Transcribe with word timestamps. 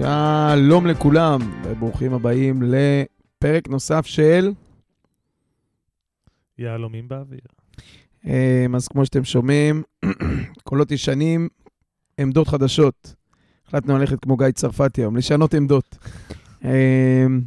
שלום 0.00 0.86
לכולם, 0.86 1.40
וברוכים 1.64 2.14
הבאים 2.14 2.62
לפרק 2.62 3.68
נוסף 3.68 4.06
של... 4.06 4.52
יהלומים 6.58 7.08
באוויר. 7.08 7.40
אמ, 8.24 8.74
אז 8.74 8.88
כמו 8.88 9.04
שאתם 9.04 9.24
שומעים, 9.24 9.82
קולות 10.68 10.90
ישנים, 10.90 11.48
עמדות 12.20 12.48
חדשות. 12.48 13.14
החלטנו 13.66 13.98
ללכת 13.98 14.20
כמו 14.20 14.36
גיא 14.36 14.50
צרפתי 14.50 15.00
היום, 15.00 15.16
לשנות 15.16 15.54
עמדות. 15.54 15.98
אמ, 16.64 17.40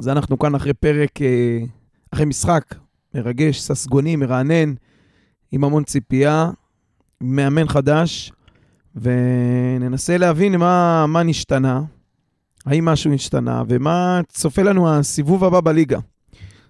אז 0.00 0.08
אנחנו 0.08 0.38
כאן 0.38 0.54
אחרי 0.54 0.74
פרק, 0.74 1.22
אה, 1.22 1.58
אחרי 2.10 2.24
משחק 2.24 2.74
מרגש, 3.14 3.60
ססגוני, 3.60 4.16
מרענן, 4.16 4.74
עם 5.52 5.64
המון 5.64 5.84
ציפייה, 5.84 6.50
מאמן 7.20 7.68
חדש, 7.68 8.32
וננסה 8.96 10.18
להבין 10.18 10.56
מה, 10.56 11.04
מה 11.08 11.22
נשתנה, 11.22 11.82
האם 12.66 12.84
משהו 12.84 13.14
השתנה, 13.14 13.62
ומה 13.68 14.20
צופה 14.28 14.62
לנו 14.62 14.92
הסיבוב 14.94 15.44
הבא 15.44 15.60
בליגה. 15.60 15.98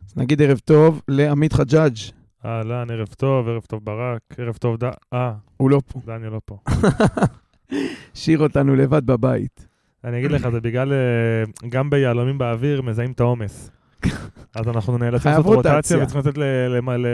אז 0.09 0.17
נגיד 0.17 0.43
ערב 0.43 0.59
טוב 0.59 1.03
לעמית 1.09 1.53
חג'אג', 1.53 1.97
אהלן, 2.45 2.91
ערב 2.91 3.09
טוב, 3.09 3.49
ערב 3.49 3.63
טוב 3.63 3.81
ברק, 3.85 4.21
ערב 4.39 4.57
טוב 4.57 4.85
ד... 4.85 4.91
אה, 5.13 5.33
הוא 5.57 5.71
לא 5.71 5.81
פה. 5.93 6.01
דניאל 6.07 6.33
לא 6.33 6.41
פה. 6.45 6.59
השאיר 8.15 8.39
אותנו 8.39 8.77
לבד 8.77 9.07
בבית. 9.07 9.69
אני 10.05 10.19
אגיד 10.19 10.31
לך, 10.31 10.49
זה 10.49 10.61
בגלל, 10.61 10.93
אה, 10.93 11.69
גם 11.69 11.91
ביהלומים 11.91 12.39
באוויר 12.39 12.83
מזהים 12.83 13.13
את 13.13 13.21
העומס. 13.21 13.71
אז 14.57 14.69
אנחנו 14.69 14.99
נאלצים 14.99 15.31
לעשות 15.31 15.47
רוטציה. 15.47 16.03
וצריכים 16.03 16.21
לתת, 16.21 16.39
ל- 16.39 17.07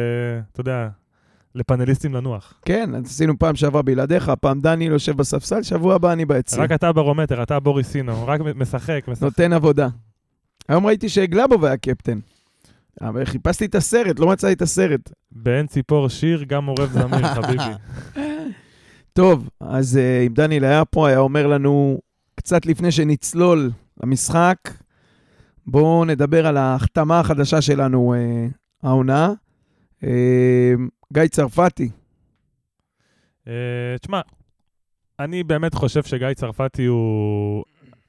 אתה 0.52 0.60
יודע, 0.60 0.88
לפאנליסטים 1.54 2.14
לנוח. 2.14 2.54
כן, 2.64 2.94
אז 2.94 3.04
עשינו 3.04 3.38
פעם 3.38 3.56
שעברה 3.56 3.82
בלעדיך, 3.82 4.32
פעם 4.40 4.60
דני 4.60 4.84
יושב 4.84 5.16
בספסל, 5.16 5.62
שבוע 5.62 5.94
הבא 5.94 6.12
אני 6.12 6.24
ביציע. 6.24 6.62
רק 6.62 6.72
אתה 6.72 6.92
ברומטר, 6.92 7.42
אתה 7.42 7.60
בוריסינו, 7.60 8.26
רק 8.26 8.40
משחק, 8.40 9.04
משחק. 9.08 9.22
נותן 9.22 9.52
עבודה. 9.52 9.88
היום 10.68 10.86
ראיתי 10.86 11.08
שגלאבוב 11.08 11.64
היה 11.64 11.76
קפטן. 11.76 12.18
אבל 13.00 13.24
חיפשתי 13.24 13.64
את 13.64 13.74
הסרט, 13.74 14.18
לא 14.18 14.26
מצאתי 14.28 14.52
את 14.52 14.62
הסרט. 14.62 15.10
בעין 15.32 15.66
ציפור 15.66 16.08
שיר, 16.08 16.44
גם 16.44 16.66
עורב 16.66 16.90
זמיר, 16.92 17.26
חביבי. 17.34 17.72
טוב, 19.12 19.48
אז 19.60 19.96
uh, 19.98 20.26
אם 20.26 20.34
דניאל 20.34 20.64
היה 20.64 20.84
פה, 20.84 21.08
היה 21.08 21.18
אומר 21.18 21.46
לנו, 21.46 21.98
קצת 22.34 22.66
לפני 22.66 22.92
שנצלול 22.92 23.70
למשחק, 24.02 24.56
בואו 25.66 26.04
נדבר 26.04 26.46
על 26.46 26.56
ההחתמה 26.56 27.20
החדשה 27.20 27.60
שלנו, 27.60 28.14
uh, 28.14 28.86
העונה. 28.86 29.32
Uh, 30.00 30.06
גיא 31.12 31.26
צרפתי, 31.26 31.90
אה, 33.48 33.52
תשמע, 34.00 34.20
אני 35.18 35.42
באמת 35.44 35.74
חושב 35.74 36.02
שגיא 36.02 36.34
צרפתי 36.34 36.84
הוא... 36.84 37.64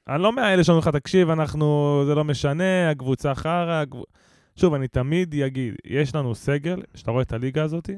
אני 0.08 0.22
לא 0.22 0.32
מאלה 0.32 0.64
שאומרים 0.64 0.88
לך, 0.88 0.88
תקשיב, 0.88 1.30
אנחנו, 1.30 2.02
זה 2.06 2.14
לא 2.14 2.24
משנה, 2.24 2.90
הקבוצה 2.90 3.34
חרא. 3.34 3.82
הקב... 3.82 3.98
שוב, 4.56 4.74
אני 4.74 4.88
תמיד 4.88 5.34
אגיד, 5.34 5.74
יש 5.84 6.14
לנו 6.14 6.34
סגל, 6.34 6.82
שאתה 6.94 7.10
רואה 7.10 7.22
את 7.22 7.32
הליגה 7.32 7.62
הזאת, 7.62 7.90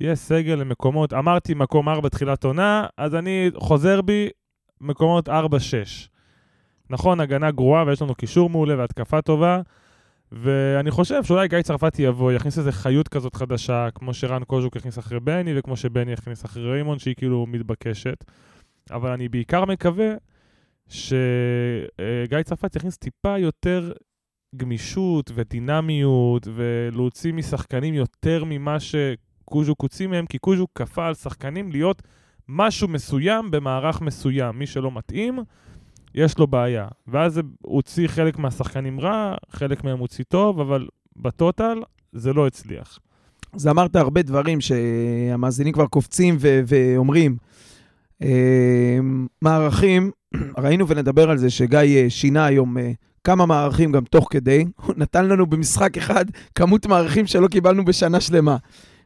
יש 0.00 0.18
סגל 0.18 0.54
למקומות, 0.54 1.12
אמרתי 1.12 1.54
מקום 1.54 1.88
4 1.88 2.00
בתחילת 2.00 2.44
עונה, 2.44 2.86
אז 2.96 3.14
אני 3.14 3.50
חוזר 3.56 4.02
בי, 4.02 4.28
מקומות 4.80 5.28
4-6. 5.28 5.32
נכון, 6.90 7.20
הגנה 7.20 7.50
גרועה 7.50 7.84
ויש 7.86 8.02
לנו 8.02 8.14
קישור 8.14 8.50
מעולה 8.50 8.78
והתקפה 8.78 9.22
טובה, 9.22 9.60
ואני 10.32 10.90
חושב 10.90 11.24
שאולי 11.24 11.48
גיא 11.48 11.62
צרפתי 11.62 12.02
יבוא, 12.02 12.32
יכניס 12.32 12.58
איזה 12.58 12.72
חיות 12.72 13.08
כזאת 13.08 13.36
חדשה, 13.36 13.88
כמו 13.94 14.14
שרן 14.14 14.44
קוז'וק 14.44 14.76
הכניס 14.76 14.98
אחרי 14.98 15.20
בני, 15.20 15.58
וכמו 15.58 15.76
שבני 15.76 16.12
הכניס 16.12 16.44
אחרי 16.44 16.70
ריימון, 16.70 16.98
שהיא 16.98 17.14
כאילו 17.14 17.46
מתבקשת. 17.46 18.24
אבל 18.90 19.10
אני 19.10 19.28
בעיקר 19.28 19.64
מקווה 19.64 20.14
שגיא 20.88 22.42
צרפתי 22.44 22.78
יכניס 22.78 22.96
טיפה 22.96 23.38
יותר 23.38 23.92
גמישות 24.56 25.30
ודינמיות, 25.34 26.48
ולהוציא 26.54 27.32
משחקנים 27.32 27.94
יותר 27.94 28.44
ממה 28.46 28.76
שקוז'וק 28.80 29.82
הוציא 29.82 30.06
מהם, 30.06 30.26
כי 30.26 30.38
קוז'וק 30.38 30.70
כפה 30.74 31.06
על 31.06 31.14
שחקנים 31.14 31.72
להיות 31.72 32.02
משהו 32.48 32.88
מסוים 32.88 33.50
במערך 33.50 34.00
מסוים. 34.00 34.58
מי 34.58 34.66
שלא 34.66 34.90
מתאים, 34.92 35.38
יש 36.14 36.38
לו 36.38 36.46
בעיה. 36.46 36.88
ואז 37.08 37.34
זה 37.34 37.40
הוציא 37.62 38.08
חלק 38.08 38.38
מהשחקנים 38.38 39.00
רע, 39.00 39.34
חלק 39.50 39.84
מהם 39.84 39.98
הוציא 39.98 40.24
טוב, 40.28 40.60
אבל 40.60 40.86
בטוטל 41.16 41.82
זה 42.12 42.32
לא 42.32 42.46
הצליח. 42.46 42.98
אז 43.52 43.68
אמרת 43.68 43.96
הרבה 43.96 44.22
דברים 44.22 44.60
שהמאזינים 44.60 45.72
כבר 45.72 45.86
קופצים 45.86 46.36
ו- 46.40 46.60
ואומרים. 46.66 47.36
אה, 48.22 48.98
מערכים, 49.42 50.10
ראינו 50.62 50.88
ונדבר 50.88 51.30
על 51.30 51.38
זה 51.38 51.50
שגיא 51.50 51.78
אה, 51.78 52.06
שינה 52.08 52.44
היום 52.44 52.78
אה, 52.78 52.92
כמה 53.24 53.46
מערכים 53.46 53.92
גם 53.92 54.04
תוך 54.04 54.28
כדי. 54.30 54.64
הוא 54.86 54.94
נתן 54.96 55.28
לנו 55.28 55.46
במשחק 55.46 55.98
אחד 55.98 56.24
כמות 56.54 56.86
מערכים 56.86 57.26
שלא 57.26 57.48
קיבלנו 57.48 57.84
בשנה 57.84 58.20
שלמה. 58.20 58.56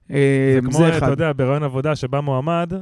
זה 0.09 0.61
כמו, 0.65 0.89
אתה 0.97 1.11
יודע, 1.11 1.33
ברעיון 1.37 1.63
עבודה 1.63 1.97
שבא 1.97 2.21
מועמד, 2.21 2.73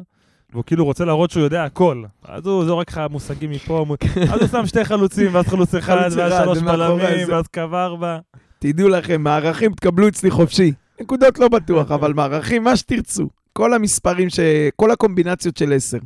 והוא 0.53 0.65
כאילו 0.65 0.85
רוצה 0.85 1.05
להראות 1.05 1.31
שהוא 1.31 1.43
יודע 1.43 1.65
הכל. 1.65 2.05
אז 2.25 2.47
הוא 2.47 2.65
זורק 2.65 2.89
לך 2.91 3.01
מושגים 3.11 3.51
מפה, 3.51 3.85
מו- 3.89 3.95
אז 4.33 4.41
הוא 4.41 4.49
שם 4.49 4.67
שתי 4.67 4.85
חלוצים, 4.85 5.35
ואז 5.35 5.47
חלוץ 5.49 5.75
אחד, 5.75 5.97
ואז 6.17 6.43
שלוש 6.43 6.59
בלמים, 6.59 7.27
זה. 7.27 7.33
ואז 7.35 7.47
קו 7.47 7.61
ארבע. 7.73 8.19
תדעו 8.59 8.89
לכם, 8.89 9.23
מערכים 9.23 9.73
תקבלו 9.73 10.09
אצלי 10.09 10.31
חופשי. 10.31 10.73
נקודות 11.01 11.39
לא 11.39 11.49
בטוח, 11.49 11.91
אבל 11.91 12.13
מערכים, 12.13 12.65
מה 12.65 12.77
שתרצו. 12.77 13.29
כל 13.53 13.75
המספרים, 13.75 14.31
ש... 14.31 14.41
כל 14.77 14.91
הקומבינציות 14.91 15.57
של 15.57 15.73
עשר. 15.73 15.99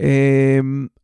אה, 0.00 0.58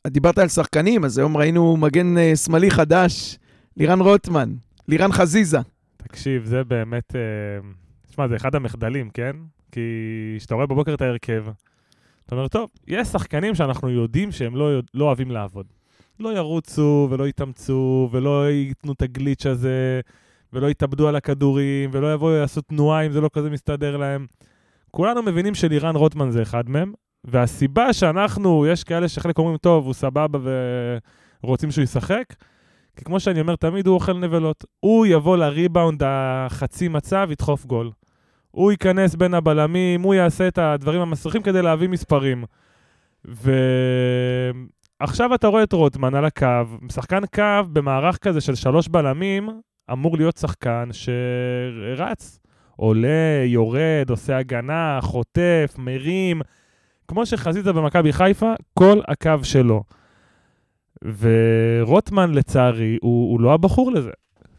דיברת 0.07 0.37
על 0.37 0.47
שחקנים, 0.47 1.05
אז 1.05 1.17
היום 1.17 1.37
ראינו 1.37 1.77
מגן 1.77 2.17
אה, 2.17 2.35
שמאלי 2.35 2.71
חדש, 2.71 3.37
לירן 3.77 3.99
רוטמן, 3.99 4.49
לירן 4.87 5.11
חזיזה. 5.11 5.59
תקשיב, 5.97 6.45
זה 6.45 6.63
באמת... 6.63 7.15
אה, 7.15 7.69
תשמע, 8.09 8.27
זה 8.27 8.35
אחד 8.35 8.55
המחדלים, 8.55 9.09
כן? 9.13 9.31
כי 9.71 9.81
כשאתה 10.37 10.55
רואה 10.55 10.65
בבוקר 10.65 10.93
את 10.93 11.01
ההרכב, 11.01 11.45
אתה 12.27 12.35
אומר, 12.35 12.47
טוב, 12.47 12.69
יש 12.87 13.07
שחקנים 13.07 13.55
שאנחנו 13.55 13.89
יודעים 13.89 14.31
שהם 14.31 14.55
לא, 14.55 14.79
לא 14.93 15.05
אוהבים 15.05 15.31
לעבוד. 15.31 15.65
לא 16.19 16.37
ירוצו 16.37 17.07
ולא 17.11 17.27
יתאמצו 17.27 18.09
ולא 18.11 18.49
ייתנו 18.49 18.93
את 18.93 19.01
הגליץ' 19.01 19.45
הזה 19.45 20.01
ולא 20.53 20.67
יתאבדו 20.67 21.07
על 21.07 21.15
הכדורים 21.15 21.89
ולא 21.93 22.13
יבואו 22.13 22.39
לעשות 22.39 22.65
תנועה 22.65 23.05
אם 23.05 23.11
זה 23.11 23.21
לא 23.21 23.29
כזה 23.33 23.49
מסתדר 23.49 23.97
להם. 23.97 24.25
כולנו 24.91 25.23
מבינים 25.23 25.55
שלירן 25.55 25.95
רוטמן 25.95 26.31
זה 26.31 26.41
אחד 26.41 26.69
מהם, 26.69 26.93
והסיבה 27.23 27.93
שאנחנו, 27.93 28.65
יש 28.65 28.83
כאלה 28.83 29.07
שחלק 29.07 29.37
אומרים, 29.37 29.57
טוב, 29.57 29.85
הוא 29.85 29.93
סבבה 29.93 30.39
ורוצים 31.43 31.71
שהוא 31.71 31.83
ישחק, 31.83 32.33
כי 32.95 33.05
כמו 33.05 33.19
שאני 33.19 33.41
אומר 33.41 33.55
תמיד, 33.55 33.87
הוא 33.87 33.95
אוכל 33.95 34.13
נבלות. 34.13 34.65
הוא 34.79 35.05
יבוא 35.05 35.37
לריבאונד 35.37 36.01
החצי 36.05 36.87
מצב, 36.87 37.27
ידחוף 37.31 37.65
גול. 37.65 37.91
הוא 38.57 38.71
ייכנס 38.71 39.15
בין 39.15 39.33
הבלמים, 39.33 40.01
הוא 40.01 40.13
יעשה 40.13 40.47
את 40.47 40.57
הדברים 40.57 41.01
המסריחים 41.01 41.41
כדי 41.41 41.61
להביא 41.61 41.87
מספרים. 41.89 42.43
ועכשיו 45.01 45.35
אתה 45.35 45.47
רואה 45.47 45.63
את 45.63 45.73
רוטמן 45.73 46.15
על 46.15 46.25
הקו, 46.25 46.47
שחקן 46.91 47.25
קו 47.35 47.63
במערך 47.73 48.17
כזה 48.17 48.41
של 48.41 48.55
שלוש 48.55 48.87
בלמים, 48.87 49.49
אמור 49.91 50.17
להיות 50.17 50.37
שחקן 50.37 50.89
שרץ, 50.91 52.39
עולה, 52.75 53.43
יורד, 53.45 54.09
עושה 54.09 54.37
הגנה, 54.37 54.99
חוטף, 55.01 55.75
מרים, 55.77 56.41
כמו 57.07 57.25
שחזיזה 57.25 57.73
במכבי 57.73 58.13
חיפה, 58.13 58.53
כל 58.73 58.99
הקו 59.07 59.43
שלו. 59.43 59.83
ורוטמן, 61.19 62.31
לצערי, 62.33 62.97
הוא, 63.01 63.31
הוא 63.31 63.41
לא 63.41 63.53
הבחור 63.53 63.91
לזה. 63.91 64.11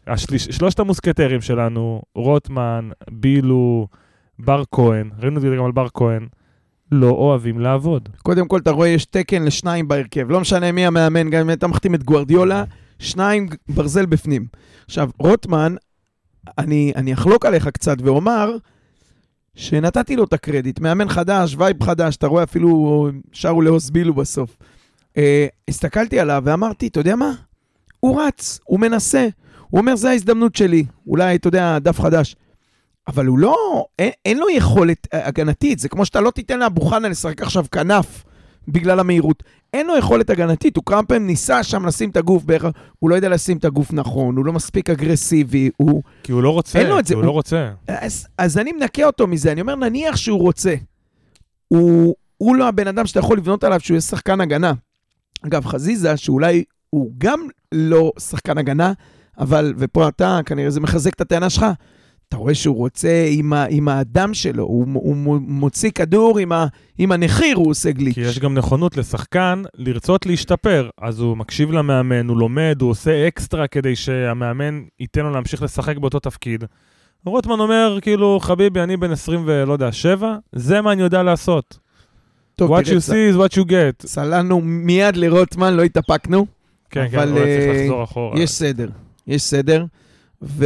השליש, 0.09 0.43
שלושת 0.45 0.79
המוסקטרים 0.79 1.41
שלנו, 1.41 2.01
רוטמן, 2.15 2.89
בילו, 3.11 3.87
בר 4.39 4.63
כהן, 4.71 5.09
ראינו 5.19 5.37
את 5.37 5.41
זה 5.41 5.55
גם 5.57 5.65
על 5.65 5.71
בר 5.71 5.87
כהן, 5.93 6.27
לא 6.91 7.09
אוהבים 7.09 7.59
לעבוד. 7.59 8.09
קודם 8.23 8.47
כל, 8.47 8.59
אתה 8.59 8.71
רואה, 8.71 8.87
יש 8.87 9.05
תקן 9.05 9.43
לשניים 9.43 9.87
בהרכב. 9.87 10.29
לא 10.29 10.39
משנה 10.39 10.71
מי 10.71 10.85
המאמן, 10.85 11.29
גם 11.29 11.41
אם 11.41 11.51
אתה 11.51 11.67
מחתים 11.67 11.95
את 11.95 12.03
גוארדיולה, 12.03 12.63
שניים 12.99 13.47
ברזל 13.69 14.05
בפנים. 14.05 14.47
עכשיו, 14.85 15.09
רוטמן, 15.19 15.75
אני, 16.57 16.93
אני 16.95 17.13
אחלוק 17.13 17.45
עליך 17.45 17.67
קצת 17.67 17.97
ואומר 18.03 18.55
שנתתי 19.55 20.15
לו 20.15 20.23
את 20.23 20.33
הקרדיט. 20.33 20.79
מאמן 20.79 21.09
חדש, 21.09 21.55
vibe 21.57 21.83
חדש, 21.83 22.15
אתה 22.15 22.27
רואה 22.27 22.43
אפילו 22.43 23.09
שרו 23.31 23.61
להוסבילו 23.61 24.13
בסוף. 24.13 24.57
אה, 25.09 25.21
הסתכלתי 25.67 26.19
עליו 26.19 26.41
ואמרתי, 26.45 26.87
אתה 26.87 26.99
יודע 26.99 27.15
מה? 27.15 27.31
הוא 27.99 28.21
רץ, 28.21 28.59
הוא 28.63 28.79
מנסה. 28.79 29.27
הוא 29.69 29.79
אומר, 29.79 29.95
זה 29.95 30.09
ההזדמנות 30.09 30.55
שלי. 30.55 30.85
אולי, 31.07 31.35
אתה 31.35 31.47
יודע, 31.47 31.79
דף 31.79 31.99
חדש. 31.99 32.35
אבל 33.07 33.25
הוא 33.25 33.39
לא, 33.39 33.55
אין, 33.99 34.11
אין 34.25 34.37
לו 34.37 34.49
יכולת 34.49 35.07
הגנתית. 35.13 35.79
זה 35.79 35.89
כמו 35.89 36.05
שאתה 36.05 36.21
לא 36.21 36.31
תיתן 36.31 36.59
לאבו 36.59 36.81
חנה 36.81 37.09
לשחק 37.09 37.41
עכשיו 37.41 37.65
כנף 37.71 38.23
בגלל 38.67 38.99
המהירות. 38.99 39.43
אין 39.73 39.87
לו 39.87 39.97
יכולת 39.97 40.29
הגנתית, 40.29 40.75
הוא 40.75 40.83
כמה 40.85 41.03
פעמים 41.03 41.27
ניסה 41.27 41.63
שם 41.63 41.85
לשים 41.85 42.09
את 42.09 42.17
הגוף 42.17 42.43
בערך, 42.43 42.65
הוא 42.99 43.09
לא 43.09 43.15
יודע 43.15 43.29
לשים 43.29 43.57
את 43.57 43.65
הגוף 43.65 43.93
נכון, 43.93 44.37
הוא 44.37 44.45
לא 44.45 44.53
מספיק 44.53 44.89
אגרסיבי, 44.89 45.69
הוא... 45.77 46.03
כי 46.23 46.31
הוא 46.31 46.43
לא 46.43 46.49
רוצה, 46.49 46.79
כי 46.79 46.85
זה, 47.07 47.13
הוא 47.13 47.21
הוא- 47.21 47.25
לא 47.27 47.31
רוצה. 47.31 47.71
אז, 47.87 48.27
אז 48.37 48.57
אני 48.57 48.71
מנקה 48.71 49.05
אותו 49.05 49.27
מזה, 49.27 49.51
אני 49.51 49.61
אומר, 49.61 49.75
נניח 49.75 50.15
שהוא 50.15 50.39
רוצה. 50.39 50.75
הוא, 51.67 52.15
הוא 52.37 52.55
לא 52.55 52.67
הבן 52.67 52.87
אדם 52.87 53.05
שאתה 53.05 53.19
יכול 53.19 53.37
לבנות 53.37 53.63
עליו 53.63 53.79
שהוא 53.79 53.95
יהיה 53.95 54.01
שחקן 54.01 54.41
הגנה. 54.41 54.73
אגב, 55.47 55.65
חזיזה, 55.65 56.17
שאולי 56.17 56.63
הוא 56.89 57.11
גם 57.17 57.39
לא 57.71 58.11
שחקן 58.19 58.57
הגנה, 58.57 58.93
אבל, 59.39 59.73
ופה 59.77 60.07
אתה, 60.07 60.39
כנראה 60.45 60.69
זה 60.69 60.79
מחזק 60.79 61.13
את 61.13 61.21
הטענה 61.21 61.49
שלך, 61.49 61.65
אתה 62.27 62.37
רואה 62.37 62.55
שהוא 62.55 62.75
רוצה 62.75 63.27
עם, 63.29 63.53
ה, 63.53 63.65
עם 63.69 63.87
האדם 63.87 64.33
שלו, 64.33 64.63
הוא, 64.63 64.85
הוא 64.93 65.41
מוציא 65.41 65.91
כדור 65.91 66.39
עם, 66.39 66.51
ה, 66.51 66.65
עם 66.97 67.11
הנחיר, 67.11 67.57
הוא 67.57 67.69
עושה 67.69 67.91
גליץ'. 67.91 68.15
כי 68.15 68.21
יש 68.21 68.39
גם 68.39 68.53
נכונות 68.53 68.97
לשחקן 68.97 69.63
לרצות 69.75 70.25
להשתפר, 70.25 70.89
אז 71.01 71.19
הוא 71.19 71.37
מקשיב 71.37 71.71
למאמן, 71.71 72.27
הוא 72.27 72.37
לומד, 72.37 72.77
הוא 72.81 72.89
עושה 72.89 73.27
אקסטרה 73.27 73.67
כדי 73.67 73.95
שהמאמן 73.95 74.81
ייתן 74.99 75.21
לו 75.21 75.31
להמשיך 75.31 75.63
לשחק 75.63 75.97
באותו 75.97 76.19
תפקיד. 76.19 76.63
רוטמן 77.25 77.59
אומר, 77.59 77.97
כאילו, 78.01 78.39
חביבי, 78.41 78.79
אני 78.79 78.97
בן 78.97 79.11
20 79.11 79.43
ולא 79.45 79.73
יודע, 79.73 79.91
7, 79.91 80.35
זה 80.51 80.81
מה 80.81 80.91
אני 80.91 81.01
יודע 81.01 81.23
לעשות. 81.23 81.79
טוב, 82.55 82.79
what 82.79 82.83
you 82.83 83.09
see 83.09 83.33
is 83.33 83.37
what 83.37 83.57
you 83.57 83.69
get. 83.69 84.07
סללנו 84.07 84.61
מיד 84.61 85.17
לרוטמן, 85.17 85.73
לא 85.73 85.83
התאפקנו. 85.83 86.45
כן, 86.89 87.07
כן, 87.11 87.19
אבל 87.19 87.27
צריך 87.27 87.75
אה, 87.75 87.81
לחזור 87.83 88.03
אחורה. 88.03 88.39
יש 88.39 88.51
סדר, 88.51 88.89
יש 89.29 89.41
סדר. 89.41 89.85
ו... 90.41 90.65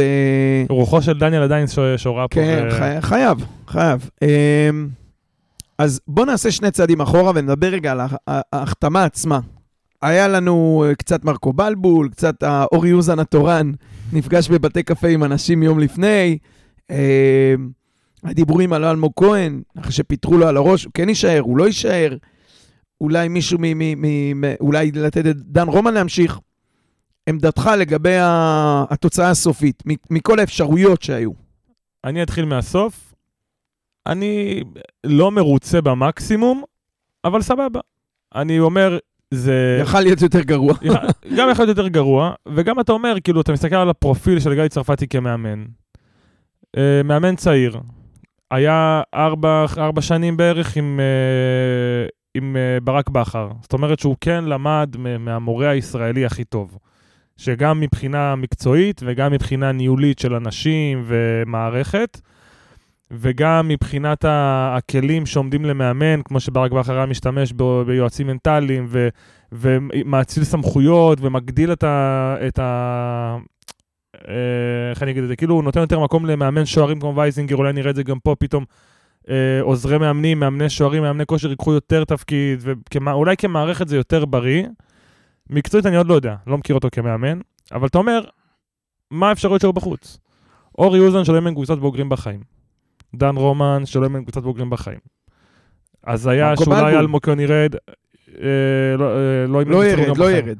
רוחו 0.68 1.02
של 1.02 1.18
דניאל 1.18 1.42
עדיין 1.42 1.66
שורה 1.96 2.28
פה. 2.28 2.34
כן, 2.34 2.68
ו... 2.70 2.70
חי... 2.70 3.00
חייב, 3.00 3.38
חייב. 3.66 4.10
אמ, 4.22 4.88
אז 5.78 6.00
בואו 6.08 6.26
נעשה 6.26 6.50
שני 6.50 6.70
צעדים 6.70 7.00
אחורה 7.00 7.32
ונדבר 7.34 7.68
רגע 7.68 7.92
על 7.92 8.00
ההחתמה 8.52 9.04
עצמה. 9.04 9.40
היה 10.02 10.28
לנו 10.28 10.84
אה, 10.88 10.94
קצת 10.94 11.24
מרקו 11.24 11.52
בלבול, 11.52 12.08
קצת 12.08 12.42
האורי 12.42 12.92
אוזן 12.92 13.18
התורן, 13.18 13.72
נפגש 14.12 14.48
בבתי 14.48 14.82
קפה 14.82 15.08
עם 15.08 15.24
אנשים 15.24 15.62
יום 15.62 15.78
לפני. 15.78 16.38
אמ, 16.90 16.96
הדיבורים 18.24 18.72
על 18.72 18.84
אלמוג 18.84 19.12
כהן, 19.16 19.62
אחרי 19.80 19.92
שפיטרו 19.92 20.38
לו 20.38 20.48
על 20.48 20.56
הראש, 20.56 20.84
הוא 20.84 20.92
כן 20.94 21.08
יישאר, 21.08 21.40
הוא 21.40 21.58
לא 21.58 21.66
יישאר. 21.66 22.16
אולי 23.00 23.28
מישהו 23.28 23.58
מ... 23.60 23.78
מ, 23.78 24.02
מ, 24.02 24.40
מ 24.40 24.44
אולי 24.60 24.90
לתת 24.94 25.26
את 25.26 25.36
דן 25.36 25.68
רומן 25.68 25.94
להמשיך. 25.94 26.38
עמדתך 27.28 27.70
לגבי 27.78 28.16
התוצאה 28.90 29.30
הסופית, 29.30 29.82
מכל 30.10 30.38
האפשרויות 30.38 31.02
שהיו. 31.02 31.30
אני 32.04 32.22
אתחיל 32.22 32.44
מהסוף. 32.44 33.14
אני 34.06 34.62
לא 35.06 35.30
מרוצה 35.30 35.80
במקסימום, 35.80 36.62
אבל 37.24 37.42
סבבה. 37.42 37.80
אני 38.34 38.60
אומר, 38.60 38.98
זה... 39.30 39.78
יכל 39.82 40.00
להיות 40.00 40.22
יותר 40.22 40.40
גרוע. 40.40 40.74
גם 41.36 41.48
יכול 41.50 41.64
להיות 41.64 41.78
יותר 41.78 41.88
גרוע, 41.88 42.32
וגם 42.48 42.80
אתה 42.80 42.92
אומר, 42.92 43.14
כאילו, 43.24 43.40
אתה 43.40 43.52
מסתכל 43.52 43.76
על 43.76 43.90
הפרופיל 43.90 44.40
של 44.40 44.54
גיא 44.54 44.68
צרפתי 44.68 45.08
כמאמן. 45.08 45.64
Uh, 46.76 46.80
מאמן 47.04 47.36
צעיר. 47.36 47.80
היה 48.50 49.02
ארבע, 49.14 49.64
ארבע 49.78 50.02
שנים 50.02 50.36
בערך 50.36 50.76
עם, 50.76 51.00
uh, 51.00 52.10
עם 52.34 52.56
uh, 52.56 52.84
ברק 52.84 53.08
בכר. 53.08 53.48
זאת 53.62 53.72
אומרת 53.72 53.98
שהוא 53.98 54.16
כן 54.20 54.44
למד 54.44 54.96
מהמורה 55.18 55.70
הישראלי 55.70 56.24
הכי 56.24 56.44
טוב. 56.44 56.78
שגם 57.36 57.80
מבחינה 57.80 58.36
מקצועית 58.36 59.00
וגם 59.04 59.32
מבחינה 59.32 59.72
ניהולית 59.72 60.18
של 60.18 60.34
אנשים 60.34 61.04
ומערכת, 61.06 62.20
וגם 63.10 63.68
מבחינת 63.68 64.24
הכלים 64.28 65.26
שעומדים 65.26 65.64
למאמן, 65.64 66.22
כמו 66.24 66.40
שברק 66.40 66.72
בכר 66.72 66.96
היה 66.96 67.06
משתמש 67.06 67.52
ב- 67.56 67.82
ביועצים 67.86 68.26
מנטליים, 68.26 68.86
ו- 68.88 69.08
ומאציל 69.52 70.44
סמכויות 70.44 71.18
ומגדיל 71.20 71.72
את 71.72 71.84
ה... 71.84 72.36
את 72.48 72.58
ה 72.58 73.36
אה, 74.28 74.90
איך 74.90 75.02
אני 75.02 75.10
אגיד 75.10 75.22
את 75.22 75.28
זה? 75.28 75.36
כאילו 75.36 75.54
הוא 75.54 75.64
נותן 75.64 75.80
יותר 75.80 76.00
מקום 76.00 76.26
למאמן 76.26 76.66
שוערים 76.66 77.00
כמו 77.00 77.16
וייזינגר, 77.16 77.56
אולי 77.56 77.72
נראה 77.72 77.90
את 77.90 77.96
זה 77.96 78.02
גם 78.02 78.18
פה 78.18 78.34
פתאום. 78.38 78.64
אה, 79.30 79.60
עוזרי 79.60 79.98
מאמנים, 79.98 80.40
מאמני 80.40 80.70
שוערים, 80.70 81.02
מאמני 81.02 81.26
כושר 81.26 81.50
ייקחו 81.50 81.72
יותר 81.72 82.04
תפקיד, 82.04 82.62
ואולי 83.04 83.36
כמערכת 83.36 83.88
זה 83.88 83.96
יותר 83.96 84.24
בריא. 84.24 84.66
מקצועית 85.50 85.86
אני 85.86 85.96
עוד 85.96 86.06
לא 86.06 86.14
יודע, 86.14 86.34
לא 86.46 86.58
מכיר 86.58 86.74
אותו 86.74 86.88
כמאמן, 86.92 87.40
אבל 87.72 87.86
אתה 87.86 87.98
אומר, 87.98 88.24
מה 89.10 89.28
האפשרויות 89.28 89.60
שלו 89.60 89.72
בחוץ? 89.72 90.18
אורי 90.78 91.00
אוזן 91.00 91.24
שלא 91.24 91.34
יאמן 91.34 91.54
קבוצת 91.54 91.78
בוגרים 91.78 92.08
בחיים. 92.08 92.40
דן 93.14 93.36
רומן 93.36 93.82
שלא 93.86 94.04
יאמן 94.04 94.22
קבוצת 94.22 94.42
בוגרים 94.42 94.70
בחיים. 94.70 94.98
אז 96.06 96.26
היה 96.26 96.56
שאולי 96.56 96.98
אלמוג 96.98 97.22
כהן 97.22 97.40
ירד, 97.40 97.74
אה, 97.74 98.96
לא, 98.98 99.04
אה, 99.04 99.46
לא, 99.48 99.62
לא 99.62 99.84
ירד, 99.84 100.16
לא 100.16 100.30
ירד. 100.30 100.58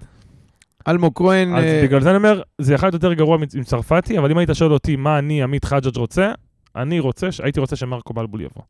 אלמוג 0.88 1.12
כהן... 1.14 1.54
אז 1.54 1.64
אה... 1.64 1.80
בגלל 1.84 2.00
זה 2.00 2.08
אני 2.08 2.16
אומר, 2.16 2.42
זה 2.58 2.74
יכול 2.74 2.86
להיות 2.86 2.94
יותר 2.94 3.12
גרוע 3.12 3.38
עם 3.54 3.64
צרפתי, 3.64 4.18
אבל 4.18 4.30
אם 4.30 4.38
היית 4.38 4.50
שואל 4.52 4.72
אותי 4.72 4.96
מה 4.96 5.18
אני, 5.18 5.42
עמית 5.42 5.64
חג'ג' 5.64 5.96
רוצה, 5.96 6.32
אני 6.76 7.00
רוצה, 7.00 7.28
הייתי 7.42 7.60
רוצה 7.60 7.76
שמרקו 7.76 8.14
בלבול 8.14 8.40
יבוא. 8.40 8.62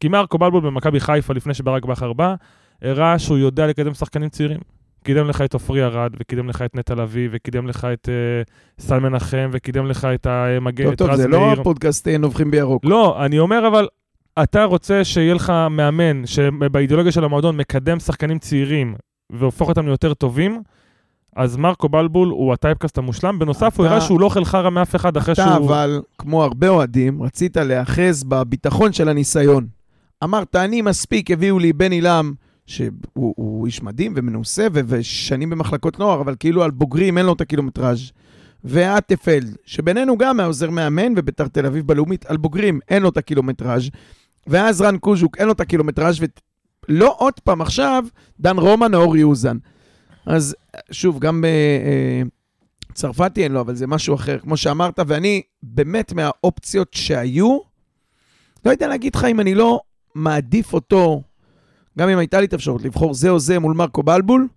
כי 0.00 0.08
מרקו 0.08 0.38
בלבול 0.38 0.60
במכבי 0.60 1.00
חיפה, 1.00 1.34
לפני 1.34 1.54
שברק 1.54 1.84
בכר 1.84 2.12
בא, 2.12 2.34
הראה 2.82 3.18
שהוא 3.18 3.38
יודע 3.38 3.66
לקדם 3.66 3.94
שחקנים 3.94 4.28
צעירים. 4.28 4.60
קידם 5.04 5.28
לך 5.28 5.40
את 5.40 5.54
עופרי 5.54 5.84
ארד, 5.84 6.10
וקידם 6.20 6.48
לך 6.48 6.62
את 6.62 6.76
נטע 6.76 6.94
לביא, 6.94 7.28
וקידם 7.32 7.66
לך 7.66 7.86
את 7.92 8.08
uh, 8.08 8.82
סל 8.82 8.98
מנחם, 8.98 9.50
וקידם 9.52 9.86
לך 9.86 10.08
את 10.14 10.26
המגן, 10.26 10.92
את 10.92 11.02
רז 11.02 11.08
מאיר. 11.08 11.16
טוב, 11.16 11.22
זה 11.22 11.28
לא 11.28 11.52
הפודקאסט 11.52 12.08
אה, 12.08 12.18
נובחים 12.18 12.50
בירוק. 12.50 12.84
לא, 12.84 13.24
אני 13.24 13.38
אומר 13.38 13.68
אבל, 13.68 13.88
אתה 14.42 14.64
רוצה 14.64 15.04
שיהיה 15.04 15.34
לך 15.34 15.52
מאמן 15.70 16.26
שבאידיאולוגיה 16.26 17.12
של 17.12 17.24
המועדון 17.24 17.56
מקדם 17.56 17.98
שחקנים 17.98 18.38
צעירים 18.38 18.94
והופך 19.30 19.68
אותם 19.68 19.86
ליותר 19.86 20.14
טובים, 20.14 20.62
אז 21.36 21.56
מרקו 21.56 21.88
בלבול 21.88 22.28
הוא 22.28 22.52
הטייפקאסט 22.52 22.98
המושלם. 22.98 23.38
בנוסף, 23.38 23.74
אתה, 23.74 23.82
הוא 23.82 23.86
הראה 23.86 24.00
שהוא 24.00 24.20
לא 24.20 24.26
אוכל 24.26 24.44
חרא 24.44 24.70
מאף 24.70 24.96
אחד 24.96 25.16
אחרי 25.16 25.32
אתה 25.32 25.42
שהוא... 25.42 25.54
אתה 25.54 25.64
אבל, 25.64 26.02
כמו 26.18 26.42
הרבה 26.42 26.68
אוהדים, 26.68 27.22
רצית 27.22 27.56
להיאחז 27.56 28.24
בביטחון 28.24 28.92
של 28.92 29.08
הניסיון. 29.08 29.66
אמרת, 30.24 30.56
אני 30.56 30.82
מספיק, 30.82 31.30
הביאו 31.30 31.58
לי 31.58 31.72
בן 31.72 31.92
עילם. 31.92 32.32
שהוא 32.70 33.66
איש 33.66 33.82
מדהים 33.82 34.12
ומנוסה 34.16 34.66
ו- 34.72 34.80
ושנים 34.86 35.50
במחלקות 35.50 35.98
נוער, 35.98 36.20
אבל 36.20 36.34
כאילו 36.40 36.62
על 36.62 36.70
בוגרים 36.70 37.18
אין 37.18 37.26
לו 37.26 37.32
את 37.32 37.40
הקילומטראז'. 37.40 38.10
ואטפלד, 38.64 39.56
שבינינו 39.64 40.18
גם 40.18 40.36
מהעוזר 40.36 40.70
מאמן 40.70 41.12
וביתר 41.16 41.48
תל 41.48 41.66
אביב 41.66 41.86
בלאומית, 41.86 42.26
על 42.26 42.36
בוגרים 42.36 42.80
אין 42.88 43.02
לו 43.02 43.08
את 43.08 43.16
הקילומטראז'. 43.16 43.90
ואז 44.46 44.82
רן 44.82 44.98
קוז'וק 44.98 45.38
אין 45.38 45.46
לו 45.46 45.52
את 45.52 45.60
הקילומטראז' 45.60 46.18
ולא 46.88 47.14
עוד 47.18 47.40
פעם 47.40 47.60
עכשיו 47.60 48.04
דן 48.40 48.58
רומן 48.58 48.94
או 48.94 49.02
אורי 49.02 49.22
אוזן. 49.22 49.56
אז 50.26 50.56
שוב, 50.90 51.18
גם 51.18 51.44
בצרפתי 52.92 53.40
אה, 53.40 53.44
אין 53.44 53.52
לו, 53.52 53.60
אבל 53.60 53.74
זה 53.74 53.86
משהו 53.86 54.14
אחר, 54.14 54.38
כמו 54.38 54.56
שאמרת, 54.56 55.00
ואני 55.06 55.42
באמת 55.62 56.12
מהאופציות 56.12 56.88
שהיו, 56.94 57.58
לא 58.64 58.70
יודע 58.70 58.88
להגיד 58.88 59.14
לך 59.14 59.24
אם 59.24 59.40
אני 59.40 59.54
לא 59.54 59.80
מעדיף 60.14 60.72
אותו 60.72 61.22
גם 61.98 62.08
אם 62.08 62.18
הייתה 62.18 62.40
לי 62.40 62.46
את 62.46 62.52
האפשרות 62.52 62.82
לבחור 62.82 63.14
זה 63.14 63.30
או 63.30 63.38
זה 63.38 63.58
מול 63.58 63.76
מרקו 63.76 64.02
בלבול, 64.02 64.48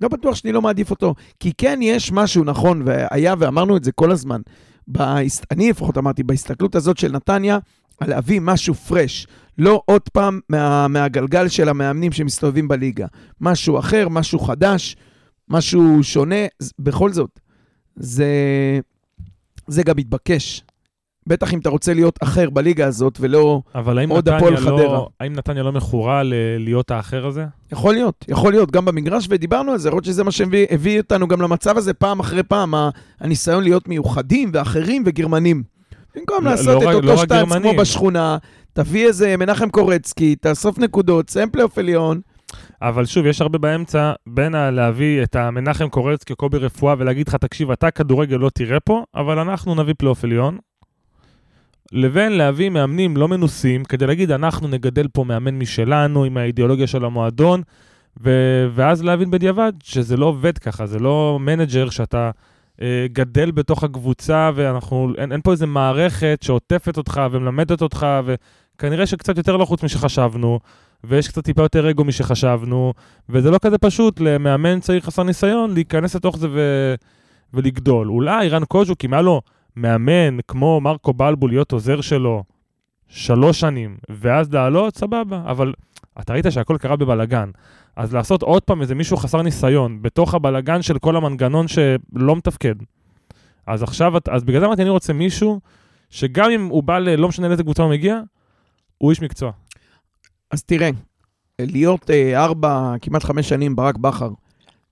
לא 0.00 0.08
בטוח 0.08 0.34
שאני 0.34 0.52
לא 0.52 0.62
מעדיף 0.62 0.90
אותו. 0.90 1.14
כי 1.40 1.52
כן 1.58 1.78
יש 1.82 2.12
משהו 2.12 2.44
נכון, 2.44 2.82
והיה, 2.86 3.34
ואמרנו 3.38 3.76
את 3.76 3.84
זה 3.84 3.92
כל 3.92 4.10
הזמן, 4.10 4.40
בהסת... 4.88 5.52
אני 5.52 5.70
לפחות 5.70 5.98
אמרתי, 5.98 6.22
בהסתכלות 6.22 6.74
הזאת 6.74 6.98
של 6.98 7.12
נתניה, 7.12 7.58
על 8.00 8.10
להביא 8.10 8.40
משהו 8.42 8.74
פרש. 8.74 9.26
לא 9.58 9.82
עוד 9.84 10.08
פעם 10.08 10.40
מה, 10.48 10.88
מהגלגל 10.88 11.48
של 11.48 11.68
המאמנים 11.68 12.12
שמסתובבים 12.12 12.68
בליגה. 12.68 13.06
משהו 13.40 13.78
אחר, 13.78 14.08
משהו 14.08 14.38
חדש, 14.38 14.96
משהו 15.48 15.98
שונה, 16.02 16.46
בכל 16.78 17.12
זאת, 17.12 17.40
זה, 17.96 18.30
זה 19.66 19.82
גם 19.82 19.96
מתבקש. 19.96 20.64
בטח 21.26 21.54
אם 21.54 21.58
אתה 21.58 21.68
רוצה 21.70 21.94
להיות 21.94 22.18
אחר 22.22 22.50
בליגה 22.50 22.86
הזאת, 22.86 23.18
ולא 23.20 23.62
עוד 24.08 24.28
הפועל 24.28 24.52
לא, 24.52 24.58
חדרה. 24.58 25.00
האם 25.20 25.32
נתניה 25.32 25.62
לא 25.62 25.72
מכורה 25.72 26.22
להיות 26.58 26.90
האחר 26.90 27.26
הזה? 27.26 27.46
יכול 27.72 27.94
להיות, 27.94 28.24
יכול 28.28 28.52
להיות, 28.52 28.70
גם 28.70 28.84
במגרש, 28.84 29.26
ודיברנו 29.30 29.72
על 29.72 29.78
זה, 29.78 29.88
יכול 29.88 29.96
להיות 29.96 30.04
שזה 30.04 30.24
מה 30.24 30.30
שהביא 30.30 31.00
אותנו 31.00 31.28
גם 31.28 31.42
למצב 31.42 31.76
הזה 31.76 31.94
פעם 31.94 32.20
אחרי 32.20 32.42
פעם, 32.42 32.74
הניסיון 33.20 33.62
להיות 33.62 33.88
מיוחדים 33.88 34.50
ואחרים 34.52 35.02
וגרמנים. 35.06 35.62
במקום 36.16 36.44
לא, 36.44 36.50
לעשות 36.50 36.66
לא 36.66 36.82
את 36.82 36.86
רק, 36.86 36.94
אותו 36.94 37.06
לא 37.06 37.16
שטאנץ 37.16 37.52
כמו 37.52 37.72
בשכונה, 37.78 38.38
תביא 38.72 39.06
איזה 39.06 39.36
מנחם 39.36 39.70
קורצקי, 39.70 40.36
תאסוף 40.36 40.78
נקודות, 40.78 41.30
סיים 41.30 41.50
פלייאוף 41.50 41.78
עליון. 41.78 42.20
אבל 42.82 43.06
שוב, 43.06 43.26
יש 43.26 43.40
הרבה 43.40 43.58
באמצע 43.58 44.12
בין 44.26 44.52
להביא 44.52 45.22
את 45.22 45.36
המנחם 45.36 45.88
קורצקי, 45.88 46.34
קובי 46.34 46.58
רפואה, 46.58 46.94
ולהגיד 46.98 47.28
לך, 47.28 47.34
תקשיב, 47.34 47.70
אתה 47.70 47.90
כדורגל 47.90 48.36
לא 48.36 48.50
תראה 48.54 48.80
פה, 48.80 49.04
אבל 49.14 49.38
אנחנו 49.38 49.74
נביא 49.74 49.94
פלייאוף 49.98 50.24
עליון, 50.24 50.58
לבין 51.92 52.32
להביא 52.32 52.70
מאמנים 52.70 53.16
לא 53.16 53.28
מנוסים, 53.28 53.84
כדי 53.84 54.06
להגיד, 54.06 54.30
אנחנו 54.30 54.68
נגדל 54.68 55.08
פה 55.12 55.24
מאמן 55.24 55.58
משלנו, 55.58 56.24
עם 56.24 56.36
האידיאולוגיה 56.36 56.86
של 56.86 57.04
המועדון, 57.04 57.62
ו- 58.22 58.68
ואז 58.74 59.04
להבין 59.04 59.30
בדיעבד 59.30 59.72
שזה 59.84 60.16
לא 60.16 60.26
עובד 60.26 60.58
ככה, 60.58 60.86
זה 60.86 60.98
לא 60.98 61.38
מנג'ר 61.40 61.90
שאתה 61.90 62.30
אה, 62.82 63.06
גדל 63.12 63.50
בתוך 63.50 63.84
הקבוצה, 63.84 64.50
ואנחנו, 64.54 65.12
אין, 65.18 65.32
אין 65.32 65.40
פה 65.40 65.52
איזה 65.52 65.66
מערכת 65.66 66.38
שעוטפת 66.42 66.96
אותך 66.96 67.20
ומלמדת 67.30 67.82
אותך, 67.82 68.06
וכנראה 68.24 69.06
שקצת 69.06 69.36
יותר 69.36 69.56
לחוץ 69.56 69.84
משחשבנו, 69.84 70.60
ויש 71.04 71.28
קצת 71.28 71.44
טיפה 71.44 71.62
יותר 71.62 71.90
אגו 71.90 72.04
משחשבנו, 72.04 72.92
וזה 73.28 73.50
לא 73.50 73.58
כזה 73.58 73.78
פשוט 73.78 74.20
למאמן 74.20 74.80
צעיר 74.80 75.00
חסר 75.00 75.22
ניסיון 75.22 75.74
להיכנס 75.74 76.14
לתוך 76.14 76.38
זה 76.38 76.48
ו- 76.50 76.94
ולגדול. 77.54 78.08
אולי 78.08 78.48
רן 78.48 78.64
קוז'וק, 78.64 79.04
אם 79.04 79.12
היה 79.12 79.22
לו... 79.22 79.40
מאמן 79.76 80.38
כמו 80.48 80.80
מרקו 80.80 81.12
בלבול 81.12 81.48
להיות 81.48 81.72
עוזר 81.72 82.00
שלו 82.00 82.44
שלוש 83.08 83.60
שנים, 83.60 83.96
ואז 84.08 84.52
לעלות, 84.52 84.96
סבבה. 84.96 85.42
אבל 85.46 85.72
אתה 86.20 86.32
ראית 86.32 86.44
שהכל 86.50 86.76
קרה 86.78 86.96
בבלגן. 86.96 87.50
אז 87.96 88.14
לעשות 88.14 88.42
עוד 88.42 88.62
פעם 88.62 88.80
איזה 88.82 88.94
מישהו 88.94 89.16
חסר 89.16 89.42
ניסיון, 89.42 90.02
בתוך 90.02 90.34
הבלגן 90.34 90.82
של 90.82 90.98
כל 90.98 91.16
המנגנון 91.16 91.68
שלא 91.68 92.36
מתפקד. 92.36 92.74
אז 93.66 93.82
עכשיו, 93.82 94.12
אז 94.30 94.44
בגלל 94.44 94.60
זה 94.60 94.66
אמרתי, 94.66 94.82
אני 94.82 94.90
רוצה 94.90 95.12
מישהו 95.12 95.60
שגם 96.10 96.50
אם 96.50 96.66
הוא 96.66 96.82
בא 96.82 96.98
ל... 96.98 97.16
לא 97.16 97.28
משנה 97.28 97.48
לאיזה 97.48 97.62
קבוצה 97.62 97.82
הוא 97.82 97.90
מגיע, 97.90 98.20
הוא 98.98 99.10
איש 99.10 99.22
מקצוע. 99.22 99.50
אז 100.50 100.62
תראה, 100.64 100.90
להיות 101.60 102.10
אה, 102.10 102.44
ארבע, 102.44 102.94
כמעט 103.00 103.24
חמש 103.24 103.48
שנים 103.48 103.76
ברק 103.76 103.96
בכר 103.96 104.30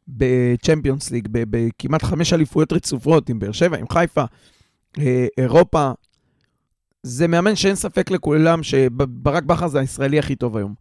בצ'מפיונס 0.09 1.11
ליג, 1.11 1.29
בכמעט 1.33 2.03
חמש 2.03 2.33
אליפויות 2.33 2.73
רצופות 2.73 3.29
עם 3.29 3.39
באר 3.39 3.53
שבע, 3.53 3.77
עם 3.77 3.87
חיפה, 3.93 4.25
אירופה, 5.39 5.91
זה 7.03 7.29
מאמן 7.29 7.57
שאין 7.57 7.75
ספק 7.75 8.11
לכולם 8.11 8.63
שברק 8.63 9.43
בכר 9.43 9.69
זה 9.69 9.81
הישראלי 9.81 10.19
הכי 10.19 10.37
טוב 10.37 10.57
היום. 10.57 10.75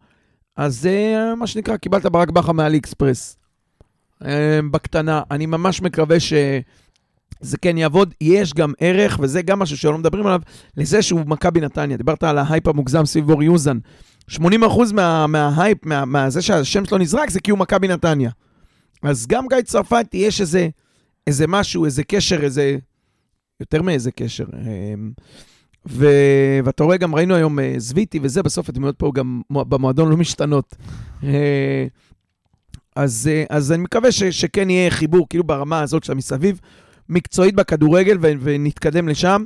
אז 0.56 0.80
זה 0.80 1.24
מה 1.36 1.46
שנקרא, 1.46 1.76
קיבלת 1.76 2.06
ברק 2.06 2.30
בכר 2.30 2.52
מ 2.52 2.78
AliExpress. 2.78 3.36
אה, 4.24 4.60
בקטנה, 4.70 5.22
אני 5.30 5.46
ממש 5.46 5.82
מקווה 5.82 6.20
שזה 6.20 7.58
כן 7.62 7.78
יעבוד. 7.78 8.14
יש 8.20 8.54
גם 8.54 8.72
ערך, 8.80 9.18
וזה 9.22 9.42
גם 9.42 9.58
משהו 9.58 9.76
שלא 9.76 9.98
מדברים 9.98 10.26
עליו, 10.26 10.40
לזה 10.76 11.02
שהוא 11.02 11.20
מכבי 11.26 11.60
נתניה. 11.60 11.96
דיברת 11.96 12.22
על 12.22 12.38
ההייפ 12.38 12.68
המוגזם 12.68 13.06
סביב 13.06 13.30
אורי 13.30 13.48
אוזן. 13.48 13.78
80% 14.30 14.36
מה, 14.94 15.26
מההייפ, 15.26 15.86
מה, 15.86 16.04
מה, 16.04 16.30
זה 16.30 16.42
שהשם 16.42 16.84
שלו 16.84 16.98
נזרק, 16.98 17.30
זה 17.30 17.40
כי 17.40 17.50
הוא 17.50 17.58
מכבי 17.58 17.88
נתניה. 17.88 18.30
אז 19.02 19.26
גם 19.26 19.48
גיא 19.48 19.60
צרפתי, 19.60 20.16
יש 20.16 20.40
איזה, 20.40 20.68
איזה 21.26 21.46
משהו, 21.46 21.84
איזה 21.84 22.04
קשר, 22.04 22.42
איזה... 22.42 22.76
יותר 23.60 23.82
מאיזה 23.82 24.10
קשר. 24.10 24.44
אמ, 24.54 25.10
ו... 25.88 26.06
ואתה 26.64 26.84
רואה, 26.84 26.96
גם 26.96 27.14
ראינו 27.14 27.34
היום 27.34 27.58
אה, 27.58 27.74
זוויטי 27.78 28.18
וזה, 28.22 28.42
בסוף 28.42 28.68
הדמויות 28.68 28.96
פה 28.98 29.12
גם 29.14 29.40
מו- 29.50 29.64
במועדון 29.64 30.10
לא 30.10 30.16
משתנות. 30.16 30.76
אה, 31.24 31.86
אז, 32.96 33.30
אה, 33.32 33.44
אז 33.50 33.72
אני 33.72 33.82
מקווה 33.82 34.12
ש, 34.12 34.22
שכן 34.24 34.70
יהיה 34.70 34.90
חיבור, 34.90 35.26
כאילו 35.30 35.44
ברמה 35.44 35.80
הזאת 35.80 36.04
של 36.04 36.12
המסביב, 36.12 36.60
מקצועית 37.08 37.54
בכדורגל, 37.54 38.18
ו, 38.20 38.32
ונתקדם 38.40 39.08
לשם. 39.08 39.44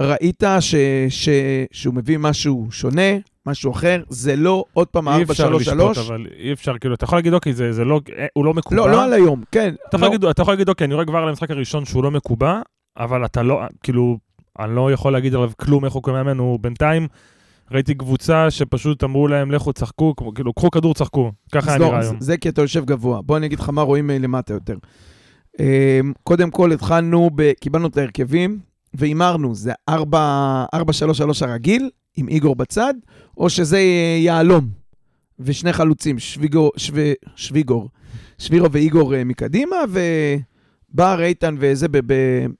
ראית 0.00 0.42
ש, 0.60 0.74
ש, 1.08 1.28
שהוא 1.72 1.94
מביא 1.94 2.18
משהו 2.18 2.68
שונה, 2.70 3.02
משהו 3.46 3.72
אחר, 3.72 4.02
זה 4.08 4.36
לא 4.36 4.64
עוד 4.72 4.88
פעם 4.88 5.08
אי 5.08 5.22
אפשר 5.22 5.50
לשפוט, 5.50 5.96
4-3-3. 5.96 6.00
אבל 6.00 6.26
אי 6.38 6.52
אפשר, 6.52 6.78
כאילו, 6.78 6.94
אתה 6.94 7.04
יכול 7.04 7.18
להגיד, 7.18 7.34
אוקיי, 7.34 7.52
זה, 7.54 7.72
זה 7.72 7.84
לא, 7.84 8.00
הוא 8.32 8.44
לא 8.44 8.54
מקובע. 8.54 8.76
לא, 8.76 8.90
לא 8.90 9.04
על 9.04 9.12
היום, 9.12 9.42
כן. 9.52 9.74
אתה 9.88 9.96
יכול, 9.96 10.08
לא, 10.08 10.12
להגיד, 10.12 10.24
אתה 10.24 10.42
יכול 10.42 10.54
להגיד, 10.54 10.68
אוקיי, 10.68 10.84
אני 10.84 10.94
רואה 10.94 11.06
כבר 11.06 11.18
על 11.18 11.28
המשחק 11.28 11.50
הראשון 11.50 11.84
שהוא 11.84 12.04
לא 12.04 12.10
מקובע, 12.10 12.60
אבל 12.96 13.24
אתה 13.24 13.42
לא, 13.42 13.60
כאילו, 13.82 14.18
אני 14.58 14.76
לא 14.76 14.92
יכול 14.92 15.12
להגיד 15.12 15.34
עליו 15.34 15.50
כלום 15.56 15.84
איך 15.84 15.92
הוא 15.92 16.02
כמאמן, 16.02 16.38
הוא 16.38 16.58
בינתיים, 16.60 17.08
ראיתי 17.70 17.94
קבוצה 17.94 18.50
שפשוט 18.50 19.04
אמרו 19.04 19.28
להם, 19.28 19.50
לכו 19.50 19.72
תשחקו, 19.72 20.16
כמו- 20.16 20.34
כאילו, 20.34 20.52
קחו 20.52 20.70
כדור, 20.70 20.94
צחקו. 20.94 21.32
ככה 21.52 21.70
היה 21.70 21.78
לא, 21.78 21.86
נראה 21.86 22.00
היום. 22.00 22.16
זה 22.20 22.36
כי 22.36 22.48
אתה 22.48 22.62
יושב 22.62 22.84
גבוה. 22.84 23.22
בוא 23.22 23.36
אני 23.36 23.46
אגיד 23.46 23.60
לך 23.60 23.68
מה 23.68 23.82
רואים 23.82 24.10
אה, 24.10 24.18
למטה 24.18 24.52
יותר. 24.54 24.76
אה, 25.60 26.00
קודם 26.22 26.50
כל 26.50 26.72
התחלנו, 26.72 27.30
ב... 27.34 27.52
קיבלנו 27.52 27.86
את 27.88 27.96
ההרכבים, 27.96 28.58
והימרנו, 28.94 29.54
זה 29.54 29.72
4-3-3 29.90 29.94
הרגיל, 31.42 31.90
עם 32.16 32.28
איגור 32.28 32.56
בצד, 32.56 32.94
או 33.36 33.50
שזה 33.50 33.80
יהלום, 34.18 34.68
ושני 35.38 35.72
חלוצים, 35.72 36.18
שוויגור, 36.18 36.70
שו... 36.76 36.92
שוויגור, 37.36 37.88
שבירו 38.38 38.72
ואיגור 38.72 39.14
אה, 39.14 39.24
מקדימה, 39.24 39.76
ובר, 40.94 41.22
איתן 41.22 41.56
וזה. 41.58 41.86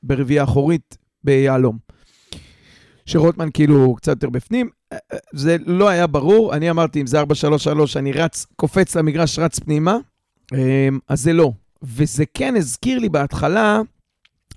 ברביעייה 0.02 0.44
אחורית 0.44 0.96
ביהלום. 1.24 1.78
שרוטמן 3.06 3.48
כאילו 3.54 3.94
קצת 3.94 4.12
יותר 4.12 4.30
בפנים. 4.30 4.70
אה, 4.92 4.98
אה, 5.12 5.18
זה 5.32 5.56
לא 5.66 5.88
היה 5.88 6.06
ברור, 6.06 6.54
אני 6.54 6.70
אמרתי, 6.70 7.00
אם 7.00 7.06
זה 7.06 7.22
4-3-3, 7.22 7.24
אני 7.96 8.12
רץ, 8.12 8.46
קופץ 8.56 8.96
למגרש, 8.96 9.38
רץ 9.38 9.58
פנימה, 9.58 9.96
אה, 10.54 10.88
אז 11.08 11.20
זה 11.20 11.32
לא. 11.32 11.52
וזה 11.82 12.24
כן 12.34 12.56
הזכיר 12.56 12.98
לי 12.98 13.08
בהתחלה, 13.08 13.80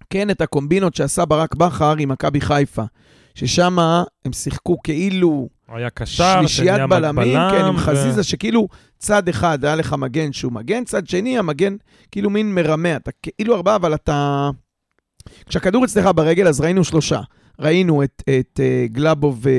כן, 0.10 0.30
את 0.30 0.42
הקומבינות 0.42 0.96
שעשה 0.96 1.26
ברק 1.26 1.56
בכר 1.56 1.96
עם 2.00 2.10
מכבי 2.10 2.42
חיפה, 2.42 2.84
ששם 3.36 3.80
הם 4.26 4.34
שיחקו 4.34 4.78
כאילו 4.84 5.50
היה 5.68 5.90
קשר, 5.90 6.40
שלישיית 6.40 6.90
בלמים, 6.90 7.38
כן, 7.52 7.66
עם 7.66 7.76
ו- 7.76 7.78
חזיזה, 7.78 8.24
שכאילו 8.24 8.68
צד 9.04 9.30
אחד 9.30 9.66
היה 9.66 9.76
לך 9.76 9.94
מגן 9.94 10.34
שהוא 10.34 10.52
מגן, 10.52 10.84
צד 10.84 11.08
שני 11.08 11.38
המגן 11.38 11.76
כאילו 12.12 12.30
מין 12.30 12.56
מרמה, 12.56 12.96
אתה 12.96 13.12
כאילו 13.12 13.56
ארבעה, 13.56 13.76
אבל 13.76 13.94
אתה... 13.94 14.50
כשהכדור 15.46 15.86
אצלך 15.86 16.10
ברגל, 16.16 16.48
אז 16.48 16.62
ראינו 16.62 16.84
שלושה. 16.84 17.22
ראינו 17.60 18.04
את, 18.04 18.24
את 18.40 18.60
uh, 18.60 18.94
גלאבו 18.94 19.36
ו... 19.42 19.50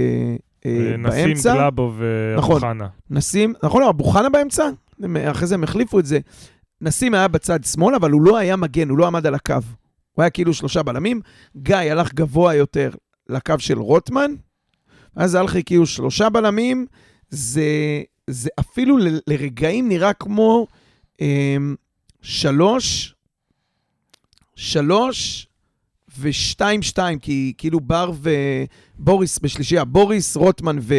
אה, 0.67 0.97
נשים 0.99 1.25
באמצע. 1.25 1.55
גלאבו 1.55 1.93
נכון. 2.37 2.63
ואוחנה. 2.63 2.89
נשים, 3.11 3.55
נכון, 3.63 3.83
לא, 3.83 3.91
אבו 3.91 4.05
חנה 4.05 4.29
באמצע? 4.29 4.69
אחרי 5.31 5.47
זה 5.47 5.55
הם 5.55 5.65
החליפו 5.65 5.99
את 5.99 6.07
זה. 6.07 6.19
נשים 6.81 7.15
היה 7.15 7.29
בצד 7.29 7.65
שמאל, 7.65 7.95
אבל 7.95 8.11
הוא 8.11 8.23
לא 8.23 8.37
היה 8.37 8.57
מגן, 8.57 8.89
הוא 8.89 8.99
לא 8.99 9.07
עמד 9.07 9.27
על 9.27 9.35
הקו. 9.35 9.55
הוא 10.13 10.23
היה 10.23 10.31
כאילו 10.31 10.55
שלושה 10.55 10.83
בלמים. 10.83 11.21
גיא 11.57 11.77
הלך 11.77 12.15
גבוה 12.15 12.55
יותר 12.55 12.91
לקו 13.29 13.55
של 13.59 13.79
רוטמן, 13.79 14.31
אז 15.17 15.35
היה 15.35 15.45
לך 15.45 15.57
כאילו 15.67 15.87
שלושה 15.87 16.29
בלמים. 16.29 16.87
זה, 17.31 17.63
זה 18.31 18.49
אפילו 18.61 18.99
ל- 18.99 19.19
לרגעים 19.27 19.89
נראה 19.89 20.13
כמו 20.13 20.67
אמ, 21.21 21.75
שלוש, 22.23 23.15
שלוש 24.57 25.47
ושתיים 26.21 26.83
שתיים, 26.83 27.19
כי 27.19 27.53
כאילו 27.59 27.81
בר 27.81 28.13
ובוריס 28.99 29.39
בשלישייה, 29.39 29.85
בוריס, 29.85 30.37
רוטמן 30.37 30.77
ו, 30.81 30.95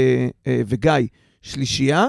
אה, 0.47 0.61
וגיא 0.67 0.91
שלישייה, 1.41 2.07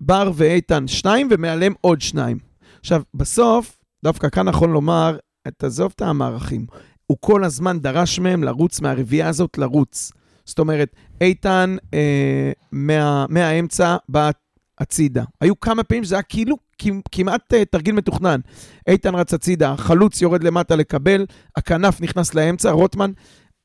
בר 0.00 0.32
ואיתן 0.34 0.88
שניים, 0.88 1.28
ומעליהם 1.30 1.74
עוד 1.80 2.00
שניים. 2.00 2.38
עכשיו, 2.80 3.02
בסוף, 3.14 3.78
דווקא 4.04 4.28
כאן 4.28 4.48
נכון 4.48 4.70
לומר, 4.70 5.16
תעזוב 5.56 5.92
את 5.96 6.02
המערכים. 6.02 6.66
הוא 7.06 7.16
כל 7.20 7.44
הזמן 7.44 7.80
דרש 7.80 8.18
מהם 8.18 8.44
לרוץ 8.44 8.80
מהרביעייה 8.80 9.28
הזאת, 9.28 9.58
לרוץ. 9.58 10.12
זאת 10.48 10.58
אומרת, 10.58 10.96
איתן 11.20 11.76
אה, 11.94 12.52
מה, 12.72 13.26
מהאמצע 13.28 13.96
בא 14.08 14.30
הצידה. 14.78 15.24
היו 15.40 15.60
כמה 15.60 15.82
פעמים 15.82 16.04
שזה 16.04 16.14
היה 16.14 16.22
כאילו 16.22 16.56
כמ- 16.78 17.00
כמעט 17.12 17.54
אה, 17.54 17.64
תרגיל 17.64 17.94
מתוכנן. 17.94 18.40
איתן 18.86 19.14
רץ 19.14 19.34
הצידה, 19.34 19.72
החלוץ 19.72 20.22
יורד 20.22 20.44
למטה 20.44 20.76
לקבל, 20.76 21.26
הכנף 21.56 22.00
נכנס 22.00 22.34
לאמצע, 22.34 22.70
רוטמן. 22.70 23.10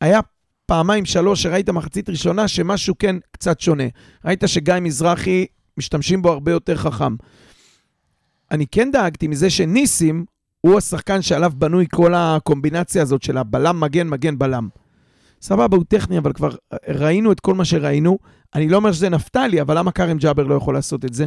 היה 0.02 0.20
פעמיים, 0.66 1.06
שלוש, 1.06 1.44
שראית 1.44 1.70
מחצית 1.70 2.10
ראשונה 2.10 2.48
שמשהו 2.48 2.96
כן 3.00 3.16
קצת 3.32 3.60
שונה. 3.60 3.84
ראית 4.26 4.44
שגיא 4.46 4.74
מזרחי, 4.82 5.46
משתמשים 5.78 6.22
בו 6.22 6.32
הרבה 6.32 6.52
יותר 6.52 6.78
חכם. 6.78 7.16
אני 8.52 8.66
כן 8.72 8.92
דאגתי 8.92 9.28
מזה 9.28 9.50
שניסים 9.50 10.26
הוא 10.62 10.78
השחקן 10.78 11.22
שעליו 11.22 11.52
בנוי 11.56 11.86
כל 11.92 12.14
הקומבינציה 12.16 13.02
הזאת 13.02 13.24
של 13.24 13.38
הבלם, 13.38 13.80
מגן, 13.80 14.08
מגן, 14.08 14.38
בלם. 14.40 14.68
סבבה, 15.44 15.78
הוא 15.78 15.86
טכני, 15.88 16.18
אבל 16.18 16.34
כבר 16.34 16.50
ראינו 16.88 17.32
את 17.32 17.40
כל 17.40 17.54
מה 17.54 17.66
שראינו. 17.66 18.20
אני 18.56 18.70
לא 18.70 18.78
אומר 18.78 18.92
שזה 18.92 19.10
נפתלי, 19.10 19.62
אבל 19.62 19.78
למה 19.78 19.92
כרם 19.92 20.18
ג'אבר 20.18 20.44
לא 20.44 20.56
יכול 20.56 20.74
לעשות 20.74 21.06
את 21.06 21.14
זה? 21.14 21.26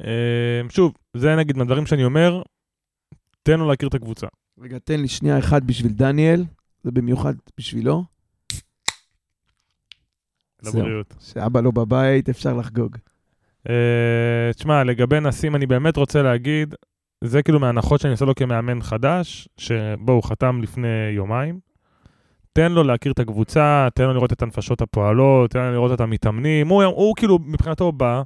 אה, 0.00 0.60
שוב, 0.68 0.92
זה 1.16 1.36
נגיד 1.36 1.56
מהדברים 1.56 1.86
שאני 1.86 2.04
אומר, 2.04 2.42
תן 3.42 3.58
לו 3.58 3.68
להכיר 3.68 3.88
את 3.88 3.94
הקבוצה. 3.94 4.26
רגע, 4.60 4.78
תן 4.78 5.00
לי 5.00 5.08
שנייה 5.08 5.38
אחת 5.38 5.62
בשביל 5.62 5.92
דניאל, 5.92 6.44
זה 6.82 6.90
במיוחד 6.90 7.34
בשבילו. 7.58 8.04
לבריאות. 10.62 11.14
שאבא 11.20 11.60
לא 11.60 11.70
בבית, 11.70 12.28
אפשר 12.28 12.56
לחגוג. 12.56 12.96
אה, 13.68 14.50
תשמע, 14.54 14.84
לגבי 14.84 15.20
נסים, 15.20 15.56
אני 15.56 15.66
באמת 15.66 15.96
רוצה 15.96 16.22
להגיד, 16.22 16.74
זה 17.24 17.42
כאילו 17.42 17.60
מההנחות 17.60 18.00
שאני 18.00 18.12
עושה 18.12 18.24
לו 18.24 18.34
כמאמן 18.34 18.82
חדש, 18.82 19.48
שבו 19.56 20.12
הוא 20.12 20.22
חתם 20.22 20.62
לפני 20.62 20.88
יומיים. 21.16 21.71
תן 22.52 22.72
לו 22.72 22.82
להכיר 22.82 23.12
את 23.12 23.18
הקבוצה, 23.18 23.88
תן 23.94 24.04
לו 24.04 24.14
לראות 24.14 24.32
את 24.32 24.42
הנפשות 24.42 24.82
הפועלות, 24.82 25.50
תן 25.50 25.60
לו 25.60 25.72
לראות 25.72 25.92
את 25.92 26.00
המתאמנים. 26.00 26.68
הוא, 26.68 26.84
הוא 26.84 27.16
כאילו, 27.16 27.38
מבחינתו 27.46 27.92
בא, 27.92 28.22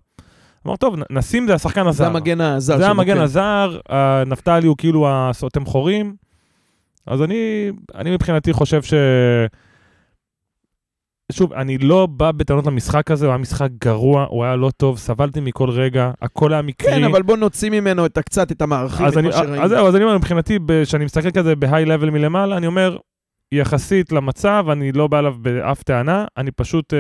אמר, 0.66 0.76
טוב, 0.76 0.96
נסים 1.10 1.46
זה 1.46 1.54
השחקן 1.54 1.86
הזר. 1.86 2.04
זה 2.04 2.10
המגן 2.10 2.40
הזר 2.40 2.78
זה 2.78 2.88
המגן 2.88 3.14
כן. 3.14 3.20
הזר, 3.20 3.78
נפתלי 4.26 4.66
הוא 4.66 4.76
כאילו 4.76 5.08
הסותם 5.08 5.66
חורים. 5.66 6.14
אז 7.06 7.22
אני, 7.22 7.70
אני 7.94 8.10
מבחינתי 8.10 8.52
חושב 8.52 8.82
ש... 8.82 8.94
שוב, 11.32 11.52
אני 11.52 11.78
לא 11.78 12.06
בא 12.06 12.32
בטענות 12.32 12.66
למשחק 12.66 13.10
הזה, 13.10 13.26
הוא 13.26 13.30
היה 13.30 13.38
משחק 13.38 13.68
גרוע, 13.80 14.26
הוא 14.28 14.44
היה 14.44 14.56
לא 14.56 14.70
טוב, 14.76 14.98
סבלתי 14.98 15.40
מכל 15.40 15.70
רגע, 15.70 16.10
הכל 16.22 16.52
היה 16.52 16.62
מקרי. 16.62 16.90
כן, 16.90 17.04
אבל 17.04 17.22
בוא 17.22 17.36
נוציא 17.36 17.70
ממנו 17.70 18.06
את 18.06 18.18
קצת 18.18 18.52
את 18.52 18.62
המערכים, 18.62 19.08
את 19.08 19.16
מה 19.16 19.32
שראינו. 19.32 19.62
אז 19.62 19.70
זהו, 19.70 19.86
אז 19.86 19.96
אני 19.96 20.04
אומר, 20.04 20.18
מבחינתי, 20.18 20.58
כשאני 20.84 21.04
מסתכל 21.04 21.30
כזה 21.30 21.56
בהיי 21.56 21.84
לבל 21.84 22.10
מלמעלה, 22.10 22.56
אני 22.56 22.66
אומר, 22.66 22.96
יחסית 23.52 24.12
למצב, 24.12 24.66
אני 24.72 24.92
לא 24.92 25.06
בא 25.06 25.18
אליו 25.18 25.34
באף 25.40 25.82
טענה, 25.82 26.24
אני 26.36 26.50
פשוט 26.50 26.94
אה, 26.94 26.98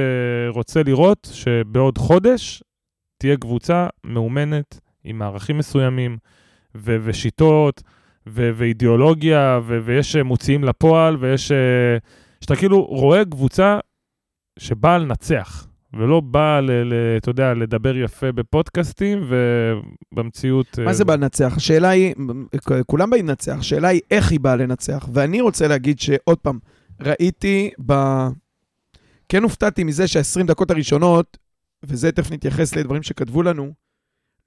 רוצה 0.48 0.82
לראות 0.82 1.28
שבעוד 1.32 1.98
חודש 1.98 2.62
תהיה 3.18 3.36
קבוצה 3.36 3.86
מאומנת, 4.04 4.80
עם 5.04 5.18
מערכים 5.18 5.58
מסוימים, 5.58 6.16
ו- 6.74 6.96
ושיטות, 7.02 7.82
ו- 8.26 8.50
ואידיאולוגיה, 8.54 9.60
ו- 9.66 9.78
ויש 9.84 10.16
אה, 10.16 10.22
מוציאים 10.22 10.64
לפועל, 10.64 11.16
ויש... 11.20 11.52
אה, 11.52 11.96
שאתה 12.40 12.56
כאילו 12.56 12.82
רואה 12.84 13.24
קבוצה 13.24 13.78
שבאה 14.58 14.98
לנצח. 14.98 15.66
ולא 15.98 16.20
בא, 16.20 16.60
ל, 16.60 16.70
ל, 16.70 16.94
אתה 17.16 17.30
יודע, 17.30 17.54
לדבר 17.54 17.96
יפה 17.96 18.32
בפודקאסטים, 18.32 19.30
ובמציאות... 20.12 20.78
מה 20.78 20.92
זה 20.92 21.04
בא 21.04 21.14
לנצח? 21.14 21.52
השאלה 21.56 21.88
היא, 21.88 22.14
כולם 22.86 23.10
באים 23.10 23.28
לנצח, 23.28 23.56
השאלה 23.58 23.88
היא 23.88 24.00
איך 24.10 24.30
היא 24.30 24.40
באה 24.40 24.56
לנצח. 24.56 25.08
ואני 25.12 25.40
רוצה 25.40 25.68
להגיד 25.68 26.00
שעוד 26.00 26.38
פעם, 26.38 26.58
ראיתי 27.00 27.70
ב... 27.86 27.94
כן 29.28 29.42
הופתעתי 29.42 29.84
מזה 29.84 30.08
שה-20 30.08 30.46
דקות 30.46 30.70
הראשונות, 30.70 31.36
וזה 31.82 32.12
תכף 32.12 32.32
נתייחס 32.32 32.76
לדברים 32.76 33.02
שכתבו 33.02 33.42
לנו, 33.42 33.72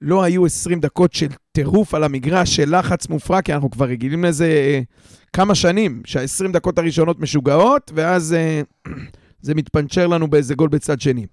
לא 0.00 0.22
היו 0.22 0.46
20 0.46 0.80
דקות 0.80 1.12
של 1.12 1.26
טירוף 1.52 1.94
על 1.94 2.04
המגרש, 2.04 2.56
של 2.56 2.78
לחץ 2.78 3.08
מופרע, 3.08 3.42
כי 3.42 3.54
אנחנו 3.54 3.70
כבר 3.70 3.86
רגילים 3.86 4.24
לזה 4.24 4.46
אה, 4.46 4.80
כמה 5.32 5.54
שנים, 5.54 6.02
שה-20 6.04 6.52
דקות 6.52 6.78
הראשונות 6.78 7.20
משוגעות, 7.20 7.92
ואז 7.94 8.32
אה, 8.32 8.62
זה 9.42 9.54
מתפנצ'ר 9.54 10.06
לנו 10.06 10.30
באיזה 10.30 10.54
גול 10.54 10.68
בצד 10.68 11.00
שני. 11.00 11.26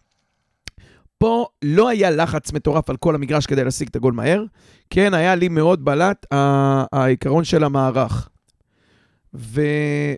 פה 1.17 1.47
לא 1.61 1.89
היה 1.89 2.11
לחץ 2.11 2.53
מטורף 2.53 2.89
על 2.89 2.97
כל 2.97 3.15
המגרש 3.15 3.45
כדי 3.45 3.63
להשיג 3.63 3.87
את 3.87 3.95
הגול 3.95 4.13
מהר. 4.13 4.43
כן, 4.89 5.13
היה 5.13 5.35
לי 5.35 5.47
מאוד 5.47 5.85
בלט 5.85 6.25
העיקרון 6.91 7.43
של 7.43 7.63
המערך. 7.63 8.29
ו, 9.33 9.61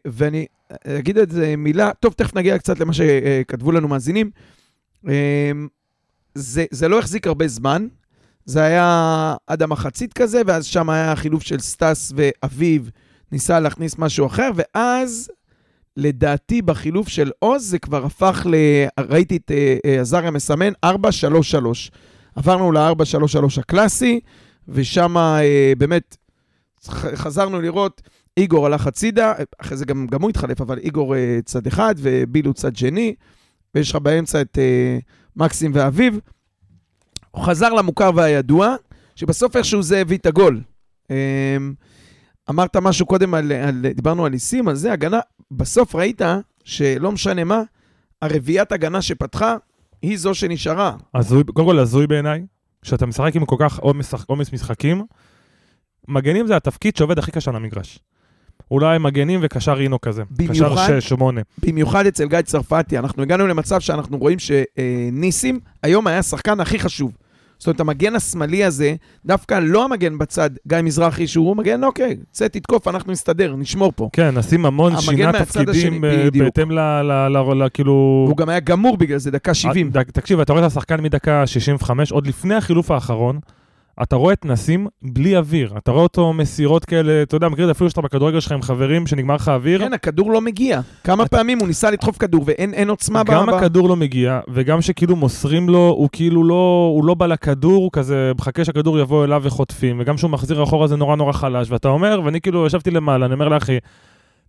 ואני 0.08 0.46
אגיד 0.88 1.18
את 1.18 1.32
זה 1.32 1.56
מילה, 1.58 1.92
טוב, 2.00 2.14
תכף 2.14 2.36
נגיע 2.36 2.58
קצת 2.58 2.80
למה 2.80 2.94
שכתבו 2.94 3.72
לנו 3.72 3.88
מאזינים. 3.88 4.32
אה, 5.08 5.52
זה, 6.36 6.66
זה 6.72 6.88
לא 6.88 7.00
החזיק 7.00 7.28
הרבה 7.28 7.48
זמן, 7.48 7.88
זה 8.46 8.62
היה 8.62 9.36
עד 9.48 9.64
המחצית 9.64 10.14
כזה, 10.14 10.42
ואז 10.48 10.66
שם 10.66 10.90
היה 10.90 11.16
חילוף 11.16 11.44
של 11.44 11.60
סטס 11.60 12.14
ואביב, 12.16 12.90
ניסה 13.32 13.60
להכניס 13.60 13.98
משהו 13.98 14.26
אחר, 14.26 14.50
ואז 14.56 15.32
לדעתי 16.00 16.62
בחילוף 16.62 17.08
של 17.08 17.32
עוז 17.40 17.70
זה 17.70 17.80
כבר 17.80 18.06
הפך 18.06 18.46
ל... 18.50 18.56
ראיתי 19.00 19.38
את 19.38 19.52
אה, 19.52 19.78
אה, 19.86 20.02
עזריה 20.02 20.32
מסמן 20.32 20.74
4-3-3. 20.86 20.90
עברנו 22.36 22.72
ל-4-3-3 22.72 23.60
הקלאסי, 23.60 24.20
ושם 24.68 25.18
אה, 25.18 25.74
באמת 25.78 26.18
חזרנו 27.16 27.62
לראות, 27.62 28.02
איגור 28.38 28.66
הלך 28.66 28.88
הצידה, 28.88 29.34
אחרי 29.58 29.78
זה 29.78 29.86
גם, 29.86 30.08
גם 30.12 30.22
הוא 30.22 30.30
התחלף, 30.30 30.62
אבל 30.62 30.78
איגור 30.78 31.16
צד 31.46 31.68
אחד 31.68 31.96
ובילו 31.98 32.54
צד 32.54 32.76
שני, 32.76 33.16
ויש 33.76 33.90
לך 33.90 33.96
באמצע 33.96 34.42
את 34.42 34.58
מקסים 35.36 35.72
ואביב. 35.74 36.20
הוא 37.32 37.44
חזר 37.44 37.74
למוכר 37.74 38.12
והידוע, 38.16 38.76
שבסוף 39.16 39.56
איכשהו 39.56 39.82
זה 39.82 40.02
הביא 40.02 40.18
את 40.18 40.26
הגול. 40.26 40.62
אמ, 42.50 42.60
אמרת 42.60 42.76
משהו 42.76 43.06
קודם, 43.06 43.34
על, 43.34 43.52
על, 43.52 43.86
דיברנו 43.96 44.26
על 44.26 44.32
ניסים, 44.32 44.68
על 44.68 44.76
זה, 44.76 44.94
הגנה, 44.94 45.20
בסוף 45.52 45.96
ראית 45.96 46.22
שלא 46.64 47.12
משנה 47.12 47.44
מה, 47.44 47.62
הרביעיית 48.22 48.72
הגנה 48.72 49.02
שפתחה, 49.02 49.56
היא 50.02 50.18
זו 50.18 50.34
שנשארה. 50.34 50.96
הזוי, 51.16 51.44
קודם 51.44 51.68
כל 51.68 51.80
הזוי 51.80 52.08
בעיניי, 52.08 52.46
שאתה 52.84 53.06
משחק 53.06 53.36
עם 53.36 53.46
כל 53.46 53.56
כך 53.60 53.80
עומס 54.28 54.54
משחקים, 54.54 55.06
מגנים 56.08 56.48
זה 56.48 56.56
התפקיד 56.56 56.96
שעובד 56.96 57.20
הכי 57.20 57.32
קשה 57.32 57.52
על 57.52 57.58
המגרש. 57.58 58.00
אולי 58.72 58.98
מגנים 58.98 59.40
וקשר 59.44 59.74
רינו 59.74 60.02
כזה. 60.02 60.24
במיוחד, 60.32 60.86
קשר 60.86 61.00
6, 61.00 61.10
8. 61.10 61.42
במיוחד 61.60 62.06
אצל 62.06 62.28
גיא 62.28 62.42
צרפתי, 62.42 62.98
אנחנו 62.98 63.24
הגענו 63.24 63.48
למצב 63.48 63.80
שאנחנו 63.80 64.18
רואים 64.18 64.38
שניסים 64.40 65.60
היום 65.84 66.08
היה 66.08 66.20
השחקן 66.20 66.60
הכי 66.60 66.80
חשוב. 66.80 67.12
זאת 67.60 67.68
אומרת, 67.68 67.80
המגן 67.80 68.16
השמאלי 68.16 68.64
הזה, 68.64 68.96
דווקא 69.26 69.60
לא 69.64 69.86
המגן 69.86 70.18
בצד, 70.18 70.50
גיא 70.68 70.78
מזרחי, 70.84 71.28
שהוא 71.28 71.58
מגן, 71.58 71.84
אוקיי, 71.84 72.18
צא, 72.32 72.48
תתקוף, 72.48 72.88
אנחנו 72.88 73.12
נסתדר, 73.12 73.56
נשמור 73.56 73.94
פה. 73.96 74.10
כן, 74.14 74.38
נשים 74.38 74.66
המון 74.66 75.02
שינה 75.02 75.32
תפקידים 75.34 76.02
בהתאם 76.34 76.72
ל... 76.72 77.68
כאילו... 77.74 78.26
הוא 78.30 78.38
גם 78.38 78.50
היה 78.50 78.60
גמור 78.60 78.98
בגלל 78.98 79.18
זה, 79.18 79.32
דקה 79.32 79.54
70. 79.54 79.92
אה, 79.96 80.04
תקשיב, 80.04 80.40
אתה 80.40 80.54
רואה 80.54 80.66
את 80.66 80.72
השחקן 80.72 81.02
מדקה 81.02 81.48
65, 81.48 82.12
עוד 82.12 82.28
לפני 82.28 82.56
החילוף 82.56 82.92
האחרון, 82.92 83.40
אתה 84.02 84.16
רואה 84.16 84.34
את 84.34 84.46
נסים 84.46 84.88
בלי 85.02 85.38
אוויר. 85.38 85.74
אתה 85.78 85.92
רואה 85.92 86.04
אותו 86.04 86.34
מסירות 86.34 86.86
כאלה, 86.86 87.24
אתה 87.24 87.36
יודע, 87.36 87.50
מכיר 87.50 87.64
את 87.64 87.68
זה 87.68 87.72
אפילו 87.72 87.90
שאתה 87.90 88.02
בכדורגל 88.02 88.40
שלך 88.40 88.52
עם 88.52 88.62
חברים, 88.62 89.08
שנגמר 89.08 89.36
לך 89.36 89.48
אוויר. 89.48 89.80
כן, 89.80 89.94
הכדור 89.94 90.32
לא 90.32 90.42
מגיע. 90.42 90.82
כמה 91.04 91.24
את... 91.24 91.32
פעמים 91.32 91.60
הוא 91.60 91.68
ניסה 91.68 91.92
לדחוף 91.92 92.18
כדור 92.18 92.44
ואין 92.46 92.90
עוצמה 92.90 93.24
גם 93.24 93.46
ב... 93.46 93.50
הכדור 93.50 93.90
לא 93.90 93.96
מגיע, 93.96 94.40
וגם 94.50 94.82
שכאילו 94.82 95.16
מוסרים 95.16 95.70
לו, 95.70 95.94
הוא 95.98 96.10
כאילו 96.12 96.44
לא, 96.44 96.92
הוא 96.96 97.06
לא 97.06 97.14
בא 97.14 97.26
לכדור, 97.26 97.84
הוא 97.84 97.90
כזה 97.94 98.32
מחכה 98.38 98.66
שהכדור 98.66 99.00
יבוא 99.00 99.26
אליו 99.26 99.42
וחוטפים, 99.44 100.00
וגם 100.00 100.16
כשהוא 100.16 100.32
מחזיר 100.32 100.64
אחורה 100.64 100.88
זה 100.88 100.96
נורא 100.96 101.16
נורא 101.16 101.32
חלש, 101.32 101.72
ואתה 101.72 101.88
אומר, 101.88 102.22
ואני 102.26 102.42
כאילו 102.42 102.66
ישבתי 102.66 102.92
למעלה, 102.92 103.26
אני 103.26 103.34
אומר 103.34 103.48
לאחי, 103.48 103.78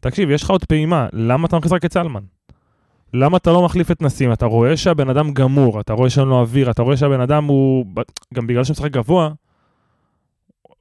תקשיב, 0.01 0.31
יש 0.31 0.43
לך 0.43 0.51
עוד 0.51 0.65
פעימה, 0.65 1.07
למה 1.13 1.47
אתה 1.47 1.57
מכניס 1.57 1.73
רק 1.73 1.85
את 1.85 1.93
סלמן? 1.93 2.23
למה 3.15 3.37
אתה 3.37 3.53
לא 3.53 3.65
מחליף 3.65 3.91
את 3.91 4.03
נסים? 4.03 4.33
אתה 4.33 4.47
רואה 4.47 4.77
שהבן 4.77 5.09
אדם 5.09 5.33
גמור, 5.33 5.81
אתה 5.81 5.93
רואה 5.93 6.11
שאין 6.11 6.29
לו 6.29 6.41
אוויר, 6.41 6.71
אתה 6.71 6.83
רואה 6.83 6.97
שהבן 6.97 7.21
אדם 7.21 7.45
הוא, 7.45 7.87
גם 8.35 8.47
בגלל 8.47 8.65
שהוא 8.65 8.73
משחק 8.73 8.91
גבוה, 8.91 9.31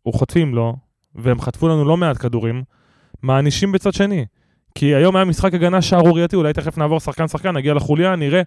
הוא 0.04 0.14
חוטפים 0.14 0.56
לו, 0.56 0.76
והם 1.16 1.42
חטפו 1.42 1.68
לנו 1.68 1.86
לא 1.86 1.98
מעט 1.98 2.18
כדורים, 2.18 2.64
מענישים 3.22 3.72
בצד 3.72 3.94
שני. 3.94 4.26
כי 4.76 4.96
היום 4.96 5.16
היה 5.16 5.26
משחק 5.26 5.54
הגנה 5.54 5.82
שערורייתי, 5.82 6.36
אולי 6.36 6.54
תכף 6.54 6.78
נעבור 6.78 7.00
שחקן-שחקן, 7.00 7.58
נגיע 7.58 7.74
לחוליה, 7.74 8.16
נראה 8.16 8.42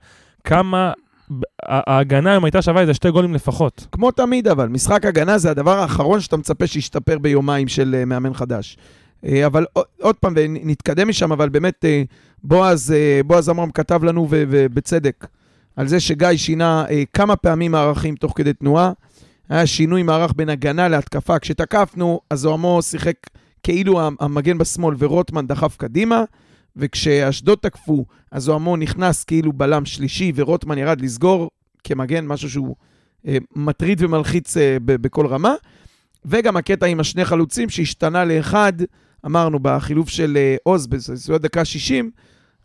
כמה 0.44 0.92
ההגנה 1.62 2.30
היום 2.30 2.44
הייתה 2.44 2.62
שווה 2.62 2.80
איזה 2.80 2.94
שתי 2.94 3.10
גולים 3.10 3.34
לפחות. 3.34 3.86
כמו 3.92 4.10
תמיד 4.10 4.48
אבל, 4.48 4.68
משחק 4.68 5.04
הגנה 5.04 5.38
זה 5.38 5.50
הדבר 5.50 5.78
האחרון 5.78 6.20
שאתה 6.20 6.36
מצפה 6.36 6.66
שישתפר 6.66 7.18
ביומיים 7.18 7.68
של 7.68 7.96
uh, 8.02 8.04
מאמן 8.04 8.34
חדש. 8.34 8.76
Uh, 9.24 9.28
אבל 9.46 9.66
עוד 10.00 10.16
פעם, 10.16 10.32
ונתקדם 10.36 11.08
משם, 11.08 11.32
אבל 11.32 11.48
באמת 11.48 11.84
uh, 11.84 12.12
בועז, 12.44 12.90
uh, 12.90 13.26
בועז 13.26 13.48
עמרם 13.48 13.70
כתב 13.70 14.04
לנו, 14.04 14.26
ובצדק, 14.30 15.26
על 15.76 15.88
זה 15.88 16.00
שגיא 16.00 16.28
שינה 16.36 16.84
uh, 16.88 16.90
כמה 17.12 17.36
פעמים 17.36 17.72
מערכים 17.72 18.14
תוך 18.14 18.32
כדי 18.36 18.52
תנועה. 18.52 18.92
היה 19.48 19.66
שינוי 19.66 20.02
מערך 20.02 20.32
בין 20.36 20.48
הגנה 20.48 20.88
להתקפה. 20.88 21.38
כשתקפנו, 21.38 22.20
אז 22.30 22.40
זוהמו 22.40 22.82
שיחק 22.82 23.16
כאילו 23.62 24.00
המגן 24.20 24.58
בשמאל 24.58 24.94
ורוטמן 24.98 25.46
דחף 25.46 25.76
קדימה, 25.76 26.24
וכשאשדוד 26.76 27.58
תקפו, 27.58 28.04
אז 28.30 28.42
זוהמו 28.42 28.76
נכנס 28.76 29.24
כאילו 29.24 29.52
בלם 29.52 29.84
שלישי 29.84 30.32
ורוטמן 30.34 30.78
ירד 30.78 31.00
לסגור 31.00 31.50
כמגן, 31.84 32.26
משהו 32.26 32.50
שהוא 32.50 32.76
אה, 33.26 33.36
מטריד 33.56 34.02
ומלחיץ 34.02 34.56
אה, 34.56 34.76
בכל 34.80 35.26
רמה. 35.26 35.54
וגם 36.24 36.56
הקטע 36.56 36.86
עם 36.86 37.00
השני 37.00 37.24
חלוצים 37.24 37.70
שהשתנה 37.70 38.24
לאחד, 38.24 38.72
אמרנו, 39.26 39.58
בחילוף 39.62 40.08
של 40.08 40.36
אה, 40.36 40.56
עוז 40.62 40.86
בסביבות 40.86 41.42
דקה 41.42 41.64
60, 41.64 42.10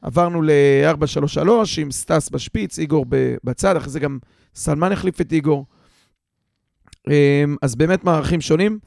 עברנו 0.01 0.41
ל-4-3-3 0.41 1.49
עם 1.77 1.91
סטס 1.91 2.29
בשפיץ, 2.29 2.79
איגור 2.79 3.05
בצד, 3.43 3.75
אחרי 3.75 3.89
זה 3.89 3.99
גם 3.99 4.19
סלמן 4.55 4.91
החליף 4.91 5.21
את 5.21 5.31
איגור. 5.31 5.65
אמ, 7.07 7.55
אז 7.61 7.75
באמת 7.75 8.03
מערכים 8.03 8.41
שונים. 8.41 8.79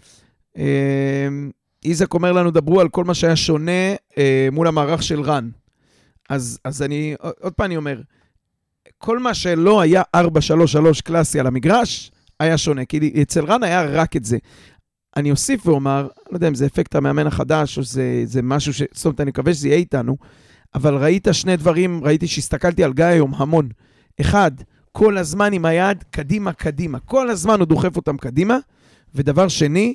אמ, 0.57 1.51
איזק 1.85 2.15
אומר 2.15 2.33
לנו, 2.33 2.51
דברו 2.51 2.81
על 2.81 2.89
כל 2.89 3.05
מה 3.05 3.15
שהיה 3.15 3.37
שונה 3.37 3.95
אה, 4.19 4.49
מול 4.53 4.67
המערך 4.67 5.03
של 5.03 5.21
רן. 5.21 5.51
אז, 6.31 6.59
אז 6.65 6.83
אני, 6.83 7.15
עוד 7.41 7.53
פעם 7.53 7.67
אני 7.67 7.77
אומר, 7.77 8.01
כל 8.99 9.19
מה 9.19 9.35
שלא 9.35 9.81
היה 9.81 10.03
4-3-3 10.17 10.21
קלאסי 11.05 11.41
על 11.41 11.47
המגרש, 11.47 12.11
היה 12.41 12.59
שונה. 12.59 12.85
כי 12.85 13.23
אצל 13.23 13.45
רן 13.45 13.63
היה 13.63 13.83
רק 13.83 14.17
את 14.17 14.25
זה. 14.25 14.39
אני 15.17 15.31
אוסיף 15.31 15.67
ואומר, 15.67 16.09
לא 16.31 16.37
יודע 16.37 16.49
אם 16.49 16.55
זה 16.55 16.67
אפקט 16.67 16.95
המאמן 16.95 17.27
החדש, 17.27 17.79
או 17.79 17.83
זה, 17.83 18.23
זה 18.25 18.43
משהו 18.43 18.75
ש... 18.75 18.83
זאת 18.93 19.05
אומרת, 19.05 19.21
אני 19.21 19.31
מקווה 19.31 19.55
שזה 19.55 19.69
יהיה 19.69 19.79
איתנו, 19.79 20.17
אבל 20.75 20.95
ראית 20.95 21.29
שני 21.33 21.57
דברים, 21.57 22.05
ראיתי 22.05 22.27
שהסתכלתי 22.27 22.85
על 22.85 22.93
גיא 22.93 23.05
היום 23.05 23.35
המון. 23.35 23.69
אחד, 24.21 24.51
כל 24.93 25.19
הזמן 25.19 25.53
עם 25.53 25.65
היד 25.65 26.05
קדימה, 26.11 26.53
קדימה. 26.53 26.99
כל 26.99 27.31
הזמן 27.31 27.59
הוא 27.59 27.67
דוחף 27.67 27.97
אותם 27.97 28.17
קדימה. 28.17 28.59
ודבר 29.15 29.49
שני, 29.49 29.95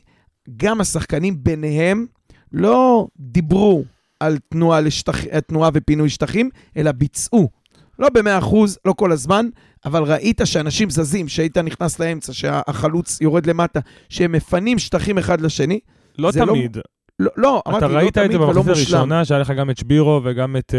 גם 0.57 0.81
השחקנים 0.81 1.43
ביניהם 1.43 2.05
לא 2.51 3.07
דיברו 3.19 3.83
על 4.19 4.38
תנועה, 4.49 4.81
לשטח, 4.81 5.25
תנועה 5.47 5.69
ופינוי 5.73 6.09
שטחים, 6.09 6.49
אלא 6.77 6.91
ביצעו. 6.91 7.49
לא 7.99 8.09
במאה 8.09 8.38
אחוז, 8.38 8.77
לא 8.85 8.93
כל 8.93 9.11
הזמן, 9.11 9.45
אבל 9.85 10.03
ראית 10.03 10.41
שאנשים 10.45 10.89
זזים, 10.89 11.27
שהיית 11.27 11.57
נכנס 11.57 11.99
לאמצע, 11.99 12.33
שהחלוץ 12.33 13.21
יורד 13.21 13.45
למטה, 13.45 13.79
שהם 14.09 14.31
מפנים 14.31 14.79
שטחים 14.79 15.17
אחד 15.17 15.41
לשני. 15.41 15.79
לא, 16.17 16.29
לא 16.35 16.45
תמיד. 16.45 16.75
לא... 16.75 16.81
לא, 17.19 17.32
לא 17.38 17.62
אמרתי, 17.67 17.93
לא 17.93 18.10
תמיד 18.10 18.12
ולא 18.12 18.13
מושלם. 18.13 18.17
אתה 18.17 18.17
ראית 18.17 18.17
את 18.17 18.32
זה 18.32 18.38
במחצית 18.38 18.67
הראשונה, 18.67 19.25
שהיה 19.25 19.39
לך 19.39 19.51
גם 19.51 19.69
את 19.69 19.78
שבירו 19.78 20.21
וגם 20.23 20.56
את 20.56 20.75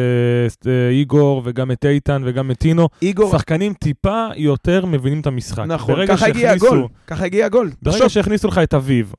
uh, 0.62 0.68
איגור 0.90 1.42
וגם 1.44 1.70
את 1.70 1.85
איתן 1.85 2.22
וגם 2.25 2.51
את 2.51 2.59
טינו. 2.59 2.88
איגור... 3.03 3.33
שחקנים 3.33 3.75
טיפה 3.75 4.27
יותר 4.37 4.87
מבינים 4.87 5.20
את 5.20 5.27
המשחק. 5.27 5.64
נכון, 5.66 6.07
ככה 6.07 6.27
הגיע 6.27 6.51
הגול. 6.51 6.87
ככה 7.07 7.25
הגיע 7.25 7.46
הגול. 7.46 7.70
ברגע. 7.83 8.09
שהכניסו 8.09 8.49
לך 8.49 8.59
את 8.59 8.75
אביב 8.75 9.14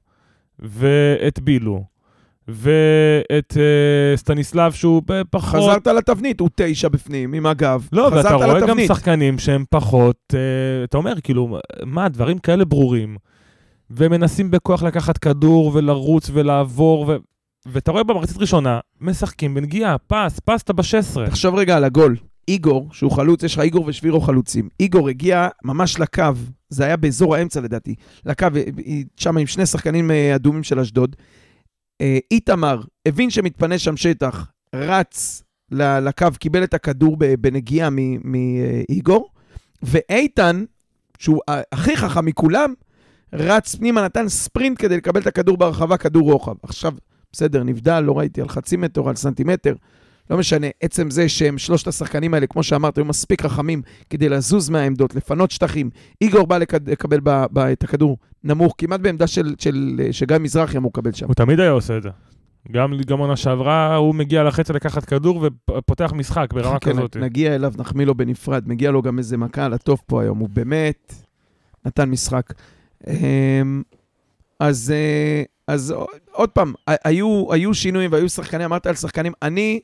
ואת 0.59 1.39
בילו 1.39 1.83
ואת 2.47 3.53
uh, 3.53 4.17
סטניסלב 4.17 4.71
שהוא 4.71 5.01
פחות... 5.29 5.61
חזרת 5.61 5.87
לתבנית, 5.87 6.39
הוא 6.39 6.49
תשע 6.55 6.87
בפנים, 6.87 7.33
עם 7.33 7.45
הגב. 7.45 7.87
לא, 7.91 8.09
ואתה 8.13 8.33
רואה 8.33 8.57
לתבנית. 8.57 8.89
גם 8.89 8.95
שחקנים 8.95 9.39
שהם 9.39 9.63
פחות, 9.69 10.33
uh, 10.33 10.35
אתה 10.83 10.97
אומר, 10.97 11.13
כאילו, 11.23 11.59
מה, 11.85 12.09
דברים 12.09 12.37
כאלה 12.37 12.65
ברורים. 12.65 13.17
ומנסים 13.89 14.51
בכוח 14.51 14.83
לקחת 14.83 15.17
כדור 15.17 15.71
ולרוץ 15.75 16.29
ולעבור, 16.33 17.05
ו... 17.07 17.15
ואתה 17.65 17.91
רואה 17.91 18.03
במחצית 18.03 18.37
ראשונה, 18.37 18.79
משחקים 19.01 19.53
בנגיעה, 19.53 19.97
פס, 19.97 20.39
פסת 20.45 20.71
ב-16. 20.71 21.25
תחשוב 21.25 21.55
רגע 21.55 21.77
על 21.77 21.83
הגול. 21.83 22.15
איגור, 22.47 22.89
שהוא 22.91 23.11
חלוץ, 23.11 23.43
יש 23.43 23.53
לך 23.53 23.59
איגור 23.59 23.83
ושבירו 23.87 24.21
חלוצים. 24.21 24.69
איגור 24.79 25.09
הגיע 25.09 25.47
ממש 25.63 25.99
לקו, 25.99 26.23
זה 26.69 26.85
היה 26.85 26.97
באזור 26.97 27.35
האמצע 27.35 27.61
לדעתי, 27.61 27.95
לקו, 28.25 28.47
שם 29.17 29.37
עם 29.37 29.47
שני 29.47 29.65
שחקנים 29.65 30.11
אה, 30.11 30.35
אדומים 30.35 30.63
של 30.63 30.79
אשדוד. 30.79 31.15
אה, 32.01 32.17
איתמר 32.31 32.81
הבין 33.07 33.29
שמתפנה 33.29 33.77
שם 33.77 33.97
שטח, 33.97 34.51
רץ 34.75 35.43
לקו, 35.71 36.27
קיבל 36.39 36.63
את 36.63 36.73
הכדור 36.73 37.17
בנגיעה 37.39 37.89
מאיגור, 38.23 39.29
ואיתן, 39.83 40.63
שהוא 41.19 41.39
הכי 41.71 41.97
חכם 41.97 42.25
מכולם, 42.25 42.73
רץ 43.33 43.75
פנימה, 43.75 44.05
נתן 44.05 44.29
ספרינט 44.29 44.81
כדי 44.81 44.97
לקבל 44.97 45.21
את 45.21 45.27
הכדור 45.27 45.57
ברחבה, 45.57 45.97
כדור 45.97 46.31
רוחב. 46.31 46.53
עכשיו, 46.63 46.93
בסדר, 47.31 47.63
נבדל, 47.63 47.99
לא 47.99 48.17
ראיתי 48.17 48.41
על 48.41 48.49
חצי 48.49 48.77
מטר 48.77 49.09
על 49.09 49.15
סנטימטר. 49.15 49.75
לא 50.29 50.37
משנה, 50.37 50.67
עצם 50.81 51.09
זה 51.09 51.29
שהם 51.29 51.57
שלושת 51.57 51.87
השחקנים 51.87 52.33
האלה, 52.33 52.47
כמו 52.47 52.63
שאמרת, 52.63 52.97
היו 52.97 53.05
מספיק 53.05 53.41
חכמים 53.41 53.81
כדי 54.09 54.29
לזוז 54.29 54.69
מהעמדות, 54.69 55.15
לפנות 55.15 55.51
שטחים. 55.51 55.89
איגור 56.21 56.47
בא 56.47 56.57
לקד... 56.57 56.89
לקבל 56.89 57.19
ב... 57.23 57.45
ב... 57.51 57.59
את 57.59 57.83
הכדור 57.83 58.17
נמוך, 58.43 58.75
כמעט 58.77 58.99
בעמדה 58.99 59.27
של, 59.27 59.55
של... 59.59 60.01
שגיא 60.11 60.37
מזרחי 60.37 60.77
אמור 60.77 60.91
לקבל 60.93 61.11
שם. 61.11 61.25
הוא 61.25 61.35
תמיד 61.35 61.59
היה 61.59 61.71
עושה 61.71 61.97
את 61.97 62.03
זה. 62.03 62.09
גם 62.71 62.93
גם 63.05 63.19
עונה 63.19 63.35
שעברה, 63.35 63.95
הוא 63.95 64.15
מגיע 64.15 64.43
לחצי 64.43 64.73
לקחת 64.73 65.05
כדור 65.05 65.47
ופותח 65.69 66.13
משחק 66.15 66.53
ברמה 66.53 66.79
כן, 66.79 66.91
כזאת. 66.91 67.17
נגיע 67.17 67.55
אליו, 67.55 67.73
נחמיא 67.77 68.05
לו 68.05 68.15
בנפרד. 68.15 68.67
מגיע 68.67 68.91
לו 68.91 69.01
גם 69.01 69.17
איזה 69.17 69.37
מכה 69.37 69.65
על 69.65 69.73
הטוב 69.73 70.01
פה 70.05 70.21
היום. 70.21 70.37
הוא 70.37 70.49
באמת 70.49 71.13
נתן 71.85 72.09
משחק. 72.09 72.53
אמ, 73.07 73.83
אז, 74.59 74.93
אה, 74.95 75.43
אז 75.67 75.93
עוד 76.31 76.49
פעם, 76.49 76.73
היו, 76.87 77.53
היו 77.53 77.73
שינויים 77.73 78.11
והיו 78.11 78.29
שחקנים, 78.29 78.65
אמרת 78.65 78.87
על 78.87 78.95
שחקנים, 78.95 79.33
אני... 79.41 79.79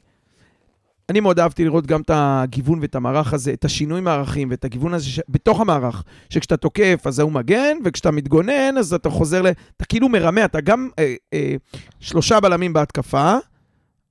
אני 1.10 1.20
מאוד 1.20 1.40
אהבתי 1.40 1.66
לראות 1.66 1.88
גם 1.88 2.02
את 2.02 2.12
הגיוון 2.14 2.80
ואת 2.82 2.96
המערך 2.96 3.34
הזה, 3.34 3.54
את 3.54 3.66
השינוי 3.66 4.02
מערכים 4.02 4.48
ואת 4.52 4.66
הגיוון 4.66 4.94
הזה 4.94 5.06
ש... 5.06 5.20
בתוך 5.30 5.62
המערך, 5.62 6.04
שכשאתה 6.30 6.58
תוקף 6.58 7.02
אז 7.06 7.20
ההוא 7.20 7.32
מגן, 7.32 7.78
וכשאתה 7.86 8.12
מתגונן 8.12 8.78
אז 8.78 8.94
אתה 8.94 9.10
חוזר 9.10 9.42
ל... 9.42 9.48
אתה 9.78 9.86
כאילו 9.86 10.10
מרמה, 10.10 10.46
אתה 10.46 10.62
גם 10.62 10.90
אה, 11.00 11.16
אה, 11.34 11.56
שלושה 12.00 12.40
בלמים 12.40 12.74
בהתקפה, 12.74 13.36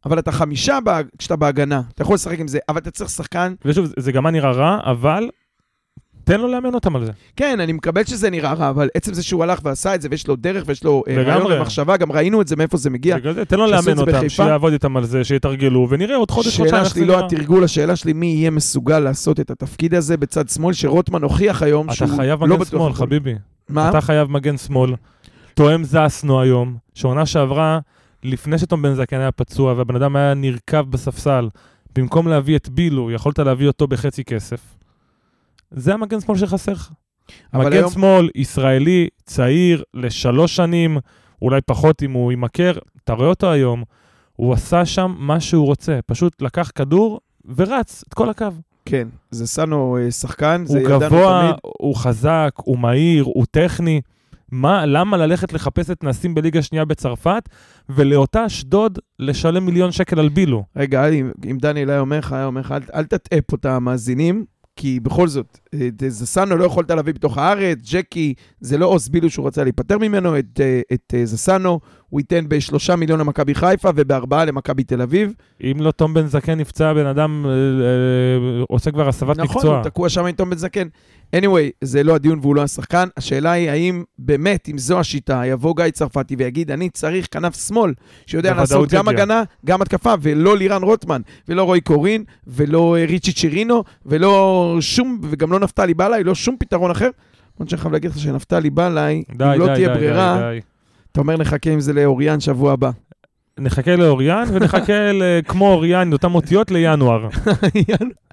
אבל 0.05 0.19
אתה 0.19 0.33
חמישה 0.33 0.79
בה... 0.81 1.01
כשאתה 1.19 1.37
בהגנה. 1.37 1.83
אתה 1.95 2.03
יכול 2.03 2.15
לשחק 2.15 2.41
עם 2.41 2.49
זה, 2.49 2.59
אבל 2.69 2.79
אתה 2.79 2.91
צריך 2.91 3.11
שחקן... 3.11 3.55
ושוב, 3.65 3.87
זה 3.99 4.13
גם 4.13 4.27
נראה 4.27 4.51
רע, 4.51 4.79
אבל 4.85 5.31
תן 6.25 6.41
לו 6.41 6.49
לאמן 6.49 6.75
אותם 6.75 6.97
על 6.97 7.05
זה. 7.05 7.13
כן, 7.37 7.61
אני 7.61 7.73
מקבל 7.73 8.05
שזה 8.05 8.31
נראה 8.31 8.53
רע, 8.53 8.71
אבל 8.71 8.89
עצם 8.95 9.15
זה 9.15 9.23
שהוא 9.23 9.43
הלך 9.43 9.59
ועשה 9.63 9.95
את 9.95 10.03
זה, 10.03 10.09
ויש 10.11 10.29
לו 10.29 10.37
דרך 10.37 10.65
ויש 10.67 10.85
לו 10.85 11.03
אה, 11.09 11.23
רעיון 11.23 11.53
ומחשבה, 11.53 11.97
גם 11.97 12.13
ראינו 12.13 12.41
את 12.41 12.49
זה, 12.49 12.57
מאיפה 12.57 12.77
זה 12.77 12.91
מגיע. 12.91 13.17
בגלל 13.17 13.35
זה, 13.35 13.45
תן 13.45 13.57
לו 13.57 13.67
לאמן 13.67 13.99
אותם, 13.99 14.29
שיעבוד 14.29 14.73
איתם 14.73 14.97
על 14.97 15.05
זה, 15.05 15.25
שיתרגלו, 15.25 15.87
ונראה 15.91 16.17
עוד 16.17 16.31
חודש, 16.31 16.57
חודשיים. 16.57 16.69
שאלה 16.69 16.85
שלי 16.85 17.05
לא 17.05 17.27
התרגול, 17.27 17.65
השאלה 17.65 17.97
שלי 17.97 18.13
מי 18.13 18.27
יהיה 18.27 18.51
מסוגל 18.51 18.99
לעשות 18.99 19.41
את 19.41 19.51
התפקיד 19.51 19.95
הזה 19.95 20.17
בצד 20.17 20.49
שמאל, 20.49 20.75
שרוטמן 20.75 21.23
הוכיח 21.23 21.63
היום 21.63 21.93
שהוא 21.93 22.09
לא 22.09 22.17
בטוח. 22.17 22.21
אתה 22.21 22.23
חייב 22.23 22.45
מגן 22.45 22.65
שמאל, 22.65 22.93
חביבי. 22.93 23.35
מה? 23.69 23.91
אתה 23.91 24.01
חייב 24.01 24.31
מגן 24.31 24.57
שמאל. 24.57 24.95
תואם 25.55 25.85
זסנו 25.85 26.41
היום, 26.41 26.77
שעונה 26.95 27.27
שעברה, 27.27 27.79
לפני 28.25 28.59
שתום 28.59 28.83
בן 28.83 28.95
זקן 28.95 29.21
היה 29.21 29.33
פצוע, 29.33 29.73
והבן 29.73 29.97
אדם 29.97 30.17
היה 30.17 30.35
נרקב 30.35 30.83
בספסל, 30.91 31.49
במקום 31.97 32.29
להביא 32.29 32.57
את 32.57 32.69
בילו, 32.69 33.11
יכולת 33.11 33.39
להביא 33.39 33.67
אותו 33.67 33.87
בחצי 33.87 34.25
כסף. 34.25 34.61
זה 35.75 35.95
המגן 35.95 36.21
שמאל 36.21 36.39
שחסר 36.39 36.73
לך. 36.73 36.91
מגן 37.55 37.73
היום... 37.73 37.91
שמאל, 37.91 38.31
ישראלי, 38.35 39.09
צעיר, 39.25 39.83
לשלוש 39.95 40.57
שנים, 40.57 40.99
אולי 41.43 41.61
פחות 41.61 42.03
אם 42.03 42.13
הוא 42.13 42.33
יימכר, 42.33 42.73
אתה 43.05 43.13
רואה 43.13 43.29
אותו 43.29 43.51
היום, 43.51 43.83
הוא 44.37 44.53
עשה 44.53 44.85
שם 44.85 45.15
מה 45.19 45.41
שהוא 45.41 45.67
רוצה, 45.67 45.99
פשוט 46.07 46.43
לקח 46.43 46.71
כדור 46.75 47.21
ורץ 47.57 48.05
את 48.09 48.15
כל 48.15 48.31
הקו. 48.31 48.47
כן, 48.85 49.09
זה 49.31 49.47
סאנו 49.47 49.99
אה, 50.01 50.11
שחקן, 50.11 50.65
זה 50.67 50.79
ידענו 50.79 50.99
תמיד. 50.99 51.13
הוא 51.13 51.21
גבוה, 51.21 51.53
הוא 51.63 51.97
חזק, 51.97 52.51
הוא 52.57 52.79
מהיר, 52.79 53.25
הוא 53.25 53.45
טכני. 53.51 54.01
מה, 54.53 54.87
למה 54.87 55.17
ללכת 55.17 55.53
לחפש 55.53 55.91
את 55.91 56.05
נסים 56.05 56.35
בליגה 56.35 56.63
שנייה 56.63 56.85
בצרפת, 56.85 57.49
ולאותה 57.89 58.47
אשדוד 58.47 58.99
לשלם 59.19 59.67
מיליון 59.67 59.93
שקל 59.93 60.21
על 60.21 60.29
בילו? 60.29 60.65
רגע, 60.77 61.09
אם, 61.09 61.31
אם 61.51 61.59
דניאל 61.61 61.91
היה 61.91 62.01
אומר 62.01 62.19
לך, 62.19 62.33
היה 62.33 62.47
אומר 62.47 62.61
לך, 62.61 62.73
אל, 62.73 62.81
אל 62.95 63.05
תטעה 63.05 63.41
פה 63.41 63.57
את 63.57 63.67
המאזינים, 63.67 64.45
כי 64.83 65.01
בכל 65.01 65.29
זאת, 65.29 65.59
את 65.89 66.03
זסנו 66.09 66.57
לא 66.57 66.65
יכולת 66.65 66.91
להביא 66.91 67.15
בתוך 67.15 67.39
הארץ, 67.39 67.79
ג'קי, 67.91 68.35
זה 68.61 68.79
לא 68.79 68.87
עוז 68.87 69.09
בילו 69.09 69.31
שהוא 69.31 69.47
רצה 69.47 69.65
להיפטר 69.65 69.99
ממנו, 69.99 70.39
את, 70.39 70.61
את 70.93 71.15
זסנו 71.25 71.81
הוא 72.13 72.21
ייתן 72.21 72.45
בשלושה 72.49 72.97
מיליון 72.97 73.21
למכבי 73.21 73.55
חיפה 73.55 73.91
ובארבעה 73.95 74.45
למכבי 74.45 74.85
תל 74.85 75.03
אביב. 75.03 75.35
אם 75.63 75.77
לא 75.81 75.91
תום 75.91 76.15
בן 76.15 76.27
זקן 76.27 76.59
נפצע, 76.59 76.93
בן 76.93 77.07
אדם 77.07 77.47
אה, 77.47 77.51
אה, 77.51 78.65
עושה 78.69 78.91
כבר 78.91 79.09
הסבת 79.09 79.39
נכון, 79.39 79.45
מקצוע. 79.45 79.61
נכון, 79.61 79.75
הוא 79.75 79.85
תקוע 79.85 80.09
שם 80.09 80.25
עם 80.25 80.33
תום 80.33 80.51
בן 80.51 80.57
זקן. 80.57 80.89
anyway, 81.37 81.71
זה 81.81 82.03
לא 82.03 82.15
הדיון 82.15 82.39
והוא 82.43 82.57
לא 82.57 82.63
השחקן. 82.63 83.09
השאלה 83.17 83.53
היא, 83.53 83.71
האם 83.71 84.03
באמת, 84.19 84.69
אם 84.69 84.79
זו 84.79 85.01
השיטה, 85.01 85.43
יבוא 85.47 85.75
גיא 85.77 85.91
צרפתי 85.91 86.37
ויגיד, 86.37 86.71
אני 86.71 86.91
צריך 86.91 87.29
כנף 87.31 87.67
שמאל, 87.67 87.93
שיודע 88.27 88.55
לעשות 88.55 88.91
גם 88.91 89.05
יגיע. 89.07 89.23
הגנה, 89.23 89.43
גם 89.67 89.83
התקפה, 89.83 90.15
ולא 90.23 90.57
לירן 90.57 90.83
רוטמן, 90.83 91.21
ולא 91.49 91.63
רועי 91.63 91.81
קורין, 91.81 92.25
ולא 92.47 92.97
אה, 92.97 93.05
ריצ'י 93.05 93.33
צ'ירינו, 93.33 93.85
ולא 94.07 94.77
שום, 94.81 95.21
וגם 95.23 95.53
לא 95.53 95.61
נפתלי 95.61 95.95
בלעי, 95.95 96.25
לא 96.25 96.35
שום 96.35 96.57
פתרון 96.59 96.91
אחר. 96.91 97.11
למרות 97.59 97.71
שאני 97.71 97.81
חייב 97.81 97.93
להגיד 97.93 98.11
לך 98.11 98.19
שנפתלי 98.19 98.71
בלעי, 98.71 99.23
אם 99.33 99.41
לא 99.41 99.67
די, 99.67 99.75
תהיה 99.75 99.89
די, 99.89 99.95
ברירה, 99.95 100.37
די, 100.37 100.61
די. 100.61 100.72
אתה 101.13 101.21
אומר 101.21 101.37
נחכה 101.37 101.71
עם 101.71 101.81
זה 101.81 101.93
לאוריאן 101.93 102.41
שבוע 102.41 102.73
הבא. 102.73 102.91
נחכה 103.59 103.97
לאוריאן 103.97 104.45
ונחכה 104.53 104.93
כמו 105.49 105.73
אוריאן, 105.73 106.13
אותם 106.13 106.35
אותיות 106.35 106.71
לינואר. 106.71 107.29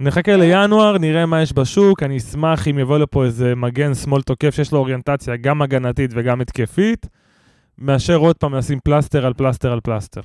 נחכה 0.01 0.35
לינואר, 0.35 0.97
נראה 0.97 1.25
מה 1.25 1.41
יש 1.41 1.53
בשוק, 1.53 2.03
אני 2.03 2.17
אשמח 2.17 2.67
אם 2.67 2.79
יבוא 2.79 2.97
לפה 2.97 3.25
איזה 3.25 3.55
מגן 3.55 3.93
שמאל 3.93 4.21
תוקף 4.21 4.55
שיש 4.55 4.71
לו 4.71 4.79
אוריינטציה 4.79 5.35
גם 5.35 5.61
הגנתית 5.61 6.11
וגם 6.13 6.41
התקפית, 6.41 7.07
מאשר 7.77 8.15
עוד 8.15 8.35
פעם 8.35 8.55
לשים 8.55 8.79
פלסטר 8.83 9.25
על 9.25 9.33
פלסטר 9.33 9.71
על 9.71 9.79
פלסטר. 9.83 10.21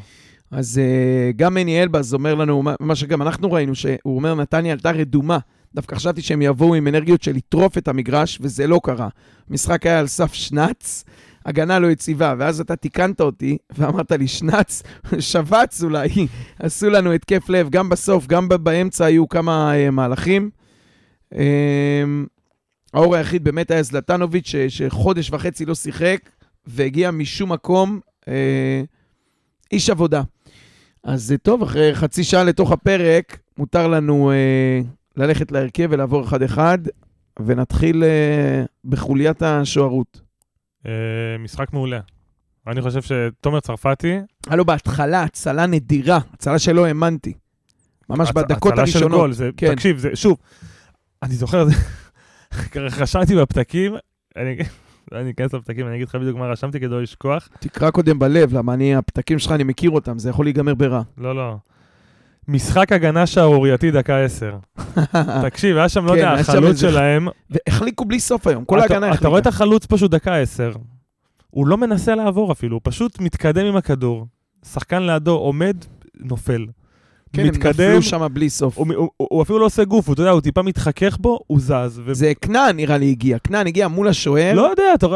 אז 0.50 0.80
uh, 0.80 1.36
גם 1.36 1.54
מני 1.54 1.82
אלבז 1.82 2.14
אומר 2.14 2.34
לנו, 2.34 2.62
מה 2.80 2.94
שגם 2.94 3.22
אנחנו 3.22 3.52
ראינו, 3.52 3.74
שהוא 3.74 4.16
אומר, 4.16 4.34
נתניה 4.34 4.72
עלתה 4.72 4.90
רדומה. 4.90 5.38
דווקא 5.74 5.96
חשבתי 5.96 6.22
שהם 6.22 6.42
יבואו 6.42 6.74
עם 6.74 6.88
אנרגיות 6.88 7.22
של 7.22 7.32
לטרוף 7.32 7.78
את 7.78 7.88
המגרש, 7.88 8.38
וזה 8.40 8.66
לא 8.66 8.80
קרה. 8.84 9.08
המשחק 9.50 9.86
היה 9.86 9.98
על 9.98 10.06
סף 10.06 10.34
שנץ, 10.34 11.04
הגנה 11.44 11.78
לא 11.78 11.90
יציבה, 11.90 12.34
ואז 12.38 12.60
אתה 12.60 12.76
תיקנת 12.76 13.20
אותי 13.20 13.58
ואמרת 13.70 14.12
לי, 14.12 14.28
שנץ, 14.28 14.82
שבץ 15.18 15.82
אולי, 15.82 16.08
עשו 16.58 16.90
לנו 16.90 17.12
התקף 17.12 17.48
לב, 17.48 17.70
גם 17.70 17.88
בסוף, 17.88 18.26
גם 18.26 18.48
באמצע 18.48 19.04
היו 19.04 19.28
כמה 19.28 19.72
uh, 19.72 19.90
מהלכים. 19.90 20.50
Uh, 21.34 21.36
האור 22.94 23.14
היחיד 23.14 23.44
באמת 23.44 23.70
היה 23.70 23.82
זלטנוביץ', 23.82 24.54
שחודש 24.68 25.30
וחצי 25.30 25.64
לא 25.64 25.74
שיחק, 25.74 26.18
והגיע 26.66 27.10
משום 27.10 27.52
מקום 27.52 28.00
uh, 28.20 28.26
איש 29.72 29.90
עבודה. 29.90 30.22
אז 31.04 31.22
זה 31.22 31.38
טוב, 31.38 31.62
אחרי 31.62 31.94
חצי 31.94 32.24
שעה 32.24 32.44
לתוך 32.44 32.72
הפרק, 32.72 33.38
מותר 33.58 33.88
לנו 33.88 34.32
uh, 34.32 34.86
ללכת 35.16 35.52
להרכב 35.52 35.88
ולעבור 35.90 36.24
אחד-אחד, 36.24 36.78
ונתחיל 37.46 38.02
uh, 38.02 38.66
בחוליית 38.84 39.42
השוערות. 39.42 40.23
אה, 40.86 40.92
משחק 41.38 41.72
מעולה. 41.72 42.00
אני 42.66 42.82
חושב 42.82 43.00
שתומר 43.02 43.60
צרפתי... 43.60 44.18
היה 44.46 44.56
לו 44.56 44.64
בהתחלה 44.64 45.22
הצלה 45.22 45.66
נדירה, 45.66 46.18
הצלה 46.32 46.58
שלא 46.58 46.86
האמנתי. 46.86 47.32
ממש 48.10 48.28
הצ... 48.28 48.34
בדקות 48.34 48.72
הצלה 48.72 48.82
הראשונות. 48.82 49.04
הצלה 49.04 49.10
של 49.10 49.18
גול, 49.18 49.32
זה, 49.32 49.50
כן. 49.56 49.74
תקשיב, 49.74 49.98
זה, 49.98 50.10
שוב, 50.14 50.38
אני 51.22 51.34
זוכר, 51.34 51.66
רשמתי 52.76 53.36
בפתקים, 53.40 53.94
אני, 54.36 54.56
אני 55.12 55.30
אכנס 55.30 55.54
לפתקים, 55.54 55.86
אני 55.86 55.96
אגיד 55.96 56.08
לך 56.08 56.14
בדיוק 56.14 56.38
מה 56.38 56.46
רשמתי 56.46 56.80
כדי 56.80 56.88
לא 56.88 57.02
לשכוח. 57.02 57.48
תקרא 57.60 57.90
קודם 57.90 58.18
בלב, 58.18 58.54
למה 58.54 58.74
אני, 58.74 58.96
הפתקים 58.96 59.38
שלך, 59.38 59.52
אני 59.52 59.64
מכיר 59.64 59.90
אותם, 59.90 60.18
זה 60.18 60.30
יכול 60.30 60.46
להיגמר 60.46 60.74
ברע. 60.74 61.02
לא, 61.18 61.36
לא. 61.36 61.56
משחק 62.48 62.92
הגנה 62.92 63.26
שערורייתי 63.26 63.90
דקה 63.90 64.18
עשר. 64.24 64.56
תקשיב, 65.46 65.76
היה 65.76 65.88
שם, 65.88 66.06
לא 66.06 66.12
יודע, 66.12 66.34
כן, 66.34 66.40
החלוץ 66.40 66.80
שלהם... 66.80 67.28
והחליקו 67.50 68.04
בלי 68.04 68.20
סוף 68.20 68.46
היום, 68.46 68.64
כל 68.64 68.80
ההגנה 68.80 68.96
החליקה. 68.96 69.20
אתה 69.20 69.28
רואה 69.28 69.40
את 69.40 69.46
החלוץ 69.46 69.86
פשוט 69.86 70.10
דקה 70.10 70.36
עשר. 70.36 70.72
הוא 71.50 71.66
לא 71.66 71.76
מנסה 71.76 72.14
לעבור 72.14 72.52
אפילו, 72.52 72.76
הוא 72.76 72.80
פשוט 72.84 73.20
מתקדם 73.20 73.66
עם 73.66 73.76
הכדור. 73.76 74.26
שחקן 74.64 75.02
לידו 75.02 75.32
עומד, 75.34 75.76
נופל. 76.20 76.66
כן, 77.34 77.46
מתקדם. 77.46 77.84
הם 77.84 77.90
נפלו 77.90 78.02
שם 78.02 78.26
בלי 78.32 78.50
סוף. 78.50 78.78
הוא, 78.78 78.86
הוא, 78.96 79.10
הוא, 79.16 79.28
הוא 79.30 79.42
אפילו 79.42 79.58
לא 79.58 79.66
עושה 79.66 79.84
גוף, 79.84 80.06
הוא, 80.06 80.14
אתה 80.14 80.22
יודע, 80.22 80.30
הוא 80.30 80.40
טיפה 80.40 80.62
מתחכך 80.62 81.16
בו, 81.20 81.40
הוא 81.46 81.60
זז. 81.60 82.00
ו... 82.04 82.14
זה 82.14 82.32
כנען 82.40 82.76
נראה 82.76 82.98
לי 82.98 83.10
הגיע, 83.10 83.38
כנען 83.38 83.66
הגיע 83.66 83.88
מול 83.88 84.08
השוער. 84.08 84.54
לא 84.54 84.62
יודע, 84.70 84.84
אתה 84.94 85.06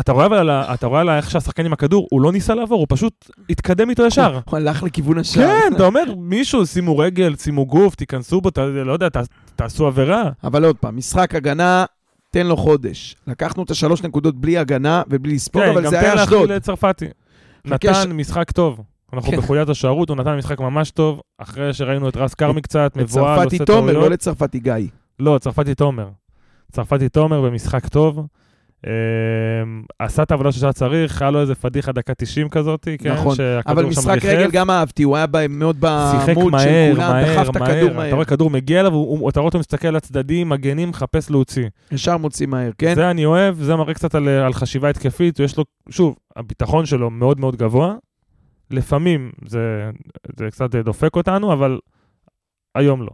אתה 0.00 0.12
רואה 0.12 0.26
אבל, 0.26 0.50
אתה 0.50 0.86
רואה 0.86 1.00
על 1.00 1.10
איך 1.10 1.30
שהשחקן 1.30 1.66
עם 1.66 1.72
הכדור, 1.72 2.06
הוא 2.10 2.20
לא 2.20 2.32
ניסה 2.32 2.54
לעבור, 2.54 2.78
הוא 2.78 2.86
פשוט 2.88 3.30
התקדם 3.50 3.90
איתו 3.90 4.06
ישר. 4.06 4.38
הוא 4.44 4.56
הלך 4.56 4.82
לכיוון 4.82 5.18
השער. 5.18 5.46
כן, 5.46 5.72
אתה 5.76 5.86
אומר, 5.86 6.14
מישהו, 6.16 6.66
שימו 6.66 6.98
רגל, 6.98 7.36
שימו 7.36 7.66
גוף, 7.66 7.94
תיכנסו 7.94 8.40
בו, 8.40 8.48
אתה 8.48 8.66
לא 8.66 8.92
יודע, 8.92 9.08
ת, 9.08 9.16
תעשו 9.56 9.86
עבירה. 9.86 10.30
אבל 10.44 10.64
עוד 10.64 10.76
פעם, 10.76 10.96
משחק 10.96 11.34
הגנה, 11.34 11.84
תן 12.30 12.46
לו 12.46 12.56
חודש. 12.56 13.16
לקחנו 13.26 13.62
את 13.62 13.70
השלוש 13.70 14.02
נקודות 14.02 14.40
בלי 14.40 14.58
הגנה 14.58 15.02
ובלי 15.10 15.34
לספוג, 15.34 15.62
כן, 15.62 15.68
אבל 15.68 15.88
זה 15.88 16.00
היה 16.00 16.14
אשדוד. 16.14 16.28
כן, 16.28 16.34
גם 16.34 16.40
תן 16.40 16.40
להכיל 16.40 16.56
לצרפתי. 16.56 17.06
נתן 17.64 18.12
משחק 18.12 18.50
טוב. 18.50 18.80
אנחנו 19.12 19.30
כן. 19.30 19.36
בחוליית 19.36 19.68
השערות, 19.68 20.08
הוא 20.08 20.16
נתן 20.16 20.36
משחק 20.36 20.60
ממש 20.60 20.90
טוב, 20.90 21.20
אחרי 21.38 21.72
שראינו 21.72 22.08
את 22.08 22.16
רז 22.16 22.34
כרמי 22.34 22.62
קצת, 22.62 22.92
מבוהל, 22.96 23.34
לצרפתי 23.34 23.56
עושה 23.56 23.64
תומר, 23.64 23.92
טעויות. 23.92 24.04
לא 24.04 24.10
לצרפתי 24.10 24.60
גיא. 24.60 24.74
לא, 25.18 25.38
צרפתי 25.38 25.74
תומר. 25.74 26.08
צרפתי 26.72 27.08
תומר 27.08 27.42
במשחק 27.42 27.88
טוב. 27.88 28.26
אה, 28.86 28.92
עשה 29.98 30.22
את 30.22 30.30
העבודה 30.30 30.52
שהיה 30.52 30.72
צריך, 30.72 31.22
היה 31.22 31.30
לו 31.30 31.40
איזה 31.40 31.54
פדיחה 31.54 31.92
דקה 31.92 32.14
90 32.14 32.48
כזאת, 32.48 32.88
כן? 32.98 33.12
נכון, 33.12 33.36
אבל 33.66 33.84
משחק. 33.84 34.24
רגל 34.24 34.50
גם 34.50 34.70
אהבתי, 34.70 35.02
הוא 35.02 35.16
היה 35.16 35.26
מאוד 35.48 35.80
בעמוד 35.80 36.24
של 36.26 36.34
כולם, 36.34 37.22
דחף 37.24 37.50
את 37.50 37.56
הכדור 37.56 37.94
מהר. 37.94 38.06
אתה. 38.06 38.14
רואה 38.14 38.24
כדור 38.24 38.50
מגיע 38.50 38.80
אליו, 38.80 38.92
אתה 39.28 39.40
רואה 39.40 39.46
אותו 39.46 39.58
מסתכל 39.58 39.88
לצדדים, 39.90 40.48
מגנים, 40.48 40.88
מחפש 40.88 41.30
להוציא. 41.30 41.68
ישר 41.92 42.16
מוציא 42.16 42.46
מהר, 42.46 42.70
כן? 42.78 42.94
זה 42.94 43.10
אני 43.10 43.24
אוהב, 43.24 43.62
זה 43.62 43.76
מראה 43.76 43.94
קצת 43.94 44.14
על, 44.14 44.28
על 44.28 44.52
חשיבה 44.52 44.90
התקפית, 44.90 45.40
יש 45.40 45.56
לו, 45.56 45.64
שוב, 45.90 46.16
הביטחון 46.36 46.86
שלו 46.86 47.10
מאוד 47.10 47.40
מאוד 47.40 47.56
גבוה. 47.56 47.94
לפעמים 48.70 49.30
זה, 49.46 49.90
זה 50.38 50.50
קצת 50.50 50.74
דופק 50.74 51.16
אותנו, 51.16 51.52
אבל 51.52 51.78
היום 52.74 53.02
לא. 53.02 53.10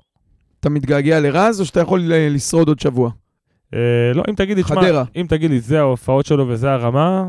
אתה 0.60 0.68
מתגעגע 0.70 1.20
לרז, 1.20 1.60
או 1.60 1.64
שאתה 1.64 1.80
יכול 1.80 2.00
לשרוד 2.06 2.68
עוד 2.68 2.80
שבוע? 2.80 3.10
אה, 3.74 3.78
לא, 4.14 4.22
אם 4.30 4.34
תגיד 4.34 4.56
לי, 4.56 4.62
תשמע. 4.62 4.74
אם 5.16 5.26
תגיד 5.28 5.50
לי, 5.50 5.60
זה 5.60 5.80
ההופעות 5.80 6.26
שלו 6.26 6.48
וזה 6.48 6.72
הרמה, 6.72 7.24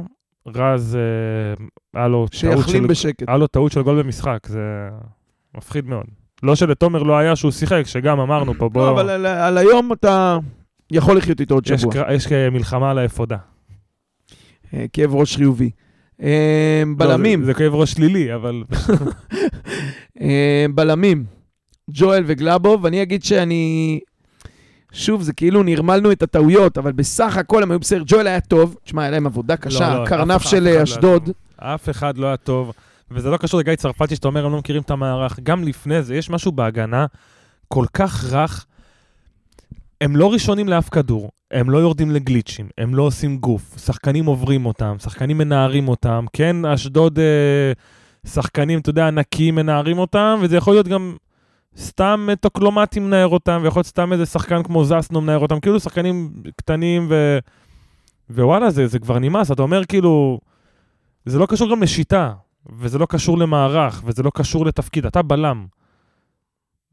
רז, 0.48 0.96
אה, 0.96 1.66
היה 2.00 2.08
לו 2.08 2.26
טעות 2.28 2.68
של, 2.70 2.88
בשקט. 2.88 3.24
היה 3.30 3.38
לו 3.38 3.48
טעות 3.48 3.72
של 3.72 3.82
גול 3.82 4.04
במשחק, 4.04 4.40
זה 4.48 4.90
מפחיד 5.58 5.86
מאוד. 5.88 6.06
לא 6.44 6.56
שלתומר 6.56 7.04
לא 7.04 7.18
היה 7.18 7.36
שהוא 7.36 7.52
שיחק, 7.52 7.84
שגם 7.86 8.20
אמרנו 8.20 8.54
פה, 8.54 8.70
בוא, 8.70 8.82
לא, 8.86 8.92
אבל 8.92 9.10
על- 9.10 9.26
על 9.26 9.58
היום 9.58 9.94
אתה 9.94 10.38
יכול 10.92 11.18
לחיות 11.18 11.40
איתו 11.42 11.54
עוד 11.56 11.64
יש, 11.72 11.82
שבוע. 11.82 11.94
קר- 11.94 12.12
יש 12.12 12.32
אה, 12.32 12.50
מלחמה 12.50 12.92
על 12.92 12.98
האפודה. 12.98 13.38
אה, 14.74 14.86
כאב 14.94 15.16
ראש 15.16 15.38
חיובי. 15.38 15.70
בלמים, 16.98 17.40
לא, 17.40 17.46
זה, 17.46 17.52
זה 17.52 17.58
כאב 17.58 17.76
ראש 17.76 17.92
שלילי, 17.92 18.36
אבל 18.36 18.64
אה, 20.22 20.66
בלמים, 20.74 21.26
ג'ואל 21.92 22.24
וגלאבוב, 22.28 22.86
אני 22.86 23.02
אגיד 23.02 23.24
שאני... 23.24 24.00
שוב, 24.92 25.22
זה 25.22 25.34
כאילו 25.34 25.64
נרמלנו 25.64 26.12
את 26.12 26.24
הטעויות, 26.24 26.78
אבל 26.78 26.92
בסך 26.92 27.38
הכל 27.38 27.64
הם 27.64 27.72
היו 27.72 27.80
בסדר. 27.80 28.04
ג'ואל 28.08 28.28
היה 28.28 28.42
טוב, 28.42 28.76
תשמע, 28.84 29.02
היה 29.02 29.12
להם 29.12 29.26
עבודה 29.26 29.58
קשה, 29.58 30.00
לא, 30.00 30.06
קרנף 30.06 30.42
של 30.42 30.64
לא 30.64 30.84
אשדוד. 30.84 31.30
אף 31.58 31.90
אחד 31.90 32.18
לא 32.18 32.28
היה 32.28 32.38
טוב. 32.38 32.72
וזה 33.12 33.30
לא 33.30 33.38
קשור 33.38 33.60
לגיא 33.60 33.76
צרפתי, 33.76 34.16
שאתה 34.16 34.28
אומר, 34.28 34.46
הם 34.46 34.52
לא 34.52 34.58
מכירים 34.58 34.82
את 34.82 34.92
המערך. 34.92 35.40
גם 35.44 35.64
לפני 35.64 36.04
זה, 36.04 36.16
יש 36.16 36.30
משהו 36.30 36.52
בהגנה 36.52 37.06
כל 37.68 37.86
כך 37.94 38.26
רך. 38.32 38.66
הם 40.02 40.16
לא 40.16 40.34
ראשונים 40.34 40.68
לאף 40.68 40.90
כדור, 40.90 41.32
הם 41.56 41.70
לא 41.70 41.78
יורדים 41.78 42.12
לגליצ'ים, 42.12 42.70
הם 42.78 42.96
לא 42.96 43.04
עושים 43.04 43.38
גוף. 43.38 43.78
שחקנים 43.78 44.26
עוברים 44.26 44.66
אותם, 44.66 44.96
שחקנים 45.00 45.38
מנערים 45.38 45.88
אותם. 45.88 46.26
כן, 46.34 46.66
אשדוד, 46.66 47.20
אה, 47.20 47.72
שחקנים, 48.30 48.80
אתה 48.80 48.90
יודע, 48.90 49.08
ענקיים 49.08 49.56
מנערים 49.56 49.98
אותם, 49.98 50.40
וזה 50.42 50.58
יכול 50.58 50.74
להיות 50.74 50.88
גם 50.88 51.16
סתם 51.78 52.28
אה, 52.30 52.36
טוקלומטי 52.36 53.00
מנער 53.00 53.28
אותם, 53.28 53.60
ויכול 53.64 53.80
להיות 53.80 53.88
סתם 53.88 54.14
איזה 54.14 54.26
שחקן 54.26 54.64
כמו 54.64 54.86
זסנו 54.86 55.22
מנער 55.22 55.40
אותם. 55.40 55.60
כאילו 55.60 55.80
שחקנים 55.80 56.34
קטנים 56.58 57.08
ו... 57.10 57.40
ווואלה, 58.30 58.70
זה, 58.72 58.88
זה 58.88 59.00
כבר 59.00 59.20
נמאס. 59.20 59.52
אתה 59.52 59.62
אומר 59.62 59.86
כאילו, 59.86 60.40
זה 61.26 61.40
לא 61.40 61.46
קשור 61.46 61.72
גם 61.72 61.84
לשיטה, 61.84 62.34
וזה 62.80 62.98
לא 62.98 63.06
קשור 63.06 63.38
למערך, 63.38 64.02
וזה 64.06 64.24
לא 64.24 64.32
קשור 64.34 64.66
לתפקיד. 64.66 65.06
אתה 65.06 65.22
בלם. 65.22 65.66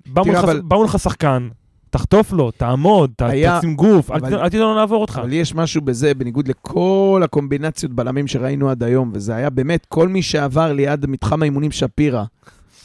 בא 0.06 0.22
תראה, 0.22 0.34
מולך, 0.70 0.90
אבל- 0.94 0.98
שחקן, 0.98 1.48
תחטוף 1.92 2.32
לו, 2.32 2.50
תעמוד, 2.50 3.10
ת- 3.16 3.22
היה- 3.22 3.58
תשים 3.58 3.74
גוף, 3.74 4.10
אבל- 4.10 4.34
אל 4.34 4.48
תיתן 4.48 4.62
לו 4.62 4.74
לעבור 4.74 5.00
אותך. 5.00 5.18
אבל 5.22 5.32
יש 5.32 5.54
משהו 5.54 5.80
בזה, 5.82 6.14
בניגוד 6.14 6.48
לכל 6.48 7.20
הקומבינציות 7.24 7.92
בלמים 7.92 8.26
שראינו 8.26 8.70
עד 8.70 8.82
היום, 8.82 9.10
וזה 9.14 9.34
היה 9.34 9.50
באמת, 9.50 9.86
כל 9.88 10.08
מי 10.08 10.22
שעבר 10.22 10.72
ליד 10.72 11.06
מתחם 11.06 11.42
האימונים 11.42 11.70
שפירא, 11.70 12.24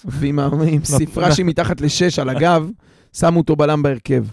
ועם 0.06 0.39
עם 0.39 0.84
ספרה 1.00 1.32
שהיא 1.32 1.46
מתחת 1.46 1.82
לשש 1.82 2.20
על 2.20 2.30
הגב, 2.30 2.70
שמו 3.17 3.39
אותו 3.39 3.56
בלם 3.56 3.84
בהרכב. 3.84 4.26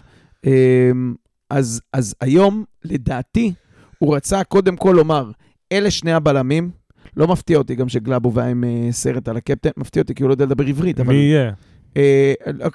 אמ, 0.47 1.15
אז, 1.51 1.81
אז 1.93 2.15
היום, 2.21 2.65
לדעתי, 2.85 3.53
הוא 3.99 4.17
רצה 4.17 4.45
קודם 4.45 4.77
כל 4.77 4.93
לומר, 4.97 5.31
אלה 5.73 5.91
שני 5.91 6.13
הבלמים, 6.13 6.71
לא 7.17 7.29
מפתיע 7.29 7.59
אותי 7.59 7.75
גם 7.75 7.89
שגלאבו 7.89 8.41
היה 8.41 8.49
עם 8.51 8.65
אה, 8.65 8.89
סרט 8.93 9.29
על 9.29 9.37
הקפטן, 9.37 9.71
מפתיע 9.77 10.03
אותי 10.03 10.15
כי 10.15 10.23
הוא 10.23 10.29
לא 10.29 10.35
יודע 10.35 10.45
לדבר 10.45 10.67
עברית, 10.67 11.01
אבל... 11.01 11.13
מי 11.15 11.21
יהיה? 11.21 11.53
אה, 11.97 12.33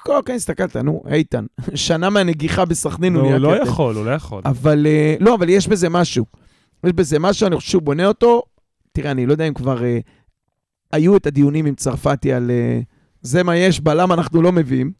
אוקיי, 0.08 0.36
הסתכלת, 0.36 0.76
נו, 0.76 1.04
איתן. 1.12 1.46
שנה 1.76 2.10
מהנגיחה 2.10 2.66
בסכנין 2.66 3.14
הוא 3.14 3.22
הוא 3.22 3.28
נהיה 3.30 3.40
לא 3.40 3.54
קפטן. 3.54 3.64
יכול, 3.72 3.96
הוא 3.96 4.06
לא 4.06 4.12
יכול. 4.12 4.42
אבל 4.46 4.88
אה, 4.88 5.16
לא, 5.20 5.36
אבל 5.36 5.50
יש 5.50 5.68
בזה 5.68 5.90
משהו. 5.90 6.26
יש 6.84 6.94
בזה 6.94 7.20
משהו, 7.20 7.48
אני 7.48 7.56
חושב 7.56 7.70
שהוא 7.70 7.82
בונה 7.82 8.06
אותו. 8.06 8.44
תראה, 8.92 9.12
אני 9.12 9.26
לא 9.26 9.32
יודע 9.32 9.48
אם 9.48 9.54
כבר 9.54 9.84
אה, 9.84 10.00
היו 10.94 11.18
את 11.18 11.28
הדיונים 11.28 11.66
עם 11.66 11.76
צרפתי 11.76 12.34
על 12.34 12.52
אה, 12.52 12.80
זה 13.22 13.44
מה 13.44 13.56
יש, 13.56 13.80
בלם 13.80 14.12
אנחנו 14.12 14.42
לא 14.42 14.52
מביאים. 14.52 14.92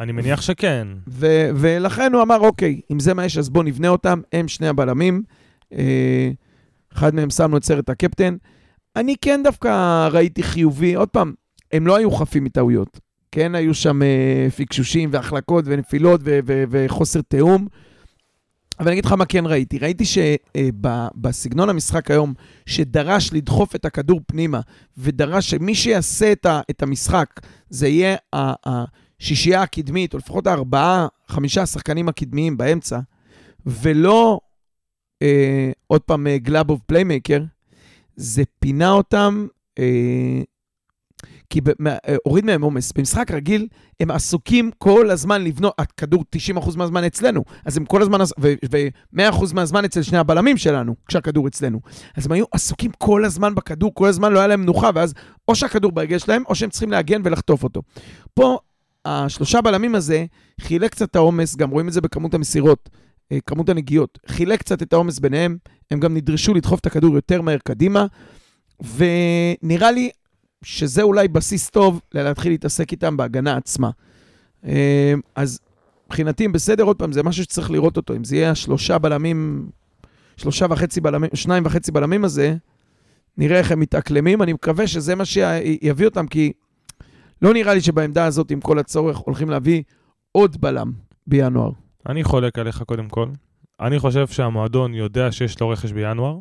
אני 0.00 0.12
מניח 0.12 0.40
שכן. 0.40 0.88
ו- 1.08 1.50
ולכן 1.56 2.12
הוא 2.14 2.22
אמר, 2.22 2.38
אוקיי, 2.40 2.80
אם 2.92 3.00
זה 3.00 3.14
מה 3.14 3.24
יש, 3.24 3.38
אז 3.38 3.48
בוא 3.48 3.64
נבנה 3.64 3.88
אותם, 3.88 4.20
הם 4.32 4.48
שני 4.48 4.68
הבלמים. 4.68 5.22
אה, 5.72 6.30
אחד 6.94 7.14
מהם 7.14 7.30
שמנו 7.30 7.56
את 7.56 7.64
סרט 7.64 7.90
הקפטן. 7.90 8.36
אני 8.96 9.14
כן 9.20 9.40
דווקא 9.44 9.68
ראיתי 10.12 10.42
חיובי, 10.42 10.94
עוד 10.94 11.08
פעם, 11.08 11.32
הם 11.72 11.86
לא 11.86 11.96
היו 11.96 12.10
חפים 12.10 12.44
מטעויות. 12.44 13.00
כן, 13.32 13.54
היו 13.54 13.74
שם 13.74 14.02
אה, 14.02 14.48
פיקשושים 14.56 15.08
והחלקות 15.12 15.64
ונפילות 15.68 16.20
וחוסר 16.44 17.20
תיאום. 17.20 17.66
אבל 18.80 18.88
אני 18.88 18.94
אגיד 18.94 19.04
לך 19.04 19.12
מה 19.12 19.24
כן 19.24 19.46
ראיתי. 19.46 19.78
ראיתי 19.78 20.04
שבסגנון 20.04 21.68
המשחק 21.68 22.10
היום, 22.10 22.34
שדרש 22.66 23.32
לדחוף 23.32 23.74
את 23.74 23.84
הכדור 23.84 24.20
פנימה, 24.26 24.60
ודרש 24.98 25.50
שמי 25.50 25.74
שיעשה 25.74 26.32
את, 26.70 26.82
המשחק, 26.82 27.40
זה 27.70 27.88
יהיה 27.88 28.16
השישייה 28.32 29.62
הקדמית, 29.62 30.14
או 30.14 30.18
לפחות 30.18 30.46
הארבעה, 30.46 31.06
חמישה 31.28 31.62
השחקנים 31.62 32.08
הקדמיים 32.08 32.56
באמצע, 32.56 32.98
ולא 33.66 34.40
אה, 35.22 35.70
עוד 35.86 36.00
פעם 36.00 36.26
אה, 36.26 36.38
גלאבוב 36.38 36.80
playmaker, 36.86 37.42
זה 38.16 38.42
פינה 38.58 38.90
אותם, 38.90 39.46
אה, 39.78 40.42
כי 41.50 41.60
אה, 41.86 42.16
הוריד 42.24 42.44
מהם 42.44 42.62
עומס. 42.62 42.92
במשחק 42.92 43.30
רגיל 43.30 43.68
הם 44.00 44.10
עסוקים 44.10 44.70
כל 44.78 45.10
הזמן 45.10 45.44
לבנות, 45.44 45.74
הכדור 45.78 46.24
90% 46.56 46.76
מהזמן 46.76 47.04
אצלנו, 47.04 47.44
אז 47.64 47.76
הם 47.76 47.84
כל 47.84 48.02
הזמן, 48.02 48.20
עס- 48.20 48.32
ו- 48.40 48.54
ו-100% 48.70 49.54
מהזמן 49.54 49.84
אצל 49.84 50.02
שני 50.02 50.18
הבלמים 50.18 50.56
שלנו, 50.56 50.94
כשהכדור 51.06 51.48
אצלנו. 51.48 51.80
אז 52.16 52.26
הם 52.26 52.32
היו 52.32 52.44
עסוקים 52.52 52.90
כל 52.98 53.24
הזמן 53.24 53.54
בכדור, 53.54 53.94
כל 53.94 54.08
הזמן 54.08 54.32
לא 54.32 54.38
היה 54.38 54.48
להם 54.48 54.60
מנוחה, 54.60 54.90
ואז 54.94 55.14
או 55.48 55.54
שהכדור 55.54 55.92
ברגל 55.92 56.18
שלהם, 56.18 56.42
או 56.48 56.54
שהם 56.54 56.70
צריכים 56.70 56.90
להגן 56.90 57.20
ולחטוף 57.24 57.64
אותו. 57.64 57.82
פה, 58.34 58.58
השלושה 59.04 59.60
בלמים 59.60 59.94
הזה 59.94 60.24
חילק 60.60 60.90
קצת 60.90 61.10
את 61.10 61.16
העומס, 61.16 61.56
גם 61.56 61.70
רואים 61.70 61.88
את 61.88 61.92
זה 61.92 62.00
בכמות 62.00 62.34
המסירות, 62.34 62.88
אה, 63.32 63.38
כמות 63.46 63.68
הנגיעות. 63.68 64.18
חילק 64.26 64.58
קצת 64.60 64.82
את 64.82 64.92
העומס 64.92 65.18
ביניהם, 65.18 65.56
הם 65.90 66.00
גם 66.00 66.14
נדרשו 66.14 66.54
לדחוף 66.54 66.80
את 66.80 66.86
הכדור 66.86 67.14
יותר 67.14 67.42
מהר 67.42 67.58
קדימה, 67.64 68.06
ונראה 68.96 69.90
לי 69.90 70.10
שזה 70.64 71.02
אולי 71.02 71.28
בסיס 71.28 71.70
טוב 71.70 72.00
להתחיל 72.14 72.52
להתעסק 72.52 72.92
איתם 72.92 73.16
בהגנה 73.16 73.56
עצמה. 73.56 73.90
אה, 74.64 75.14
אז 75.34 75.60
מבחינתי 76.06 76.44
הם 76.44 76.52
בסדר, 76.52 76.84
עוד 76.84 76.96
פעם, 76.96 77.12
זה 77.12 77.22
משהו 77.22 77.44
שצריך 77.44 77.70
לראות 77.70 77.96
אותו. 77.96 78.16
אם 78.16 78.24
זה 78.24 78.36
יהיה 78.36 78.50
השלושה 78.50 78.98
בלמים, 78.98 79.68
שלושה 80.36 80.66
וחצי 80.70 81.00
בלמים, 81.00 81.30
שניים 81.34 81.66
וחצי 81.66 81.92
בלמים 81.92 82.24
הזה, 82.24 82.56
נראה 83.38 83.58
איך 83.58 83.72
הם 83.72 83.80
מתאקלמים. 83.80 84.42
אני 84.42 84.52
מקווה 84.52 84.86
שזה 84.86 85.14
מה 85.14 85.24
שיביא 85.24 86.06
אותם, 86.06 86.26
כי 86.26 86.52
לא 87.42 87.52
נראה 87.52 87.74
לי 87.74 87.80
שבעמדה 87.80 88.24
הזאת, 88.24 88.50
עם 88.50 88.60
כל 88.60 88.78
הצורך, 88.78 89.16
הולכים 89.16 89.50
להביא 89.50 89.82
עוד 90.32 90.60
בלם 90.60 90.92
בינואר. 91.26 91.70
אני 92.08 92.24
חולק 92.24 92.58
עליך 92.58 92.82
קודם 92.82 93.08
כל. 93.08 93.28
אני 93.80 93.98
חושב 93.98 94.26
שהמועדון 94.26 94.94
יודע 94.94 95.32
שיש 95.32 95.60
לו 95.60 95.68
רכש 95.68 95.92
בינואר, 95.92 96.38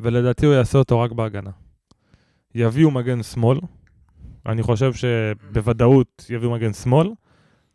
ולדעתי 0.00 0.46
הוא 0.46 0.54
יעשה 0.54 0.78
אותו 0.78 1.00
רק 1.00 1.12
בהגנה. 1.12 1.50
יביאו 2.54 2.90
מגן 2.90 3.22
שמאל, 3.22 3.58
אני 4.46 4.62
חושב 4.62 4.92
שבוודאות 4.92 6.26
יביאו 6.30 6.50
מגן 6.50 6.72
שמאל, 6.72 7.10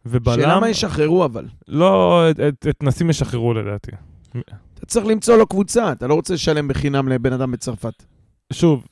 ובלם... 0.05 0.35
שאלה 0.35 0.59
מה 0.59 0.69
ישחררו 0.69 1.25
אבל. 1.25 1.45
לא, 1.67 2.23
את, 2.31 2.39
את, 2.39 2.67
את 2.69 2.83
נסים 2.83 3.09
ישחררו 3.09 3.53
לדעתי. 3.53 3.91
אתה 4.73 4.85
צריך 4.85 5.05
למצוא 5.05 5.37
לו 5.37 5.47
קבוצה, 5.47 5.91
אתה 5.91 6.07
לא 6.07 6.13
רוצה 6.13 6.33
לשלם 6.33 6.67
בחינם 6.67 7.07
לבן 7.07 7.33
אדם 7.33 7.51
בצרפת. 7.51 8.03
שוב, 8.53 8.85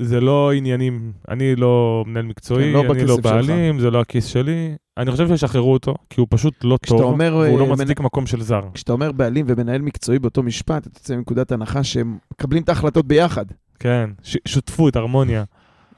זה 0.00 0.20
לא 0.20 0.52
עניינים, 0.52 1.12
אני 1.28 1.56
לא 1.56 2.04
מנהל 2.06 2.24
מקצועי, 2.24 2.64
כן, 2.64 2.72
לא 2.72 2.80
אני 2.80 2.88
לא 2.88 2.94
בכסף 2.94 3.22
שלך. 3.22 3.24
בעלים, 3.24 3.80
זה 3.80 3.90
לא 3.90 4.00
הכיס 4.00 4.26
שלי. 4.26 4.76
אני 4.96 5.10
חושב 5.10 5.28
שישחררו 5.28 5.72
אותו, 5.72 5.94
כי 6.10 6.20
הוא 6.20 6.26
פשוט 6.30 6.54
לא 6.64 6.78
טוב, 6.86 7.00
אומר, 7.00 7.36
והוא 7.36 7.58
לא 7.58 7.64
אה, 7.64 7.72
מצדיק 7.72 8.00
מקום 8.00 8.26
של 8.26 8.42
זר. 8.42 8.60
כשאתה 8.74 8.92
אומר 8.92 9.12
בעלים 9.12 9.46
ומנהל 9.48 9.82
מקצועי 9.82 10.18
באותו 10.18 10.42
משפט, 10.42 10.86
אתה 10.86 10.98
יוצא 10.98 11.16
מנקודת 11.16 11.52
הנחה 11.52 11.84
שהם 11.84 12.18
מקבלים 12.32 12.62
את 12.62 12.68
ההחלטות 12.68 13.06
ביחד. 13.06 13.44
כן, 13.84 14.10
ש- 14.22 14.36
שותפות, 14.48 14.96
הרמוניה. 14.96 15.44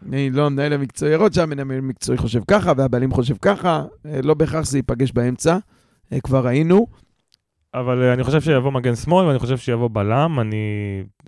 אני 0.08 0.30
לא 0.30 0.46
המנהל 0.46 0.72
המקצועי, 0.72 1.12
יכול 1.12 1.24
להיות 1.24 1.34
שהמנהל 1.34 1.78
המקצועי 1.78 2.18
חושב 2.18 2.40
ככה 2.48 2.72
והבעלים 2.76 3.10
חושב 3.12 3.34
ככה, 3.42 3.84
אה, 4.06 4.20
לא 4.22 4.34
בהכרח 4.34 4.64
זה 4.66 4.78
ייפגש 4.78 5.12
באמצע, 5.12 5.56
אה, 6.12 6.20
כבר 6.20 6.46
ראינו. 6.46 6.86
אבל 7.74 8.02
אה, 8.02 8.12
אני 8.12 8.24
חושב 8.24 8.40
שיבוא 8.40 8.72
מגן 8.72 8.96
שמאל, 8.96 9.26
ואני 9.26 9.38
חושב 9.38 9.56
שיבוא 9.58 9.88
בלם. 9.92 10.40
אני... 10.40 10.56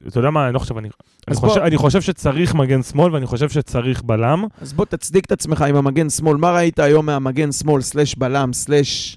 אתה 0.09 0.19
יודע 0.19 0.31
מה, 0.31 0.47
אני 0.47 0.55
לא 0.55 0.59
חושב, 0.59 0.77
אני, 0.79 0.89
אני, 1.29 1.37
בוא- 1.37 1.49
חושב, 1.49 1.61
אני 1.61 1.77
חושב 1.77 2.01
שצריך 2.01 2.55
מגן 2.55 2.83
שמאל, 2.83 3.15
ואני 3.15 3.27
חושב 3.27 3.49
שצריך 3.49 4.03
בלם. 4.03 4.45
אז 4.61 4.73
בוא 4.73 4.85
תצדיק 4.85 5.25
את 5.25 5.33
עצמך 5.33 5.63
עם 5.63 5.77
המגן 5.77 6.11
שמאל. 6.11 6.37
מה 6.37 6.51
ראית 6.53 6.79
היום 6.79 7.07
מהמגן 7.07 7.53
שמאל, 7.53 7.81
סלש 7.83 8.15
בלם, 8.15 8.53
סלש 8.53 9.17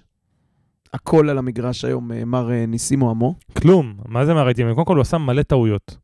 הכל 0.93 1.29
על 1.29 1.37
המגרש 1.37 1.85
היום, 1.85 2.11
מר 2.25 2.49
ניסימו 2.67 3.09
עמו? 3.09 3.35
כלום. 3.61 3.93
מה 4.07 4.25
זה 4.25 4.33
מה 4.33 4.43
ראיתי? 4.43 4.63
קודם 4.73 4.85
כל, 4.85 4.95
הוא 4.95 5.01
עשה 5.01 5.17
מלא 5.17 5.41
טעויות. 5.41 5.97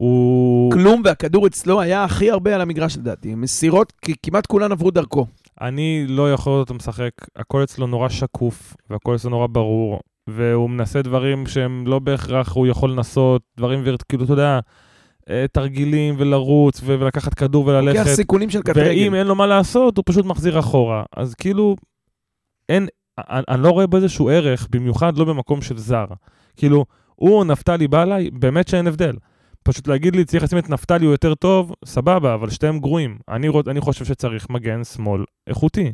הוא... 0.00 0.72
כלום, 0.72 1.02
והכדור 1.04 1.46
אצלו 1.46 1.80
היה 1.80 2.04
הכי 2.04 2.30
הרבה 2.30 2.54
על 2.54 2.60
המגרש 2.60 2.96
לדעתי. 2.96 3.34
מסירות, 3.34 3.92
כי 4.02 4.14
כמעט 4.22 4.46
כולן 4.46 4.72
עברו 4.72 4.90
דרכו. 4.90 5.26
אני 5.60 6.04
לא 6.08 6.32
יכול 6.32 6.52
לראות 6.52 6.68
אותו 6.68 6.74
משחק, 6.74 7.10
הכל 7.36 7.62
אצלו 7.62 7.86
נורא 7.86 8.08
שקוף, 8.08 8.76
והכל 8.90 9.14
אצלו 9.16 9.30
נורא 9.30 9.46
ברור, 9.46 10.00
והוא 10.26 10.70
מנסה 10.70 11.02
דברים 11.02 11.46
שהם 11.46 11.86
לא 11.86 11.98
בהכרח 11.98 12.52
הוא 12.52 12.66
יכול 12.66 12.90
לנסות, 12.90 13.42
דברים, 13.56 13.80
ויר- 13.84 13.96
כאילו, 14.08 14.24
אתה 14.24 14.32
יודע, 14.32 14.58
אה, 15.30 15.44
תרגילים 15.52 16.14
ולרוץ 16.18 16.80
ו- 16.84 16.96
ולקחת 17.00 17.34
כדור 17.34 17.72
לוקח 17.72 17.82
וללכת, 17.82 18.10
סיכונים 18.14 18.50
של 18.50 18.62
קט 18.62 18.76
ואם. 18.76 19.14
אין 19.14 19.26
לו 19.26 19.34
מה 19.34 19.46
לעשות, 19.46 19.96
הוא 19.96 20.04
פשוט 20.06 20.24
מחזיר 20.26 20.58
אחורה. 20.58 21.02
אז 21.16 21.34
כאילו, 21.34 21.76
אין, 22.68 22.86
אני, 23.18 23.42
אני 23.48 23.62
לא 23.62 23.70
רואה 23.70 23.86
בו 23.86 23.96
איזשהו 23.96 24.28
ערך, 24.28 24.68
במיוחד 24.70 25.18
לא 25.18 25.24
במקום 25.24 25.62
של 25.62 25.78
זר. 25.78 26.04
כאילו, 26.56 26.84
הוא 27.14 27.38
או 27.38 27.44
נפתלי 27.44 27.88
בא 27.88 28.02
אליי, 28.02 28.30
באמת 28.30 28.68
שאין 28.68 28.86
הבדל. 28.86 29.14
פשוט 29.62 29.88
להגיד 29.88 30.16
לי, 30.16 30.24
צריך 30.24 30.42
לשים 30.42 30.58
את 30.58 30.70
נפתלי 30.70 31.04
הוא 31.04 31.14
יותר 31.14 31.34
טוב, 31.34 31.74
סבבה, 31.84 32.34
אבל 32.34 32.50
שתיהם 32.50 32.78
גרועים. 32.78 33.18
אני, 33.28 33.48
רוצ, 33.48 33.68
אני 33.68 33.80
חושב 33.80 34.04
שצריך 34.04 34.50
מגן 34.50 34.84
שמאל 34.84 35.24
איכותי. 35.46 35.92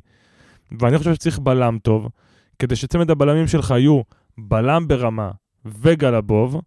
ואני 0.81 0.99
חושב 0.99 1.15
שצריך 1.15 1.39
בלם 1.39 1.79
טוב, 1.83 2.09
כדי 2.59 2.77
שצמד 2.77 3.11
הבלמים 3.11 3.47
שלך 3.47 3.71
יהיו 3.71 4.01
בלם 4.39 4.89
ברמה 4.89 5.31
וגלבוב, 5.65 6.61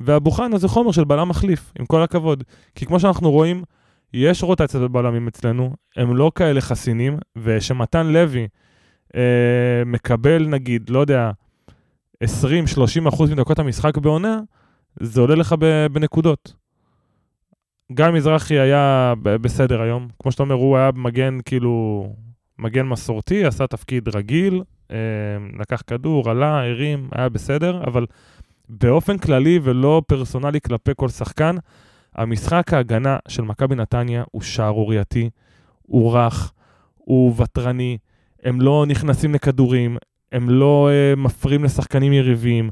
ואבו 0.00 0.30
חנה 0.30 0.58
זה 0.58 0.68
חומר 0.68 0.92
של 0.92 1.04
בלם 1.04 1.28
מחליף, 1.28 1.72
עם 1.78 1.86
כל 1.86 2.02
הכבוד. 2.02 2.44
כי 2.74 2.86
כמו 2.86 3.00
שאנחנו 3.00 3.30
רואים, 3.30 3.62
יש 4.14 4.42
רוטציה 4.42 4.80
בבלמים 4.80 5.28
אצלנו, 5.28 5.74
הם 5.96 6.16
לא 6.16 6.32
כאלה 6.34 6.60
חסינים, 6.60 7.18
ושמתן 7.36 8.06
לוי 8.06 8.48
אה, 9.16 9.82
מקבל 9.86 10.46
נגיד, 10.46 10.90
לא 10.90 10.98
יודע, 10.98 11.30
20-30 12.24 12.28
אחוז 13.08 13.30
מדקות 13.30 13.58
המשחק 13.58 13.98
בעונה, 13.98 14.40
זה 15.00 15.20
עולה 15.20 15.34
לך 15.34 15.54
בנקודות. 15.92 16.54
גיא 17.92 18.06
מזרחי 18.06 18.58
היה 18.58 19.14
בסדר 19.22 19.82
היום, 19.82 20.08
כמו 20.22 20.32
שאתה 20.32 20.42
אומר, 20.42 20.54
הוא 20.54 20.76
היה 20.76 20.90
מגן 20.94 21.38
כאילו, 21.44 22.06
מגן 22.58 22.86
מסורתי, 22.86 23.44
עשה 23.44 23.66
תפקיד 23.66 24.08
רגיל, 24.16 24.62
אה, 24.90 24.96
לקח 25.60 25.82
כדור, 25.86 26.30
עלה, 26.30 26.64
הרים, 26.64 27.08
היה 27.12 27.28
בסדר, 27.28 27.82
אבל 27.86 28.06
באופן 28.68 29.18
כללי 29.18 29.58
ולא 29.62 30.02
פרסונלי 30.06 30.60
כלפי 30.60 30.90
כל 30.96 31.08
שחקן, 31.08 31.56
המשחק 32.14 32.72
ההגנה 32.72 33.16
של 33.28 33.42
מכבי 33.42 33.74
נתניה 33.74 34.24
הוא 34.30 34.42
שערורייתי, 34.42 35.30
הוא 35.82 36.12
רך, 36.12 36.52
הוא 36.96 37.34
ותרני, 37.42 37.98
הם 38.42 38.60
לא 38.60 38.84
נכנסים 38.88 39.34
לכדורים, 39.34 39.96
הם 40.32 40.50
לא 40.50 40.88
uh, 40.90 41.18
מפריעים 41.18 41.64
לשחקנים 41.64 42.12
יריבים, 42.12 42.70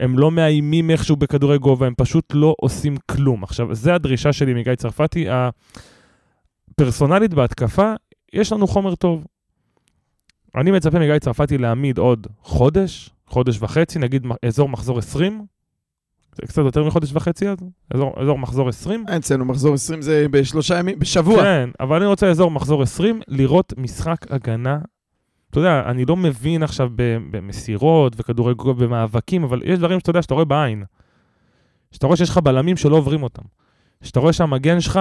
הם 0.00 0.18
לא 0.18 0.30
מאיימים 0.30 0.90
איכשהו 0.90 1.16
בכדורי 1.16 1.58
גובה, 1.58 1.86
הם 1.86 1.94
פשוט 1.96 2.24
לא 2.34 2.54
עושים 2.60 2.96
כלום. 3.10 3.44
עכשיו, 3.44 3.74
זו 3.74 3.90
הדרישה 3.90 4.32
שלי 4.32 4.54
מגיא 4.54 4.74
צרפתי. 4.74 5.26
הפרסונלית 6.70 7.34
בהתקפה, 7.34 7.92
יש 8.32 8.52
לנו 8.52 8.66
חומר 8.66 8.94
טוב. 8.94 9.26
אני 10.56 10.70
מצפה 10.70 10.98
מגיא 10.98 11.18
צרפתי 11.18 11.58
להעמיד 11.58 11.98
עוד 11.98 12.26
חודש, 12.42 13.10
חודש 13.26 13.58
וחצי, 13.60 13.98
נגיד 13.98 14.26
אזור 14.46 14.68
מחזור 14.68 14.98
20, 14.98 15.46
זה 16.34 16.46
קצת 16.46 16.62
יותר 16.62 16.84
מחודש 16.84 17.12
וחצי 17.12 17.48
אז, 17.48 17.58
אזור, 17.94 18.14
אזור 18.22 18.38
מחזור 18.38 18.68
20. 18.68 19.04
אצלנו 19.16 19.44
מחזור 19.44 19.74
20 19.74 20.02
זה 20.02 20.26
בשלושה 20.30 20.78
ימים, 20.78 20.98
בשבוע. 20.98 21.42
כן, 21.42 21.70
אבל 21.80 21.96
אני 21.96 22.06
רוצה 22.06 22.30
אזור 22.30 22.50
מחזור 22.50 22.82
20, 22.82 23.20
לראות 23.28 23.72
משחק 23.76 24.32
הגנה. 24.32 24.78
אתה 25.50 25.60
יודע, 25.60 25.82
אני 25.86 26.04
לא 26.04 26.16
מבין 26.16 26.62
עכשיו 26.62 26.90
במסירות 27.30 28.12
וכדורי 28.16 28.54
גובה 28.54 28.86
במאבקים, 28.86 29.44
אבל 29.44 29.60
יש 29.64 29.78
דברים 29.78 29.98
שאתה 30.00 30.10
יודע 30.10 30.22
שאתה 30.22 30.34
רואה 30.34 30.44
בעין. 30.44 30.84
שאתה 31.92 32.06
רואה 32.06 32.16
שיש 32.16 32.30
לך 32.30 32.38
בלמים 32.38 32.76
שלא 32.76 32.96
עוברים 32.96 33.22
אותם. 33.22 33.42
שאתה 34.02 34.20
רואה 34.20 34.32
שהמגן 34.32 34.80
שלך 34.80 35.00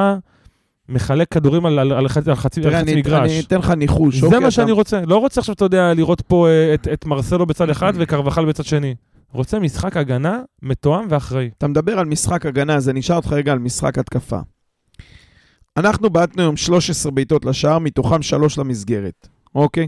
מחלק 0.89 1.27
כדורים 1.33 1.65
על, 1.65 1.79
על, 1.79 1.91
על, 1.91 2.07
חצי, 2.07 2.29
על 2.29 2.35
חצי, 2.35 2.61
תראה, 2.61 2.77
על 2.77 2.83
חצי 2.83 2.91
אני 2.93 3.01
מגרש. 3.01 3.31
אני 3.31 3.39
אתן 3.39 3.57
לך 3.59 3.69
ניחוש. 3.69 4.15
זה 4.19 4.25
אוקיי, 4.25 4.39
מה 4.39 4.45
אתה- 4.45 4.51
שאני 4.51 4.71
רוצה. 4.71 5.01
לא 5.07 5.17
רוצה 5.17 5.41
עכשיו, 5.41 5.53
אתה 5.55 5.65
יודע, 5.65 5.93
לראות 5.93 6.21
פה 6.21 6.47
אה, 6.47 6.73
את, 6.73 6.87
את 6.93 7.05
מרסלו 7.05 7.45
בצד 7.45 7.69
אחד 7.69 7.93
וקרבחל 7.95 8.45
בצד 8.45 8.65
שני. 8.65 8.95
רוצה 9.31 9.59
משחק 9.59 9.97
הגנה 9.97 10.39
מתואם 10.61 11.05
ואחראי. 11.09 11.49
אתה 11.57 11.67
מדבר 11.67 11.99
על 11.99 12.05
משחק 12.05 12.45
הגנה, 12.45 12.75
אז 12.75 12.89
אני 12.89 12.99
אשאל 12.99 13.15
אותך 13.15 13.33
רגע 13.33 13.51
על 13.51 13.59
משחק 13.59 13.97
התקפה. 13.97 14.39
אנחנו 15.77 16.09
בעטנו 16.09 16.41
היום 16.41 16.57
13 16.57 17.11
בעיטות 17.11 17.45
לשער, 17.45 17.79
מתוכם 17.79 18.21
3 18.21 18.57
למסגרת, 18.57 19.27
אוקיי? 19.55 19.87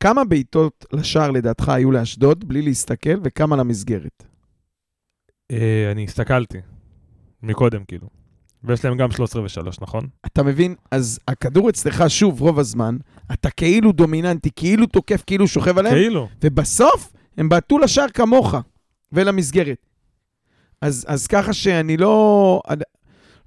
כמה 0.00 0.24
בעיטות 0.24 0.86
לשער 0.92 1.30
לדעתך 1.30 1.68
היו 1.68 1.90
לאשדוד, 1.90 2.48
בלי 2.48 2.62
להסתכל, 2.62 3.20
וכמה 3.24 3.56
למסגרת? 3.56 4.24
אה, 5.50 5.88
אני 5.92 6.04
הסתכלתי. 6.04 6.58
מקודם, 7.42 7.84
כאילו. 7.84 8.08
ויש 8.64 8.84
להם 8.84 8.96
גם 8.96 9.10
13 9.10 9.42
ו-3, 9.42 9.78
נכון? 9.80 10.08
אתה 10.26 10.42
מבין? 10.42 10.74
אז 10.90 11.20
הכדור 11.28 11.70
אצלך, 11.70 12.04
שוב, 12.08 12.40
רוב 12.40 12.58
הזמן, 12.58 12.96
אתה 13.32 13.50
כאילו 13.50 13.92
דומיננטי, 13.92 14.50
כאילו 14.56 14.86
תוקף, 14.86 15.22
כאילו 15.26 15.48
שוכב 15.48 15.78
עליהם, 15.78 15.94
כאילו. 15.94 16.28
ובסוף 16.44 17.12
הם 17.38 17.48
בעטו 17.48 17.78
לשער 17.78 18.08
כמוך 18.08 18.54
ולמסגרת. 19.12 19.86
אז, 20.80 21.04
אז 21.08 21.26
ככה 21.26 21.52
שאני 21.52 21.96
לא, 21.96 22.62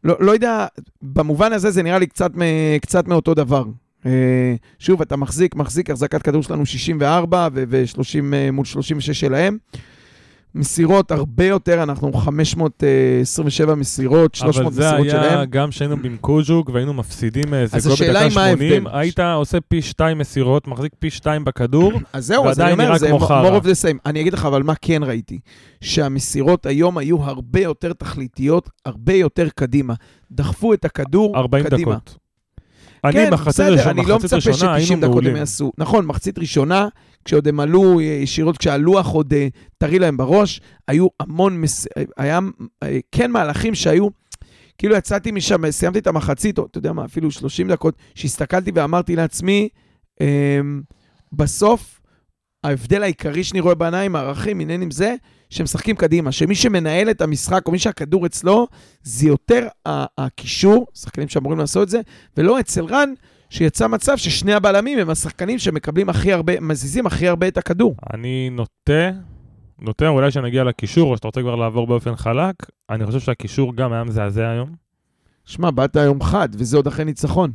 לא... 0.04 0.16
לא 0.20 0.32
יודע, 0.32 0.66
במובן 1.02 1.54
הזה 1.54 1.72
זה 1.72 1.84
נראה 1.84 2.00
לי 2.00 2.08
קצת, 2.08 2.32
קצת 2.82 3.08
מאותו 3.08 3.34
דבר. 3.34 3.64
אה, 4.06 4.56
שוב, 4.80 5.02
אתה 5.02 5.16
מחזיק, 5.16 5.56
מחזיק, 5.56 5.90
החזקת 5.90 6.22
כדור 6.22 6.44
שלנו 6.44 6.66
64 6.66 7.48
ו-30 7.54 8.22
מול 8.52 8.66
36 8.66 9.20
שלהם. 9.20 9.58
מסירות 10.56 11.12
הרבה 11.12 11.46
יותר, 11.46 11.84
אנחנו 11.84 12.14
527 12.14 13.76
מסירות, 13.76 14.36
300 14.36 14.66
אבל 14.66 14.74
זה 14.74 14.82
מסירות 14.82 15.08
היה 15.08 15.12
שלהם. 15.12 15.50
גם 15.50 15.72
שהיינו 15.72 15.98
במקוז'וק 15.98 16.70
והיינו 16.74 16.94
מפסידים 16.94 17.54
איזה 17.54 17.78
אז 17.78 17.88
גול 17.88 17.96
בדקה 17.96 18.20
היא 18.20 18.36
מה 18.36 18.52
80, 18.52 18.88
ההבדל. 18.88 19.00
היית 19.00 19.20
עושה 19.20 19.62
פי 19.62 19.82
שתיים 19.82 20.18
מסירות, 20.18 20.68
מחזיק 20.68 20.94
פי 21.00 21.10
שתיים 21.10 21.46
בכדור, 21.46 21.94
אז 22.14 22.26
זהו, 22.26 22.48
אז 22.48 22.60
אני 22.60 22.72
אומר, 22.72 22.98
זה 22.98 23.12
more 23.12 23.62
of 23.62 23.66
the 23.66 23.84
same. 23.84 23.98
אני 24.06 24.22
אגיד 24.22 24.34
לך, 24.34 24.46
אבל 24.46 24.64
מה 24.64 24.74
כן 24.82 25.04
ראיתי? 25.04 25.40
שהמסירות 25.82 26.66
היום 26.66 26.98
היו 26.98 27.24
הרבה 27.24 27.60
יותר 27.60 27.94
תכליתיות, 27.94 28.70
הרבה 28.86 29.14
יותר 29.14 29.48
קדימה. 29.56 29.94
דחפו 30.32 30.74
את 30.74 30.86
הכדור 30.86 31.38
40 31.38 31.66
קדימה. 31.66 31.92
דקות. 31.92 32.23
אני 33.04 33.14
כן, 33.14 33.34
מחצית 33.34 33.48
בסדר, 33.48 33.74
ראשונה, 33.74 33.92
אני 33.92 34.06
לא 34.06 34.16
מצפה 34.16 34.36
ראשונה 34.36 34.74
היינו 34.74 34.88
ש-90 34.88 35.08
דקות 35.08 35.26
הם. 35.26 35.36
יעשו. 35.36 35.72
נכון, 35.78 36.06
מחצית 36.06 36.40
ראשונה, 36.40 36.88
כשעוד 37.26 37.48
הם 37.48 37.60
עלו 37.60 38.00
אה, 38.00 38.04
ישירות, 38.04 38.58
כשהלוח 38.58 39.08
עוד 39.08 39.34
אה, 39.34 39.48
טרי 39.78 40.00
להם 40.00 40.18
בראש, 40.18 40.62
היו 40.88 41.08
המון, 41.20 41.62
מס... 41.62 41.88
היה 42.18 42.40
אה, 42.84 43.00
כן 43.12 43.32
מהלכים 43.32 43.76
שהיו, 43.76 44.08
כאילו 44.78 44.96
יצאתי 44.96 45.32
משם, 45.32 45.72
סיימתי 45.72 46.00
את 46.00 46.08
המחצית, 46.08 46.58
או 46.58 46.66
אתה 46.66 46.78
יודע 46.78 46.94
מה, 46.94 47.06
אפילו 47.06 47.32
30 47.32 47.68
דקות, 47.68 47.96
שהסתכלתי 48.16 48.72
ואמרתי 48.76 49.16
לעצמי, 49.16 49.70
אה, 50.22 50.60
בסוף, 51.34 52.00
ההבדל 52.64 53.04
העיקרי 53.04 53.44
שאני 53.44 53.60
רואה 53.60 53.76
בעיניים, 53.76 54.16
הערכים, 54.16 54.60
עניינים 54.60 54.92
זה, 54.92 55.16
שהם 55.54 55.64
משחקים 55.64 55.96
קדימה, 55.96 56.32
שמי 56.32 56.56
שמנהל 56.56 57.10
את 57.10 57.22
המשחק, 57.22 57.62
או 57.66 57.72
מי 57.72 57.80
שהכדור 57.80 58.26
אצלו, 58.26 58.68
זה 59.04 59.28
יותר 59.28 59.68
הקישור, 60.18 60.88
שחקנים 60.94 61.28
שאמורים 61.28 61.60
לעשות 61.60 61.84
את 61.84 61.90
זה, 61.90 62.02
ולא 62.38 62.60
אצל 62.60 62.86
רן, 62.86 63.14
שיצא 63.50 63.88
מצב 63.88 64.18
ששני 64.18 64.54
הבלמים 64.54 65.00
הם 65.00 65.10
השחקנים 65.10 65.60
שמקבלים 65.60 66.10
הכי 66.10 66.34
הרבה, 66.34 66.60
מזיזים 66.60 67.06
הכי 67.06 67.28
הרבה 67.28 67.48
את 67.48 67.58
הכדור. 67.58 67.96
אני 68.14 68.50
נוטה, 68.50 69.10
נוטה, 69.82 70.08
אולי 70.08 70.32
שנגיע 70.32 70.64
לקישור, 70.64 71.12
או 71.12 71.18
שאתה 71.18 71.28
רוצה 71.28 71.42
כבר 71.42 71.56
לעבור 71.56 71.88
באופן 71.88 72.16
חלק, 72.16 72.56
אני 72.90 73.06
חושב 73.06 73.20
שהקישור 73.20 73.76
גם 73.76 73.94
היה 73.94 74.04
מזעזע 74.04 74.50
היום. 74.50 74.70
שמע, 75.46 75.72
באת 75.72 75.96
היום 75.96 76.24
חד, 76.24 76.50
וזה 76.54 76.78
עוד 76.78 76.88
אחרי 76.88 77.06
ניצחון. 77.06 77.52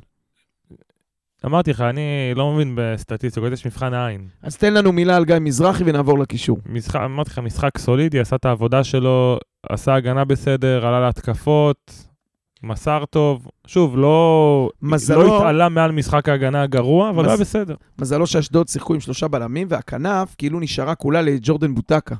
אמרתי 1.47 1.71
לך, 1.71 1.81
אני 1.81 2.03
לא 2.37 2.53
מבין 2.53 2.73
בסטטיסטיקות, 2.79 3.53
יש 3.53 3.67
מבחן 3.67 3.95
העין. 3.95 4.27
אז 4.43 4.57
תן 4.57 4.75
לנו 4.75 4.93
מילה 4.93 5.17
על 5.17 5.25
גיא 5.25 5.37
מזרחי 5.41 5.83
ונעבור 5.87 6.19
לקישור. 6.19 6.59
משחק, 6.67 7.01
אמרתי 7.05 7.31
לך, 7.31 7.39
משחק 7.39 7.79
סולידי, 7.79 8.21
עשה 8.21 8.37
את 8.37 8.45
העבודה 8.45 8.85
שלו, 8.85 9.39
עשה 9.69 9.95
הגנה 9.95 10.25
בסדר, 10.25 10.87
עלה 10.87 11.01
להתקפות, 11.01 12.07
מסר 12.63 13.05
טוב. 13.11 13.47
שוב, 13.67 13.97
לא, 13.99 14.71
מזלו- 14.83 15.23
לא 15.23 15.37
התעלה 15.39 15.69
מעל 15.69 15.93
משחק 15.93 16.29
ההגנה 16.29 16.63
הגרוע, 16.63 17.11
אבל 17.11 17.23
מז- 17.25 17.29
היה 17.29 17.37
בסדר. 17.37 17.75
מזלו 18.01 18.27
שאשדוד 18.27 18.69
שיחקו 18.69 18.95
עם 18.95 19.01
שלושה 19.01 19.29
בלמים, 19.29 19.67
והכנף 19.71 20.35
כאילו 20.39 20.61
נשארה 20.61 20.95
כולה 20.95 21.23
לג'ורדן 21.23 21.75
בוטקה. 21.75 22.15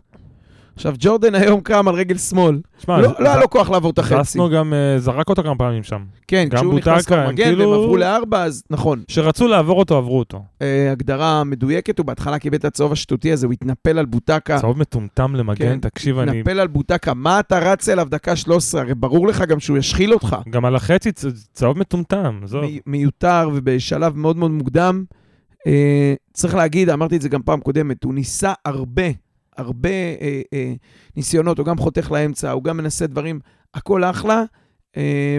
עכשיו, 0.79 0.95
ג'ורדן 0.99 1.35
היום 1.35 1.61
קם 1.61 1.89
על 1.89 1.95
רגל 1.95 2.19
שמאל. 2.19 2.61
שמע, 2.79 3.01
לא 3.01 3.09
לא 3.19 3.29
היה 3.29 3.41
לו 3.41 3.51
כוח 3.51 3.71
לעבור 3.71 3.91
את 3.91 3.99
החצי. 3.99 4.23
זסנו 4.23 4.51
גם 4.51 4.73
אה, 4.75 4.99
זרק 4.99 5.29
אותו 5.29 5.43
כמה 5.43 5.55
פעמים 5.57 5.83
שם. 5.83 6.05
כן, 6.29 6.49
כשהוא 6.55 6.75
נכנס 6.75 6.95
בוטקה, 6.95 7.03
כבר 7.07 7.19
הם 7.19 7.29
מגן, 7.29 7.45
כאילו- 7.45 7.71
והם 7.71 7.81
עברו 7.81 7.97
לארבע, 7.97 8.43
אז 8.45 8.63
נכון. 8.71 9.03
כשרצו 9.09 9.49
לעבור 9.49 9.79
אותו, 9.79 9.97
עברו 9.97 10.19
אותו. 10.19 10.43
אה, 10.63 10.93
הגדרה 10.93 11.45
מדויקת, 11.45 11.99
הוא 11.99 12.07
בהתחלה 12.07 12.39
קיבל 12.39 12.57
את 12.57 12.65
הצהוב 12.65 12.93
השטותי 12.93 13.33
הזה, 13.33 13.47
הוא 13.47 13.53
התנפל 13.53 13.99
על 13.99 14.07
בוטקה. 14.07 14.59
צהוב 14.61 14.79
מטומטם 14.79 15.35
למגן, 15.35 15.59
כן, 15.69 15.81
תקשיב, 15.81 16.19
אני... 16.19 16.41
התנפל 16.41 16.61
על 16.61 16.67
בוטקה, 16.67 17.15
מה 17.15 17.41
אתה 17.41 17.59
רץ 17.59 17.89
אליו 17.89 18.07
דקה 18.11 18.37
13? 18.37 18.81
הרי 18.81 18.95
ברור 18.95 19.29
לך 19.29 19.43
גם 19.49 19.61
שהוא 19.61 19.79
ישחיל 19.79 20.15
אותך. 20.15 20.37
גם 20.51 20.65
על 20.65 20.77
החצי 20.77 21.11
צהוב 21.53 21.79
מטומטם, 21.79 22.41
עזוב. 22.43 22.61
מי- 22.65 22.81
מיותר 22.87 23.49
ובשלב 23.55 24.17
מאוד 24.17 24.37
מאוד 24.37 24.51
מוקדם. 24.51 25.05
אה, 25.67 26.15
צריך 26.33 26.55
להגיד, 26.55 26.91
אמרתי 26.91 27.17
את 27.17 27.23
זה 27.23 27.29
גם 27.29 27.43
פעם 27.43 27.61
קודמת, 27.61 28.05
הוא 28.05 28.15
ניסה 28.15 28.53
הרבה, 28.65 29.03
הרבה 29.59 29.89
אה, 29.89 30.41
אה, 30.53 30.73
ניסיונות, 31.17 31.59
הוא 31.59 31.67
גם 31.67 31.79
חותך 31.79 32.11
לאמצע, 32.11 32.51
הוא 32.51 32.65
גם 32.65 32.77
מנסה 32.77 33.07
דברים, 33.07 33.41
הכל 33.75 34.05
אחלה, 34.05 34.45
אה, 34.97 35.39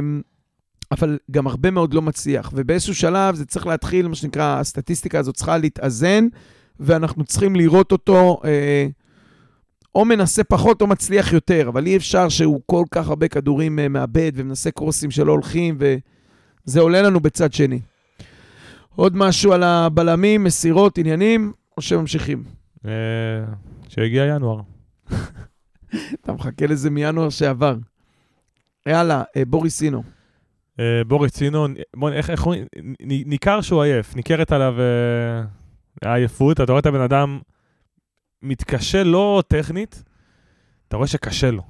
אבל 0.92 1.18
גם 1.32 1.48
הרבה 1.48 1.72
מאוד 1.72 1.94
לא 1.94 2.02
מצליח. 2.02 2.52
ובאיזשהו 2.56 2.96
שלב 2.96 3.36
זה 3.36 3.46
צריך 3.46 3.68
להתחיל, 3.68 4.08
מה 4.08 4.16
שנקרא, 4.16 4.60
הסטטיסטיקה 4.60 5.20
הזאת 5.20 5.36
צריכה 5.36 5.58
להתאזן, 5.58 6.28
ואנחנו 6.80 7.24
צריכים 7.24 7.56
לראות 7.56 7.92
אותו 7.92 8.42
אה, 8.46 8.88
או 9.96 10.06
מנסה 10.06 10.44
פחות 10.44 10.82
או 10.82 10.88
מצליח 10.88 11.34
יותר, 11.34 11.70
אבל 11.70 11.86
אי 11.86 11.98
אפשר 11.98 12.30
שהוא 12.30 12.62
כל 12.66 12.84
כך 12.92 13.08
הרבה 13.08 13.28
כדורים 13.28 13.80
אה, 13.80 13.88
מאבד 13.88 14.32
ומנסה 14.36 14.72
קרוסים 14.72 15.12
שלא 15.12 15.32
הולכים, 15.32 15.78
וזה 15.80 16.80
עולה 16.80 17.02
לנו 17.02 17.20
בצד 17.20 17.54
שני. 17.54 17.80
עוד 18.96 19.16
משהו 19.16 19.54
על 19.54 19.64
הבלמים, 19.64 20.44
מסירות, 20.44 20.98
עניינים, 20.98 21.52
או 21.78 21.82
שממשיכים? 21.82 22.44
אה, 23.90 23.94
שהגיע 23.94 24.26
ינואר. 24.26 24.62
אתה 26.22 26.34
מחכה 26.34 26.68
לזה 26.68 26.90
מינואר 26.90 27.30
שעבר. 27.30 27.76
יאללה, 28.88 29.24
אה, 29.38 29.46
בוריס 29.46 29.84
אינו. 29.84 30.04
אה, 30.80 31.02
בוריס 31.08 31.44
בוא, 31.96 32.10
איך? 32.12 32.30
נ- 33.02 33.30
ניכר 33.30 33.62
שהוא 33.62 33.82
עייף, 33.84 34.16
ניכרת 34.16 34.52
עליו 34.52 34.76
אה, 34.80 35.44
העייפות, 36.10 36.62
אתה 36.62 36.72
רואה 36.72 36.80
את 36.80 36.86
הבן 36.86 37.02
אדם 37.02 37.40
מתקשה 38.42 39.04
לא 39.04 39.44
טכנית, 39.48 40.04
אתה 40.88 40.98
רואה 40.98 41.08
שקשה 41.08 41.52
לו. 41.52 41.64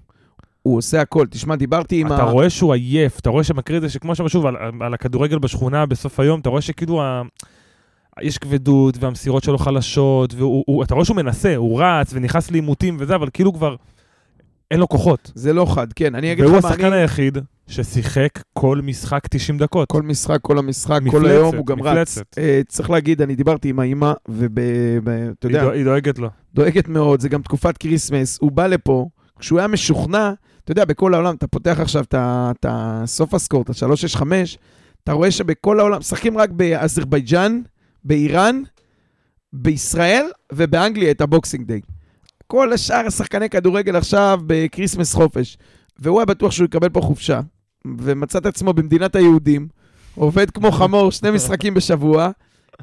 הוא 0.62 0.78
עושה 0.78 1.02
הכל. 1.02 1.28
תשמע, 1.30 1.56
דיברתי 1.56 2.02
עם 2.02 2.08
אתה 2.08 2.24
רואה 2.24 2.50
שהוא 2.50 2.74
עייף, 2.74 3.20
אתה 3.20 3.30
רואה 3.30 3.44
שמקריא 3.44 3.78
את 3.78 3.82
זה, 3.82 3.90
שכמו 3.90 4.16
שאמר 4.16 4.28
שוב, 4.28 4.46
על, 4.46 4.56
על 4.82 4.94
הכדורגל 4.94 5.40
בשכונה 5.40 5.86
בסוף 5.86 6.20
היום, 6.20 6.40
אתה 6.40 6.50
רואה 6.50 6.62
שכאילו 6.62 7.02
ה... 7.04 7.22
יש 8.22 8.38
כבדות 8.38 8.98
והמסירות 9.00 9.44
שלו 9.44 9.58
חלשות, 9.58 10.34
ואתה 10.80 10.94
רואה 10.94 11.06
שהוא 11.06 11.18
מנסה, 11.18 11.56
הוא 11.56 11.82
רץ 11.84 12.12
ונכנס 12.14 12.52
לעימותים 12.52 12.98
וזה, 13.00 13.16
אבל 13.16 13.30
כאילו 13.34 13.54
כבר 13.54 13.76
אין 14.72 14.80
לו 14.80 14.88
כוחות. 14.88 15.32
זה 15.36 15.54
לא 15.54 15.66
חד, 15.66 15.94
כן. 15.94 16.16
אני 16.16 16.32
אגיד 16.32 16.46
לך 16.46 16.52
והוא 16.52 16.62
מה, 16.62 16.68
השחקן 16.68 16.86
אני... 16.86 16.96
היחיד 16.96 17.38
ששיחק 17.68 18.30
כל 18.54 18.82
משחק 18.84 19.28
90 19.28 19.58
דקות. 19.58 19.90
כל 19.90 20.02
משחק, 20.02 20.38
כל 20.42 20.58
המשחק, 20.58 21.00
כל 21.12 21.20
מפלצת, 21.20 21.32
היום 21.32 21.56
הוא 21.56 21.66
גם 21.66 21.82
רץ. 21.82 22.18
מפלצת. 22.18 22.38
אה, 22.38 22.62
צריך 22.68 22.90
להגיד, 22.90 23.22
אני 23.22 23.36
דיברתי 23.36 23.70
עם 23.70 23.80
האימא, 23.80 24.14
ואתה 24.28 25.48
יודע, 25.48 25.72
היא 25.72 25.84
דואגת 25.84 26.20
לו. 26.20 26.30
דואגת 26.54 26.88
מאוד, 26.88 27.20
זה 27.20 27.30
גם 27.30 27.42
תקופת 27.42 27.78
כריסמס, 27.78 28.38
הוא 28.42 28.52
בא 28.52 28.68
לפה, 28.68 29.06
כשהוא 29.40 29.60
היה 29.60 29.68
משוכנע, 29.68 30.34
אתה 30.64 30.72
יודע, 30.72 30.86
בכל 30.86 31.14
העולם, 31.14 31.36
אתה 31.36 31.48
פותח 31.48 31.80
עכשיו 31.80 32.04
את 32.04 32.16
את 32.52 32.66
ה 32.70 33.34
Sofascore, 33.34 33.70
ה-365, 33.70 34.24
אתה 35.04 35.12
רואה 35.12 35.32
שבכל 35.32 35.80
העולם, 35.80 36.00
משחקים 36.00 36.38
רק 36.38 36.50
באזרבייג'אן, 36.50 37.62
באיראן, 38.04 38.62
בישראל 39.54 40.26
ובאנגליה 40.52 41.12
את 41.12 41.22
ה 41.22 41.28
Boxing 41.28 41.66
Day. 41.68 41.82
כל 42.48 42.74
השאר 42.74 43.08
השחקני 43.08 43.50
כדורגל 43.50 43.96
עכשיו 43.96 44.40
ב 44.48 44.55
Christmas 44.55 45.14
חופש. 45.14 45.58
והוא 46.00 46.20
היה 46.20 46.26
בטוח 46.26 46.52
שהוא 46.52 46.66
יקבל 46.66 46.90
פה 46.90 47.02
חופשה, 47.02 47.40
ומצא 48.00 48.40
את 48.40 48.46
עצמו 48.46 48.74
במדינת 48.74 49.16
היהודים, 49.16 49.68
עובד 50.16 50.50
כמו 50.52 50.72
חמור 50.72 51.12
שני 51.12 51.32
משחקים 51.32 51.74
בשבוע. 51.74 52.30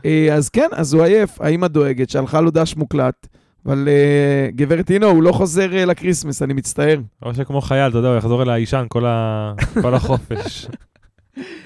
אה, 0.05 0.35
אז 0.35 0.49
כן, 0.49 0.69
אז 0.73 0.93
הוא 0.95 1.03
עייף, 1.03 1.41
האמא 1.41 1.67
דואגת, 1.69 2.11
שלחה 2.11 2.41
לו 2.41 2.51
דש 2.51 2.77
מוקלט. 2.77 3.27
אבל 3.67 3.89
uh, 3.89 4.57
גברת 4.57 4.91
אינו, 4.91 5.07
הוא 5.07 5.23
לא 5.23 5.33
חוזר 5.33 5.71
uh, 5.71 5.87
ל 5.87 5.92
Christmas, 5.92 6.43
אני 6.43 6.53
מצטער. 6.55 7.01
או 7.23 7.35
שכמו 7.35 7.61
חייל, 7.61 7.89
אתה 7.91 7.99
יודע, 7.99 8.09
הוא 8.09 8.17
יחזור 8.17 8.43
אל 8.43 8.51
האישן 8.51 8.85
כל 8.89 9.07
ה- 9.07 9.53
כל 9.83 9.95
החופש. 9.95 10.67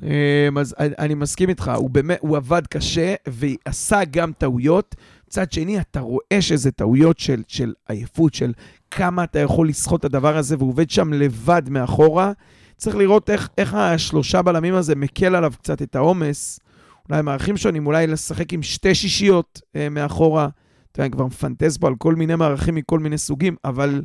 Um, 0.00 0.60
אז 0.60 0.74
אני, 0.78 1.14
מסכים 1.14 1.48
איתך, 1.48 1.72
הוא 1.76 1.90
באמת, 1.90 2.18
הוא 2.20 2.36
עבד 2.36 2.66
קשה 2.66 3.14
ועשה 3.28 4.00
גם 4.10 4.32
טעויות. 4.32 4.94
מצד 5.26 5.52
שני, 5.52 5.80
אתה 5.80 6.00
רואה 6.00 6.40
שזה 6.40 6.70
טעויות 6.70 7.18
של, 7.18 7.42
של 7.48 7.72
עייפות, 7.88 8.34
של 8.34 8.52
כמה 8.90 9.24
אתה 9.24 9.38
יכול 9.38 9.68
לסחוט 9.68 10.00
את 10.00 10.04
הדבר 10.04 10.36
הזה, 10.36 10.56
והוא 10.56 10.68
עובד 10.68 10.90
שם 10.90 11.12
לבד 11.12 11.62
מאחורה. 11.70 12.32
צריך 12.76 12.96
לראות 12.96 13.30
איך, 13.30 13.48
איך 13.58 13.74
השלושה 13.74 14.42
בלמים 14.42 14.74
הזה 14.74 14.94
מקל 14.94 15.34
עליו 15.34 15.52
קצת 15.58 15.82
את 15.82 15.96
העומס. 15.96 16.60
אולי 17.08 17.22
מערכים 17.22 17.56
שונים, 17.56 17.86
אולי 17.86 18.06
לשחק 18.06 18.52
עם 18.52 18.62
שתי 18.62 18.94
שישיות 18.94 19.60
uh, 19.64 19.78
מאחורה. 19.90 20.48
אתה 20.92 21.00
יודע, 21.00 21.06
אני 21.06 21.12
כבר 21.12 21.26
מפנטז 21.26 21.78
פה 21.78 21.86
על 21.86 21.94
כל 21.98 22.14
מיני 22.14 22.34
מערכים 22.34 22.74
מכל 22.74 22.98
מיני 22.98 23.18
סוגים, 23.18 23.56
אבל 23.64 24.02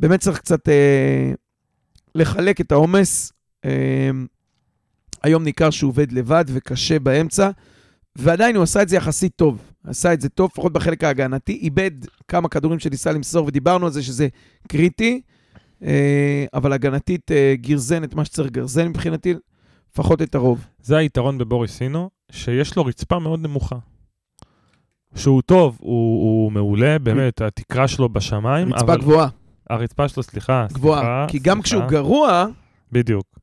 באמת 0.00 0.20
צריך 0.20 0.38
קצת 0.38 0.68
אה, 0.68 1.32
לחלק 2.14 2.60
את 2.60 2.72
העומס. 2.72 3.32
אה, 3.64 4.10
היום 5.24 5.44
ניכר 5.44 5.70
שהוא 5.70 5.88
עובד 5.88 6.12
לבד 6.12 6.44
וקשה 6.48 6.98
באמצע, 6.98 7.50
ועדיין 8.16 8.56
הוא 8.56 8.62
עשה 8.62 8.82
את 8.82 8.88
זה 8.88 8.96
יחסית 8.96 9.32
טוב. 9.36 9.58
עשה 9.84 10.12
את 10.12 10.20
זה 10.20 10.28
טוב, 10.28 10.50
לפחות 10.52 10.72
בחלק 10.72 11.04
ההגנתי. 11.04 11.52
איבד 11.52 11.90
כמה 12.28 12.48
כדורים 12.48 12.78
שניסה 12.78 13.12
למסור, 13.12 13.46
ודיברנו 13.46 13.86
על 13.86 13.92
זה 13.92 14.02
שזה 14.02 14.28
קריטי, 14.68 15.20
אה, 15.82 16.44
אבל 16.54 16.72
הגנתית 16.72 17.30
אה, 17.30 17.54
גרזן 17.56 18.04
את 18.04 18.14
מה 18.14 18.24
שצריך 18.24 18.50
גרזן 18.50 18.88
מבחינתי, 18.88 19.34
לפחות 19.92 20.22
את 20.22 20.34
הרוב. 20.34 20.64
זה 20.82 20.96
היתרון 20.96 21.38
בבוריסינו, 21.38 22.10
שיש 22.30 22.76
לו 22.76 22.84
רצפה 22.84 23.18
מאוד 23.18 23.40
נמוכה. 23.40 23.76
שהוא 25.14 25.42
טוב, 25.42 25.78
הוא, 25.80 26.22
הוא 26.22 26.52
מעולה, 26.52 26.98
באמת, 26.98 27.40
התקרה 27.40 27.88
שלו 27.88 28.08
בשמיים, 28.08 28.74
רצפה 28.74 28.84
אבל... 28.84 29.00
גבוהה, 29.00 29.28
הרצפה 29.70 30.08
שלו, 30.08 30.22
סליחה, 30.22 30.66
גבוהה. 30.72 31.00
סליחה, 31.00 31.26
כי 31.28 31.38
גם 31.38 31.56
סליחה. 31.56 31.62
כשהוא 31.62 31.90
גרוע, 31.90 32.46
בדיוק. 32.92 33.33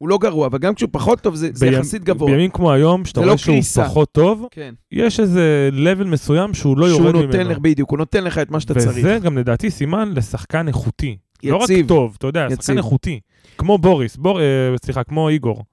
הוא 0.00 0.08
לא 0.08 0.18
גרוע, 0.18 0.46
אבל 0.46 0.58
גם 0.58 0.74
כשהוא 0.74 0.88
פחות 0.92 1.20
טוב, 1.20 1.34
זה, 1.34 1.48
זה 1.52 1.66
בימ- 1.66 1.72
יחסית 1.74 2.04
גבוה. 2.04 2.30
בימים 2.30 2.50
כמו 2.50 2.72
היום, 2.72 3.04
שאתה 3.04 3.20
רואה 3.20 3.30
לא 3.32 3.36
שהוא 3.36 3.54
קריסה. 3.54 3.84
פחות 3.84 4.12
טוב, 4.12 4.46
כן. 4.50 4.74
יש 4.92 5.20
איזה 5.20 5.70
level 5.72 6.04
מסוים 6.04 6.54
שהוא 6.54 6.78
לא 6.78 6.88
שהוא 6.88 7.00
יורד 7.00 7.14
נותן 7.14 7.38
ממנו. 7.38 7.50
לך, 7.50 7.58
בדיוק, 7.58 7.90
הוא 7.90 7.98
נותן 7.98 8.24
לך 8.24 8.38
את 8.38 8.50
מה 8.50 8.60
שאתה 8.60 8.74
צריך. 8.74 8.96
וזה 8.98 9.18
גם 9.22 9.38
לדעתי 9.38 9.70
סימן 9.70 10.12
לשחקן 10.16 10.68
איכותי. 10.68 11.16
לא 11.44 11.56
רק 11.56 11.62
יציב. 11.62 11.88
טוב, 11.88 12.14
אתה 12.18 12.26
יודע, 12.26 12.46
יציב. 12.50 12.60
שחקן 12.60 12.78
איכותי. 12.78 13.20
כמו 13.58 13.78
בוריס, 13.78 14.16
בור, 14.16 14.40
אה, 14.40 14.44
סליחה, 14.84 15.04
כמו 15.04 15.28
איגור. 15.28 15.64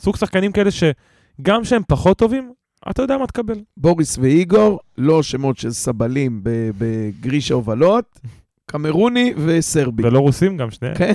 סוג 0.00 0.16
שחקנים 0.16 0.52
כאלה 0.52 0.70
שגם 0.70 1.64
שהם 1.64 1.82
פחות 1.88 2.18
טובים, 2.18 2.52
אתה 2.90 3.02
יודע 3.02 3.18
מה 3.18 3.26
תקבל. 3.26 3.60
בוריס 3.76 4.18
ואיגור, 4.18 4.80
לא 4.98 5.22
שמות 5.22 5.58
של 5.58 5.70
סבלים 5.70 6.40
בגריש 6.78 7.50
ההובלות, 7.50 8.20
קמרוני 8.66 9.34
וסרבי. 9.36 10.02
ולא 10.06 10.18
רוסים 10.18 10.56
גם 10.56 10.70
שניהם. 10.70 10.94
כן. 10.94 11.12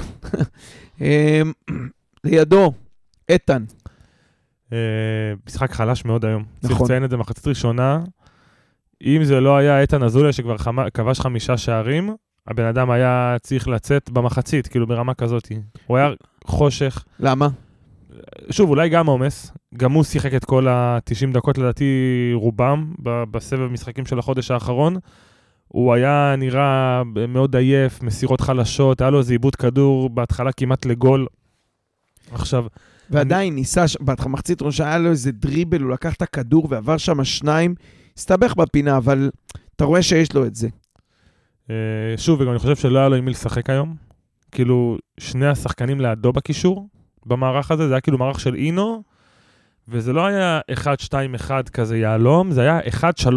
לידו, 2.24 2.74
איתן. 3.30 3.64
אה, 4.74 4.78
משחק 5.48 5.72
חלש 5.72 6.06
מאוד 6.06 6.26
היום. 6.26 6.44
צריך 6.62 6.74
נכון. 6.74 6.86
לציין 6.86 7.04
את 7.04 7.10
זה 7.10 7.18
מחצית 7.18 7.48
ראשונה. 7.48 8.00
אם 9.06 9.24
זה 9.24 9.40
לא 9.40 9.58
היה 9.58 9.82
איתן 9.82 10.04
אזוליה 10.04 10.34
שכבר. 10.34 10.56
כבש 10.94 11.20
חמישה 11.20 11.58
שערים, 11.58 12.16
הבן 12.48 12.66
אדם 12.66 12.92
היה 12.92 13.36
צריך 13.42 13.68
לצאת 13.68 14.10
במחצית, 14.10 14.68
כאילו 14.68 14.88
ברמה 14.88 15.14
כזאת. 15.14 15.48
הוא 15.88 15.98
היה 15.98 16.10
חושך. 16.46 17.04
למה? 17.20 17.48
שוב, 18.52 18.70
אולי 18.70 18.90
גם 18.90 19.08
עומס. 19.08 19.52
גם 19.78 19.92
הוא 19.92 20.04
שיחק 20.04 20.34
את 20.34 20.46
כל 20.46 20.68
ה-90 20.68 21.34
דקות, 21.34 21.58
לדעתי, 21.58 22.32
רובם, 22.34 22.94
בסבב 23.32 23.72
משחקים 23.72 24.06
של 24.06 24.20
החודש 24.20 24.52
האחרון. 24.52 24.96
הוא 25.68 25.94
היה 25.94 26.36
נראה 26.38 27.02
מאוד 27.28 27.56
עייף, 27.56 28.04
מסירות 28.04 28.42
חלשות, 28.42 29.02
היה 29.02 29.10
לו 29.10 29.20
איזה 29.20 29.34
עיבוד 29.34 29.56
כדור 29.56 30.10
בהתחלה 30.10 30.52
כמעט 30.52 30.86
לגול. 30.86 31.28
עכשיו, 32.36 32.66
ועדיין 33.10 33.56
ניסה, 33.56 33.88
ש- 33.88 33.98
במחצית 34.02 34.62
ראשונה 34.62 34.90
היה 34.90 34.98
לו 34.98 35.10
איזה 35.10 35.32
דריבל, 35.32 35.82
הוא 35.82 35.92
לקח 35.92 36.14
את 36.14 36.22
הכדור 36.22 36.68
ועבר 36.70 36.98
שם 36.98 37.24
שניים, 37.24 37.76
הסתבך 38.18 38.56
בפינה, 38.56 38.98
אבל 38.98 39.30
אתה 39.76 39.86
רואה 39.86 40.02
שיש 40.04 40.34
לו 40.34 40.46
את 40.46 40.56
זה. 40.56 40.68
אה, 41.70 41.76
שוב, 42.18 42.42
וגם 42.42 42.52
אני 42.52 42.60
חושב 42.60 42.76
שלא 42.76 43.00
היה 43.00 43.10
לו 43.10 43.16
עם 43.16 43.26
מי 43.26 43.32
לשחק 43.32 43.70
היום. 43.70 43.96
כאילו, 44.52 44.98
שני 45.20 45.48
השחקנים 45.48 46.02
לידו 46.02 46.34
בקישור, 46.34 46.88
במערך 47.26 47.72
הזה, 47.72 47.88
זה 47.88 47.94
היה 47.94 48.02
כאילו 48.02 48.18
מערך 48.18 48.40
של 48.40 48.56
אינו, 48.56 49.04
וזה 49.88 50.14
לא 50.14 50.26
היה 50.26 50.60
1-2-1 50.72 51.52
כזה 51.74 51.98
יהלום, 51.98 52.52
זה 52.52 52.62
היה 52.62 52.80
1-3. 52.80 53.30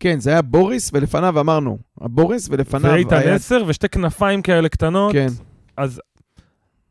כן, 0.00 0.20
זה 0.20 0.30
היה 0.30 0.42
בוריס, 0.42 0.90
ולפניו 0.94 1.40
אמרנו, 1.40 1.78
הבוריס 2.00 2.48
ולפניו 2.50 2.92
ואיתן 2.92 3.16
היה... 3.16 3.34
10 3.34 3.64
ושתי 3.66 3.88
כנפיים 3.88 4.42
כאלה 4.42 4.68
קטנות. 4.68 5.12
כן, 5.12 5.28
אז... 5.76 6.00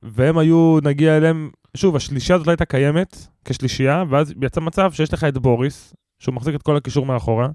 והם 0.04 0.38
היו, 0.38 0.80
נגיע 0.84 1.18
אליהם, 1.18 1.50
שוב, 1.78 1.96
השלישייה 1.96 2.36
הזאת 2.36 2.48
לא 2.48 2.52
הייתה 2.52 2.66
קיימת 2.66 3.28
כשלישייה, 3.46 4.04
ואז 4.10 4.34
יצא 4.42 4.62
מצב 4.62 4.92
שיש 4.92 5.14
לך 5.14 5.24
את 5.24 5.38
בוריס, 5.38 5.94
שהוא 6.20 6.36
מחזיק 6.36 6.56
את 6.56 6.62
כל 6.62 6.78
הקישור 6.78 7.06
מאחורה, 7.06 7.48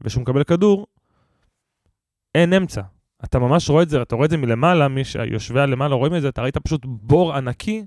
ושהוא 0.00 0.22
מקבל 0.22 0.44
כדור, 0.44 0.86
אין 2.34 2.52
אמצע. 2.52 2.80
אתה 3.24 3.38
ממש 3.38 3.70
רואה 3.70 3.82
את 3.82 3.88
זה, 3.88 4.02
אתה 4.02 4.14
רואה 4.14 4.24
את 4.24 4.30
זה 4.30 4.36
מלמעלה, 4.36 4.88
מי 4.88 5.04
שיושבי 5.04 5.60
הלמעלה 5.60 5.94
רואים 5.94 6.14
את 6.14 6.22
זה, 6.22 6.28
אתה 6.28 6.42
ראית 6.42 6.58
פשוט 6.58 6.80
בור 6.84 7.34
ענקי 7.34 7.84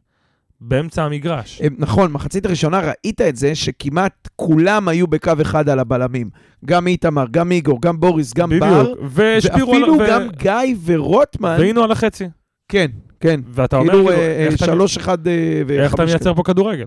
באמצע 0.61 1.03
המגרש. 1.03 1.61
נכון, 1.77 2.11
מחצית 2.11 2.45
הראשונה 2.45 2.79
ראית 2.79 3.21
את 3.21 3.35
זה 3.35 3.55
שכמעט 3.55 4.29
כולם 4.35 4.87
היו 4.87 5.07
בקו 5.07 5.31
אחד 5.41 5.69
על 5.69 5.79
הבלמים. 5.79 6.29
גם 6.65 6.87
איתמר, 6.87 7.25
גם 7.31 7.51
איגור, 7.51 7.81
גם 7.81 7.99
בוריס, 7.99 8.33
גם 8.33 8.49
בר. 8.49 8.83
בדיוק, 8.83 8.99
על... 8.99 9.07
ואפילו 9.09 9.93
ו- 9.93 10.07
גם 10.09 10.27
גיא 10.29 10.75
ורוטמן. 10.85 11.55
והיינו 11.59 11.83
על 11.83 11.91
החצי. 11.91 12.25
כן, 12.71 12.87
כן. 13.19 13.39
ואתה 13.51 13.77
אומר, 13.77 13.91
כאילו 13.93 14.07
כאילו, 14.07 14.21
אה, 14.21 14.45
איך 14.45 14.55
אתה- 14.55 14.65
שלוש 14.65 14.97
אחד 14.97 15.27
אה, 15.27 15.33
וחמש. 15.67 15.79
איך 15.83 15.93
אתה 15.93 16.05
מייצר 16.05 16.33
פה 16.33 16.43
כדורגל? 16.43 16.85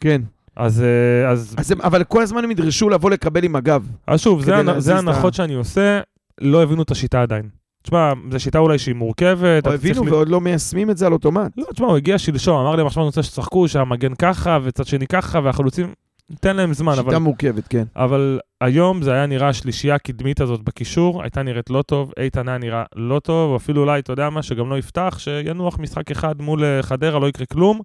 כן. 0.00 0.22
אז, 0.56 0.82
אה, 0.82 1.30
אז, 1.30 1.54
אז 1.58 1.70
הם, 1.72 1.80
אבל 1.82 2.04
כל 2.04 2.22
הזמן 2.22 2.44
הם 2.44 2.50
ידרשו 2.50 2.88
לבוא 2.88 3.10
לקבל 3.10 3.44
עם 3.44 3.56
הגב. 3.56 3.88
אז 4.06 4.20
שוב, 4.20 4.42
זה, 4.78 4.96
הנחות 4.96 5.34
שאני 5.34 5.54
עושה, 5.54 6.00
לא 6.40 6.62
הבינו 6.62 6.82
את 6.82 6.90
השיטה 6.90 7.22
עדיין. 7.22 7.48
תשמע, 7.82 8.12
זו 8.32 8.40
שיטה 8.40 8.58
אולי 8.58 8.78
שהיא 8.78 8.94
מורכבת. 8.94 9.66
או 9.66 9.72
הבינו 9.72 10.06
ועוד 10.06 10.28
לא 10.28 10.40
מיישמים 10.40 10.90
את 10.90 10.96
זה 10.96 11.06
על 11.06 11.12
אוטומט. 11.12 11.50
לא, 11.56 11.64
תשמע, 11.72 11.86
הוא 11.86 11.96
הגיע 11.96 12.18
שלשום, 12.18 12.56
אמר 12.60 12.76
לי, 12.76 12.82
עכשיו 12.82 13.02
אני 13.02 13.06
רוצה 13.06 13.22
שתשחקו, 13.22 13.68
שהמגן 13.68 14.14
ככה, 14.14 14.58
וצד 14.64 14.86
שני 14.86 15.06
ככה, 15.06 15.40
והחלוצים, 15.44 15.92
ניתן 16.30 16.56
להם 16.56 16.74
זמן, 16.74 16.92
אבל 16.92 17.04
שיטה 17.04 17.18
מורכבת, 17.18 17.68
כן. 17.68 17.84
אבל 17.96 18.40
היום 18.60 19.02
זה 19.02 19.12
היה 19.12 19.26
נראה, 19.26 19.48
השלישייה 19.48 19.94
הקדמית 19.94 20.40
הזאת 20.40 20.62
בקישור, 20.62 21.22
הייתה 21.22 21.42
נראית 21.42 21.70
לא 21.70 21.82
טוב, 21.82 22.12
איתן 22.18 22.48
היה 22.48 22.58
נראה 22.58 22.84
לא 22.96 23.20
טוב, 23.20 23.54
אפילו 23.54 23.80
אולי, 23.80 24.00
אתה 24.00 24.12
יודע 24.12 24.30
מה, 24.30 24.42
שגם 24.42 24.70
לא 24.70 24.78
יפתח, 24.78 25.16
שינוח 25.18 25.78
משחק 25.78 26.10
אחד 26.10 26.42
מול 26.42 26.64
אה, 26.64 26.82
חדרה, 26.82 27.18
לא 27.18 27.28
יקרה 27.28 27.46
כלום. 27.46 27.80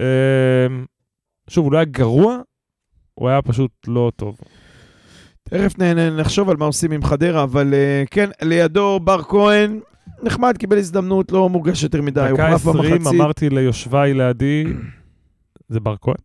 אה, 0.00 0.06
שוב, 1.50 1.64
הוא 1.64 1.72
לא 1.72 1.78
היה 1.78 1.84
גרוע, 1.84 2.36
הוא 3.14 3.28
היה 3.28 3.42
פשוט 3.42 3.70
לא 3.86 4.12
טוב. 4.16 4.38
תכף 5.48 5.78
נחשוב 6.18 6.50
על 6.50 6.56
מה 6.56 6.64
עושים 6.64 6.92
עם 6.92 7.02
חדרה, 7.02 7.42
אבל 7.42 7.74
אה, 7.74 8.04
כן, 8.10 8.30
לידו 8.42 9.00
בר 9.00 9.22
כהן, 9.22 9.80
נחמד, 10.22 10.56
קיבל 10.56 10.78
הזדמנות, 10.78 11.32
לא 11.32 11.48
מורגש 11.48 11.82
יותר 11.82 12.02
מדי, 12.02 12.20
הוא 12.20 12.28
דקה 12.28 12.52
הוחלף 12.52 12.66
20 12.66 12.94
במחצית. 12.94 13.20
אמרתי 13.20 13.50
ליושביי 13.50 14.14
לידי, 14.14 14.64
זה 15.68 15.80
בר 15.80 15.94
כהן? 16.00 16.16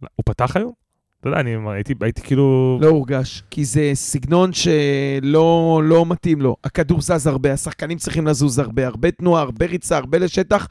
הוא 0.00 0.24
פתח 0.26 0.56
היום? 0.56 0.72
אתה 1.20 1.28
יודע, 1.28 1.40
אני 1.40 1.50
הייתי, 1.74 1.94
הייתי 2.00 2.22
כאילו... 2.22 2.78
לא 2.82 2.88
הורגש, 2.88 3.42
כי 3.50 3.64
זה 3.64 3.90
סגנון 3.94 4.50
שלא 4.52 5.80
לא 5.84 6.06
מתאים 6.06 6.40
לו. 6.40 6.56
הכדור 6.64 7.00
זז 7.00 7.26
הרבה, 7.26 7.52
השחקנים 7.52 7.98
צריכים 7.98 8.26
לזוז 8.26 8.58
הרבה, 8.58 8.86
הרבה 8.86 9.10
תנועה, 9.10 9.42
הרבה 9.42 9.66
ריצה, 9.66 9.96
הרבה 9.96 10.18
לשטח, 10.18 10.68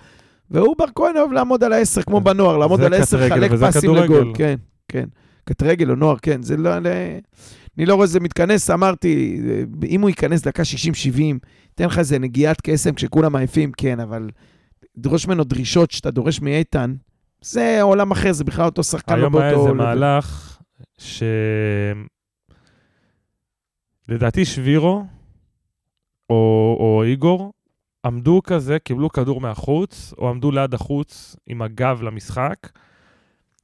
והוא 0.51 0.75
בר 0.77 0.85
כהן 0.95 1.17
אוהב 1.17 1.31
לעמוד 1.31 1.63
על 1.63 1.73
העשר 1.73 2.01
כמו 2.01 2.21
בנוער, 2.21 2.57
לעמוד 2.57 2.81
על 2.81 2.93
העשר, 2.93 3.29
חלק 3.29 3.51
פסים. 3.51 3.95
לגול. 3.95 4.31
כן, 4.35 4.55
כן. 4.87 5.05
קט 5.43 5.63
רגל 5.63 5.89
או 5.89 5.95
נוער, 5.95 6.15
כן. 6.21 6.41
זה 6.41 6.57
לא... 6.57 6.79
לא- 6.79 6.89
אני 7.77 7.85
לא 7.85 7.93
רואה 7.95 8.03
איזה 8.03 8.19
מתכנס, 8.19 8.69
אמרתי, 8.69 9.41
אם 9.87 10.01
הוא 10.01 10.09
ייכנס 10.09 10.41
דקה 10.41 10.63
60-70, 11.15 11.19
תן 11.75 11.85
לך 11.85 11.99
איזה 11.99 12.19
נגיעת 12.19 12.61
קסם 12.63 12.93
כשכולם 12.93 13.35
עייפים, 13.35 13.71
כן, 13.77 13.99
אבל 13.99 14.29
דרוש 14.97 15.27
ממנו 15.27 15.43
דרישות 15.43 15.91
שאתה 15.91 16.11
דורש 16.11 16.41
מאיתן, 16.41 16.93
זה 17.41 17.81
עולם 17.81 18.11
אחר, 18.11 18.31
זה 18.31 18.43
בכלל 18.43 18.65
אותו 18.65 18.83
שחקן 18.83 19.15
היום 19.15 19.37
היה. 19.37 19.49
איזה. 19.49 19.73
מהלך 19.73 20.57
ש... 20.97 21.23
לדעתי 24.09 24.45
שבירו 24.45 25.05
או, 26.29 26.77
או 26.79 27.03
איגור 27.03 27.53
עמדו 28.05 28.41
כזה, 28.43 28.79
קיבלו 28.79 29.09
כדור 29.09 29.41
מהחוץ, 29.41 30.13
או 30.17 30.29
עמדו 30.29 30.51
ליד 30.51 30.73
החוץ 30.73 31.35
עם 31.47 31.61
הגב 31.61 32.01
למשחק, 32.01 32.55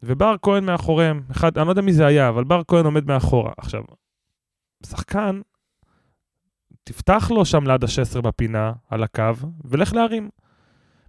ובר 0.03 0.35
כהן 0.41 0.65
מאחוריהם. 0.65 1.21
אחד, 1.31 1.57
אני 1.57 1.65
לא 1.65 1.71
יודע 1.71 1.81
מי 1.81 1.93
זה 1.93 2.05
היה, 2.05 2.29
אבל 2.29 2.43
בר 2.43 2.61
כהן 2.67 2.85
עומד 2.85 3.05
מאחורה. 3.05 3.51
עכשיו, 3.57 3.83
שחקן, 4.85 5.41
תפתח 6.83 7.31
לו 7.35 7.45
שם 7.45 7.67
ליד 7.67 7.83
ה-16 7.83 8.21
בפינה, 8.21 8.73
על 8.89 9.03
הקו, 9.03 9.33
ולך 9.65 9.93
להרים. 9.93 10.29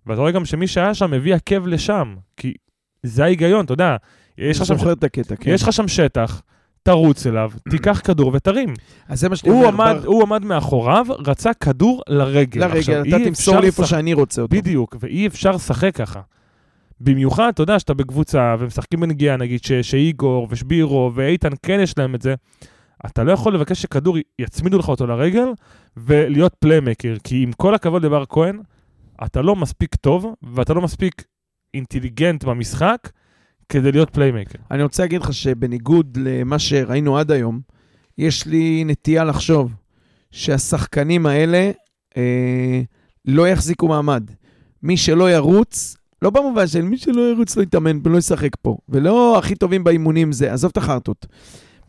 ואתה 0.07 0.20
רואה 0.20 0.32
גם 0.32 0.44
שמי 0.44 0.66
שהיה 0.66 0.94
שם 0.94 1.12
הביא 1.12 1.34
עקב 1.34 1.66
לשם, 1.66 2.14
כי 2.36 2.55
זה 3.02 3.24
ההיגיון, 3.24 3.64
אתה 3.64 3.72
יודע. 3.72 3.96
יש 4.38 4.61
לך 4.61 4.66
שם 4.66 4.92
את 4.92 5.05
הקטע, 5.05 5.36
כן. 5.36 5.50
יש 5.50 5.62
לך 5.62 5.72
שם 5.72 5.88
שטח, 5.88 6.42
תרוץ 6.82 7.26
אליו, 7.26 7.50
תיקח 7.70 8.00
כדור 8.05 8.30
ותרים. 8.34 8.74
אז 9.09 9.20
זה 9.20 9.28
מה 9.28 9.36
שאני 9.36 9.52
אומר. 9.52 9.68
עמד, 9.68 9.94
בר- 10.00 10.07
הוא 10.07 10.22
עמד 10.22 10.44
מאחוריו, 10.44 11.07
רצה 11.26 11.55
כדור 11.55 12.02
לרגל. 12.09 12.61
לרגע, 12.61 12.78
עכשיו, 12.78 13.02
אתה 13.09 13.24
תמסור 13.24 13.57
לי 13.61 13.66
איפה 13.66 13.82
לשחק- 13.82 13.90
שאני 13.90 14.14
רוצה 14.14 14.42
אותו. 14.42 14.57
בדיוק, 14.57 14.96
ואי 15.00 15.26
אפשר 15.26 15.50
לשחק 15.50 15.94
ככה. 15.96 16.20
במיוחד, 17.00 17.48
אתה 17.55 17.62
יודע, 17.62 17.78
שאתה 17.78 17.94
בקבוצה 17.94 18.57
ומשחקים 18.59 19.00
בנגיעה, 19.00 19.36
נגיד 19.36 19.64
ש- 19.64 19.72
שאיגור 19.72 20.46
ושבירו 20.50 21.11
ואיתן 21.14 21.48
כן 21.62 21.78
יש 21.82 21.98
להם 21.98 22.14
את 22.14 22.22
זה, 22.22 22.34
אתה 23.07 23.24
לא 23.24 23.32
יכול 23.32 23.55
לבקש 23.55 23.82
שכדור 23.82 24.16
יצמידו 24.38 24.78
לך 24.78 24.88
אותו 24.88 25.07
לרגל 25.07 25.46
ולהיות 25.96 26.55
פליימקר, 26.59 27.14
כי 27.24 27.42
עם 27.42 27.52
כל 27.52 27.74
הכבוד 27.74 28.05
לבר 28.05 28.24
כהן, 28.28 28.59
אתה 29.25 29.43
לא 29.43 29.57
מספיק 29.57 29.95
טוב 29.95 30.35
ואתה 30.43 30.75
לא 30.75 30.83
מספיק 30.83 31.25
אינטליגנט 31.75 32.45
במשחק 32.45 33.11
כדי 33.68 33.93
להיות 33.93 34.11
playmaker. 34.11 34.59
אני 34.70 34.83
רוצה 34.83 35.03
להגיד 35.03 35.20
לך 35.20 35.33
שבניגוד 35.33 36.18
למה 36.20 36.59
שראינו 36.59 37.18
עד 37.18 37.31
היום, 37.31 37.61
יש 38.18 38.47
לי 38.47 38.85
נטייה 38.85 39.25
לחשוב 39.25 39.72
שהשחקנים 40.31 41.27
האלה 41.27 41.70
אה, 42.16 42.83
לא 43.25 43.49
יחזיקו 43.49 43.89
מעמד. 43.89 44.31
מי 44.83 44.97
שלא 44.97 45.31
ירוץ, 45.31 45.97
לא 46.22 46.31
במובן 46.31 46.66
של 46.66 46.83
מי 46.83 46.99
שלא 46.99 47.20
ירוץ 47.20 47.57
לא 47.57 47.62
יתאמן 47.62 47.99
ולא 48.05 48.18
ישחק 48.18 48.57
פה, 48.62 48.77
ולא 48.89 49.39
הכי 49.39 49.55
טובים 49.55 49.85
באימונים 49.85 50.33
זה, 50.33 50.53
עזוב 50.53 50.70
את 50.70 50.77
החרטות. 50.77 51.27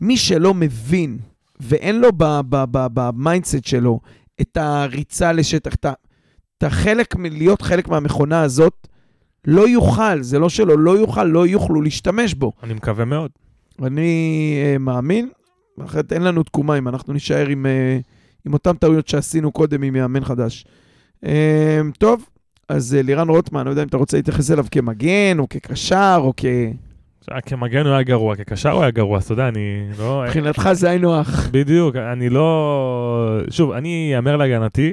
מי 0.00 0.16
שלא 0.16 0.54
מבין 0.54 1.18
ואין 1.60 2.00
לו 2.00 2.08
ב 2.70 2.82
mindset 2.82 3.64
שלו 3.64 4.00
את 4.40 4.56
הריצה 4.56 5.32
לשטח, 5.32 5.74
את 5.74 5.86
ה- 6.62 6.66
את 6.66 6.72
החלק, 6.72 7.16
מ- 7.16 7.24
להיות 7.24 7.62
חלק 7.62 7.88
מהמכונה 7.88 8.42
הזאת, 8.42 8.88
לא 9.46 9.68
יוכל, 9.68 10.22
זה 10.22 10.38
לא 10.38 10.48
שלו, 10.48 10.76
לא 10.76 10.98
יוכל, 10.98 11.24
לא 11.24 11.46
יוכלו 11.46 11.82
להשתמש 11.82 12.34
בו. 12.34 12.52
אני 12.62 12.74
מקווה 12.74 13.04
מאוד. 13.04 13.30
אני 13.82 14.58
uh, 14.76 14.78
מאמין, 14.78 15.28
אחרת 15.84 16.12
אין 16.12 16.22
לנו 16.22 16.42
תקומה 16.42 16.78
אם 16.78 16.88
אנחנו 16.88 17.12
נישאר 17.12 17.46
עם, 17.46 17.66
uh, 17.66 18.02
עם 18.46 18.52
אותן 18.52 18.72
טעויות 18.72 19.08
שעשינו 19.08 19.52
קודם 19.52 19.82
עם 19.82 19.92
מאמן 19.92 20.24
חדש. 20.24 20.64
Uh, 21.24 21.28
טוב, 21.98 22.26
אז 22.68 22.96
uh, 23.00 23.06
לירן 23.06 23.28
רוטמן, 23.28 23.64
לא 23.64 23.70
יודע 23.70 23.82
אם 23.82 23.88
אתה 23.88 23.96
רוצה 23.96 24.16
להתייחס 24.16 24.50
אליו 24.50 24.66
כמגן, 24.70 25.38
או 25.38 25.48
כקשר, 25.48 26.16
או 26.18 26.32
כ... 26.36 26.44
כמגן 27.46 27.86
הוא 27.86 27.92
היה 27.92 28.02
גרוע, 28.02 28.36
כקשר 28.36 28.70
הוא 28.70 28.82
היה 28.82 28.90
גרוע, 28.90 29.18
אתה 29.18 29.32
יודע, 29.32 29.48
אני 29.48 29.88
לא... 29.98 30.22
מבחינתך 30.24 30.68
זה 30.72 30.90
היינו 30.90 31.16
הך. 31.20 31.48
בדיוק, 31.50 31.96
אני 31.96 32.28
לא... 32.28 33.40
שוב, 33.50 33.72
אני 33.72 34.12
אאמר 34.16 34.36
להגנתי, 34.36 34.92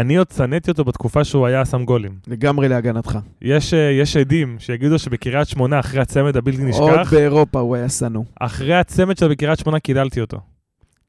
אני 0.00 0.16
עוד 0.16 0.26
שנאתי 0.36 0.70
אותו 0.70 0.84
בתקופה 0.84 1.24
שהוא 1.24 1.46
היה 1.46 1.64
שם 1.64 1.84
גולים. 1.84 2.12
לגמרי 2.26 2.68
להגנתך. 2.68 3.18
יש, 3.42 3.74
אה, 3.74 3.90
יש 3.90 4.16
עדים 4.16 4.56
שיגידו 4.58 4.98
שבקריית 4.98 5.48
שמונה, 5.48 5.80
אחרי 5.80 6.00
הצמד 6.00 6.36
הבלתי 6.36 6.62
עוד 6.62 6.68
נשכח, 6.68 7.12
באירופה 7.12 7.60
הוא 7.60 7.76
היה 7.76 7.88
שנוא. 7.88 8.24
אחרי 8.40 8.74
הצמד 8.74 9.18
שלו 9.18 9.28
בקריית 9.28 9.58
שמונה 9.58 9.80
קידלתי 9.80 10.20
אותו. 10.20 10.40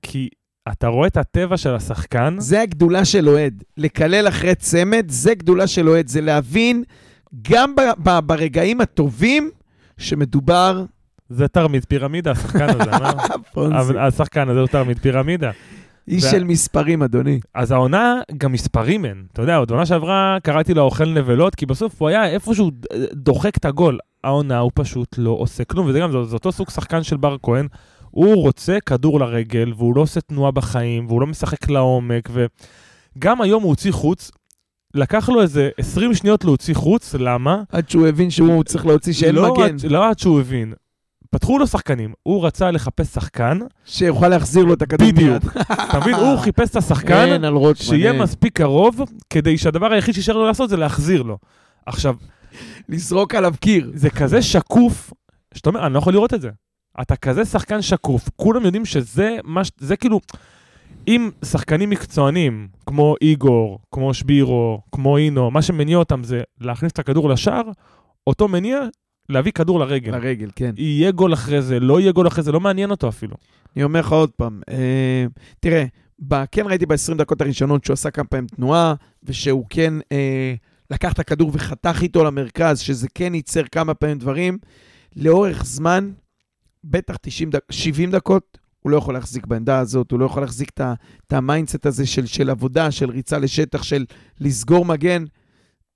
כי 0.01 0.29
אתה 0.71 0.87
רואה 0.87 1.07
את 1.07 1.17
הטבע 1.17 1.57
של 1.57 1.75
השחקן, 1.75 2.35
זה 2.39 2.61
הגדולה 2.61 3.05
של 3.05 3.29
אוהד. 3.29 3.63
לקלל 3.77 4.27
אחרי 4.27 4.55
צמד, 4.55 5.05
זה 5.07 5.33
גדולה 5.35 5.67
של 5.67 5.89
אוהד. 5.89 6.07
זה 6.07 6.21
להבין 6.21 6.83
גם 7.51 7.75
ב- 7.75 8.09
ב- 8.09 8.19
ברגעים 8.19 8.81
הטובים 8.81 9.49
שמדובר... 9.97 10.85
זה 11.29 11.47
תרמית 11.47 11.85
פירמידה, 11.85 12.31
השחקן 12.31 12.67
הזה. 12.69 12.91
פונזי. 13.53 13.77
אבל 13.79 13.97
השחקן 13.97 14.49
הזה 14.49 14.59
הוא 14.59 14.67
תרמית 14.67 14.99
פירמידה. 14.99 15.51
איש 16.07 16.23
של 16.23 16.43
מספרים, 16.43 17.03
אדוני. 17.03 17.39
אז 17.53 17.71
העונה, 17.71 18.21
גם 18.37 18.51
מספרים 18.51 19.05
אין. 19.05 19.23
אתה 19.33 19.41
יודע, 19.41 19.55
עוד 19.55 19.71
עונה 19.71 19.85
שעברה 19.85 20.37
קראתי 20.43 20.73
לו 20.73 20.81
אוכל 20.81 21.05
נבלות, 21.05 21.55
כי 21.55 21.65
בסוף 21.65 22.01
הוא 22.01 22.09
היה 22.09 22.29
איפשהו 22.29 22.71
דוחק 23.13 23.57
את 23.57 23.65
הגול. 23.65 23.99
העונה 24.23 24.59
הוא 24.59 24.71
פשוט 24.73 25.15
לא 25.17 25.29
עושה 25.29 25.63
כלום, 25.63 25.87
וזה 25.87 25.99
גם, 25.99 26.11
זה, 26.11 26.23
זה 26.23 26.33
אותו 26.33 26.51
סוג 26.51 26.69
שחקן 26.69 27.03
של 27.03 27.17
בר 27.17 27.35
כהן. 27.43 27.67
הוא 28.11 28.35
רוצה 28.35 28.77
כדור 28.85 29.19
לרגל, 29.19 29.73
והוא 29.77 29.95
לא 29.95 30.01
עושה 30.01 30.21
תנועה 30.21 30.51
בחיים, 30.51 31.07
והוא 31.07 31.21
לא 31.21 31.27
משחק 31.27 31.69
לעומק, 31.69 32.29
וגם 33.17 33.41
היום 33.41 33.63
הוא 33.63 33.69
הוציא 33.69 33.91
חוץ. 33.91 34.31
לקח 34.93 35.29
לו 35.29 35.41
איזה 35.41 35.69
20 35.77 36.13
שניות 36.13 36.45
להוציא 36.45 36.73
חוץ, 36.73 37.15
למה? 37.19 37.63
עד 37.71 37.89
שהוא 37.89 38.07
הבין 38.07 38.29
שהוא 38.29 38.63
צריך 38.63 38.85
להוציא 38.85 39.13
שאין 39.13 39.35
לא 39.35 39.53
מגן, 39.53 39.75
עד, 39.75 39.85
לא 39.91 40.09
עד 40.09 40.19
שהוא 40.19 40.39
הבין. 40.39 40.73
פתחו 41.31 41.59
לו 41.59 41.67
שחקנים, 41.67 42.13
הוא 42.23 42.45
רצה 42.45 42.71
לחפש 42.71 43.07
שחקן, 43.07 43.59
שיוכל 43.85 44.27
להחזיר 44.27 44.65
לו 44.65 44.73
את 44.73 44.81
הכדור 44.81 45.07
בדיוק. 45.07 45.43
אתה 45.71 45.99
מבין? 45.99 46.15
הוא 46.15 46.37
חיפש 46.37 46.69
את 46.69 46.75
השחקן, 46.75 47.27
אין 47.27 47.43
על 47.43 47.53
רוטמן. 47.53 47.85
שיהיה 47.85 48.11
אין. 48.11 48.21
מספיק 48.21 48.57
קרוב, 48.57 49.01
כדי 49.29 49.57
שהדבר 49.57 49.91
היחיד 49.93 50.13
שישאר 50.15 50.37
לו 50.37 50.45
לעשות 50.47 50.69
זה 50.69 50.77
להחזיר 50.77 51.21
לו. 51.21 51.37
עכשיו, 51.85 52.15
לזרוק 52.89 53.35
עליו 53.35 53.53
קיר. 53.59 53.91
זה 53.93 54.09
כזה 54.09 54.41
שקוף, 54.41 55.13
שאתה 55.53 55.69
אומר, 55.69 55.85
אני 55.85 55.93
לא 55.93 55.99
יכול 55.99 56.13
לראות 56.13 56.33
את 56.33 56.41
זה. 56.41 56.49
אתה 57.01 57.15
כזה 57.15 57.45
שחקן 57.45 57.81
שקוף, 57.81 58.29
כולם 58.35 58.65
יודעים 58.65 58.85
שזה 58.85 59.37
מה 59.43 59.63
ש... 59.63 59.71
זה 59.79 59.97
כאילו... 59.97 60.19
אם 61.07 61.29
שחקנים 61.45 61.89
מקצוענים, 61.89 62.67
כמו 62.85 63.15
איגור, 63.21 63.79
כמו 63.91 64.13
שבירו, 64.13 64.81
כמו 64.91 65.17
אינו, 65.17 65.51
מה 65.51 65.61
שמניע 65.61 65.97
אותם 65.97 66.23
זה 66.23 66.41
להכניס 66.61 66.91
את 66.91 66.99
הכדור 66.99 67.29
לשער, 67.29 67.61
אותו 68.27 68.47
מניע 68.47 68.79
להביא 69.29 69.51
כדור 69.51 69.79
לרגל. 69.79 70.11
לרגל, 70.11 70.49
כן. 70.55 70.73
יהיה 70.77 71.11
גול 71.11 71.33
אחרי 71.33 71.61
זה, 71.61 71.79
לא 71.79 71.99
יהיה 71.99 72.11
גול 72.11 72.27
אחרי 72.27 72.43
זה, 72.43 72.51
לא 72.51 72.59
מעניין 72.59 72.91
אותו 72.91 73.09
אפילו. 73.09 73.35
אני 73.75 73.83
אומר 73.83 73.99
לך 73.99 74.11
עוד 74.11 74.31
פעם, 74.31 74.61
אה, 74.69 75.25
תראה, 75.59 75.85
ב- 76.27 76.45
כן 76.51 76.65
ראיתי 76.67 76.85
ב-20 76.85 77.17
דקות 77.17 77.41
הראשונות 77.41 77.85
שהוא 77.85 77.93
עשה 77.93 78.11
כמה 78.11 78.25
פעמים 78.25 78.47
תנועה, 78.47 78.93
ושהוא 79.23 79.65
כן 79.69 79.93
אה, 80.11 80.53
לקח 80.91 81.13
את 81.13 81.19
הכדור 81.19 81.51
וחתך 81.53 81.99
איתו 82.01 82.23
למרכז, 82.23 82.79
שזה 82.79 83.07
כן 83.15 83.35
ייצר 83.35 83.63
כמה 83.71 83.93
פעמים 83.93 84.17
דברים. 84.17 84.57
לאורך 85.15 85.65
זמן, 85.65 86.11
בטח 86.83 87.17
90 87.21 87.49
דק, 87.49 87.71
70 87.71 88.11
דקות, 88.11 88.57
הוא 88.79 88.91
לא 88.91 88.97
יכול 88.97 89.13
להחזיק 89.13 89.45
בעמדה 89.45 89.79
הזאת, 89.79 90.11
הוא 90.11 90.19
לא 90.19 90.25
יכול 90.25 90.43
להחזיק 90.43 90.71
את 90.79 91.33
ה 91.33 91.40
mindset 91.40 91.85
הזה 91.85 92.05
של, 92.05 92.25
של 92.25 92.49
עבודה, 92.49 92.91
של 92.91 93.09
ריצה 93.09 93.37
לשטח, 93.39 93.83
של 93.83 94.05
לסגור 94.39 94.85
מגן. 94.85 95.25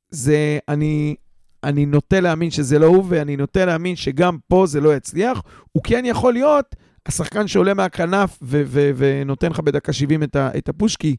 זה, 0.10 0.60
אני, 0.68 1.16
אני 1.64 1.86
נוטה 1.86 2.20
להאמין 2.20 2.52
שזה 2.52 2.80
לא 2.80 2.86
הוא, 2.86 3.06
ואני 3.10 3.38
נוטה 3.38 3.66
להאמין 3.66 3.96
שגם 3.96 4.38
פה 4.48 4.66
זה 4.68 4.82
לא 4.82 4.96
יצליח. 4.96 5.42
הוא 5.72 5.84
כן 5.84 6.04
יכול 6.06 6.34
להיות 6.34 6.76
השחקן 7.06 7.48
שעולה 7.48 7.74
מהכנף 7.74 8.40
ו- 8.42 8.62
ו- 8.66 8.92
ונותן 8.96 9.50
לך 9.52 9.60
בדקה 9.60 9.94
70 9.94 10.24
את, 10.24 10.36
ה- 10.36 10.50
את 10.58 10.70
הפוש, 10.70 10.96
כי 10.96 11.16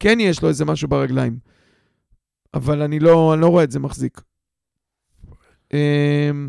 כן 0.00 0.18
יש 0.20 0.42
לו 0.42 0.48
איזה 0.48 0.64
משהו 0.64 0.88
ברגליים. 0.88 1.36
אבל 2.54 2.82
אני 2.82 2.98
לא, 2.98 3.34
אני 3.34 3.40
לא 3.42 3.46
רואה 3.48 3.64
את 3.64 3.70
זה 3.70 3.78
מחזיק. 3.80 4.20
אמ, 5.72 6.48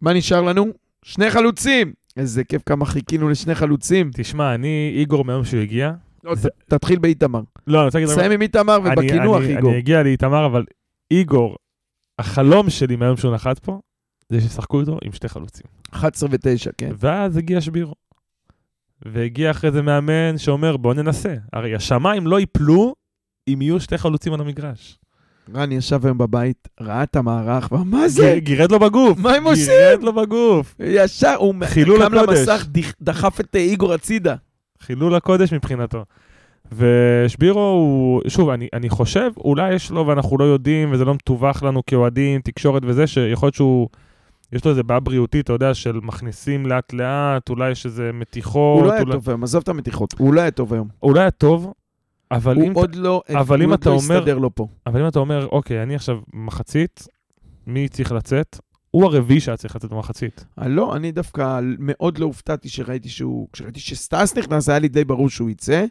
מה 0.00 0.12
נשאר 0.12 0.42
לנו? 0.42 0.66
שני 1.04 1.30
חלוצים! 1.30 1.92
איזה 2.16 2.44
כיף 2.44 2.62
כמה 2.66 2.86
חיכינו 2.86 3.28
לשני 3.28 3.54
חלוצים. 3.54 4.10
תשמע, 4.14 4.54
אני, 4.54 4.92
איגור 4.96 5.24
מהיום 5.24 5.44
שהוא 5.44 5.60
הגיע, 5.60 5.92
לא, 6.24 6.34
זה- 6.34 6.48
ת- 6.48 6.74
תתחיל 6.74 6.98
באיתמר. 6.98 7.40
לא, 7.66 7.78
אני 7.78 7.86
רוצה 7.86 7.98
להגיד... 7.98 8.14
סיים 8.14 8.32
עם 8.32 8.42
איתמר 8.42 8.78
ובקינוח, 8.84 9.42
איגור. 9.42 9.70
אני 9.70 9.78
אגיע 9.78 10.02
לאיתמר, 10.02 10.46
אבל 10.46 10.64
איגור, 11.10 11.56
החלום 12.18 12.70
שלי 12.70 12.96
מהיום 12.96 13.16
שהוא 13.16 13.34
נחת 13.34 13.58
פה, 13.58 13.80
זה 14.28 14.40
שישחקו 14.40 14.80
איתו 14.80 14.98
עם 15.04 15.12
שתי 15.12 15.28
חלוצים. 15.28 15.66
11 15.90 16.28
ו-9, 16.32 16.70
כן. 16.78 16.90
ואז 16.98 17.36
הגיע 17.36 17.60
שבירו. 17.60 17.94
והגיע 19.06 19.50
אחרי 19.50 19.70
זה 19.72 19.82
מאמן 19.82 20.38
שאומר, 20.38 20.76
בוא 20.76 20.94
ננסה. 20.94 21.34
הרי 21.52 21.74
השמיים 21.74 22.26
לא 22.26 22.40
ייפלו 22.40 22.94
אם 23.48 23.62
יהיו 23.62 23.80
שתי 23.80 23.98
חלוצים 23.98 24.32
על 24.34 24.40
המגרש. 24.40 24.98
רן 25.54 25.72
ישב 25.72 26.06
היום 26.06 26.18
בבית, 26.18 26.68
ראה 26.80 27.02
את 27.02 27.16
המערך, 27.16 27.72
ואמר, 27.72 27.84
מה 27.84 28.08
זה? 28.08 28.34
גירד 28.38 28.70
לו 28.72 28.78
בגוף. 28.80 29.18
מה 29.18 29.32
הם 29.32 29.44
עושים? 29.46 29.66
גירד 29.66 30.02
לו 30.02 30.12
בגוף. 30.12 30.74
ישר, 30.80 31.34
הוא 31.38 31.54
חילול 31.64 32.08
קם. 32.08 32.14
למסך, 32.14 32.66
דח- 32.72 32.94
דחף 33.02 33.40
את 33.40 33.56
איגור 33.56 33.92
הצידה. 33.92 34.34
חילול 34.80 35.14
הקודש 35.14 35.52
מבחינתו. 35.52 36.04
ושבירו 36.72 37.60
הוא, 37.60 38.22
שוב, 38.28 38.48
אני, 38.48 38.68
אני 38.72 38.88
חושב, 38.88 39.30
אולי 39.36 39.74
יש 39.74 39.90
לו 39.90 40.06
ואנחנו 40.06 40.38
לא 40.38 40.44
יודעים, 40.44 40.92
וזה 40.92 41.04
לא 41.04 41.14
מתווך 41.14 41.62
לנו 41.62 41.82
כאוהדים, 41.86 42.40
תקשורת 42.40 42.82
וזה, 42.86 43.06
שיכול 43.06 43.46
להיות 43.46 43.54
שהוא, 43.54 43.88
יש 44.52 44.64
לו 44.64 44.70
איזה 44.70 44.82
בעיה 44.82 45.00
בריאותית, 45.00 45.44
אתה 45.44 45.52
יודע, 45.52 45.74
של 45.74 46.00
מכניסים 46.02 46.66
לאט 46.66 46.92
לאט, 46.92 47.50
אולי 47.50 47.70
יש 47.70 47.86
איזה 47.86 48.10
מתיחות. 48.14 48.78
הוא 48.78 48.86
לא 48.86 48.92
היה 48.92 49.02
אולי, 49.02 49.12
טוב 49.12 49.28
היום, 49.28 49.44
עזוב 49.44 49.62
את 49.62 49.68
המתיחות, 49.68 50.14
הוא 50.18 50.34
לא 50.34 50.40
היה 50.40 50.50
טוב 50.50 50.72
היום. 50.74 50.88
אולי 51.02 51.20
היה 51.20 51.30
טוב, 51.30 51.72
אבל 52.30 52.56
הוא 52.56 52.66
אם, 52.66 52.72
עוד 52.72 52.94
לא, 52.94 53.22
אבל 53.28 53.58
הוא 53.58 53.64
אם 53.64 53.70
עוד 53.70 53.80
אתה 53.80 53.90
לא 53.90 53.94
אומר- 53.94 54.16
הסתדר 54.18 54.38
לו 54.38 54.54
פה. 54.54 54.66
אבל 54.86 55.00
אם 55.02 55.08
אתה 55.08 55.18
אומר, 55.18 55.46
אוקיי, 55.46 55.82
אני 55.82 55.94
עכשיו 55.94 56.18
מחצית, 56.32 57.06
מי 57.66 57.88
צריך 57.88 58.12
לצאת? 58.12 58.58
הוא 58.90 59.04
הרביעי 59.04 59.40
שהיה 59.40 59.56
צריך 59.56 59.76
לצאת 59.76 59.90
במחצית. 59.90 60.44
אה, 60.62 60.68
לא, 60.68 60.96
אני 60.96 61.12
דווקא 61.12 61.60
מאוד 61.78 62.18
לא 62.18 62.26
הופתעתי 62.26 62.68
שראיתי 62.68 63.08
שהוא, 63.08 63.48
כשראיתי 63.52 63.80
שסטאס 63.80 64.36
נכנס, 64.36 64.68
היה 64.68 64.78
לי 64.78 64.88
די 64.88 65.04
ברור 65.04 65.28
שהוא 65.30 65.50
יצא. 65.50 65.84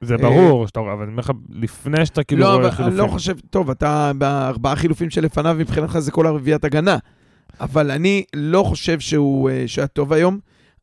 זה 0.00 0.14
אה, 0.14 0.18
ברור, 0.18 0.66
שאתה, 0.66 0.80
אבל 0.80 1.02
אני 1.02 1.10
אומר 1.10 1.20
לך, 1.20 1.30
לפני 1.50 2.06
שאתה 2.06 2.24
כאילו 2.24 2.40
לא, 2.40 2.46
רואה 2.46 2.56
אבל 2.56 2.66
אני 2.66 2.76
חילופים. 2.76 2.96
לא 2.98 3.06
חושב, 3.06 3.36
טוב, 3.50 3.70
אתה 3.70 4.12
בארבעה 4.18 4.76
חילופים 4.76 5.10
שלפניו, 5.10 5.56
מבחינתך 5.58 5.98
זה 5.98 6.10
כל 6.10 6.26
הרביעיית 6.26 6.64
הגנה. 6.64 6.96
אבל 7.60 7.90
אני 7.90 8.24
לא 8.34 8.62
חושב 8.62 9.00
שהוא 9.00 9.50
אה, 9.50 9.62
שהיה 9.66 9.86
טוב 9.86 10.12
היום. 10.12 10.38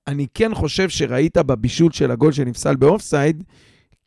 אני 0.07 0.27
כן 0.33 0.55
חושב 0.55 0.89
שראית 0.89 1.37
בבישול 1.37 1.91
של 1.91 2.11
הגול 2.11 2.31
שנפסל 2.31 2.75
באופסייד, 2.75 3.43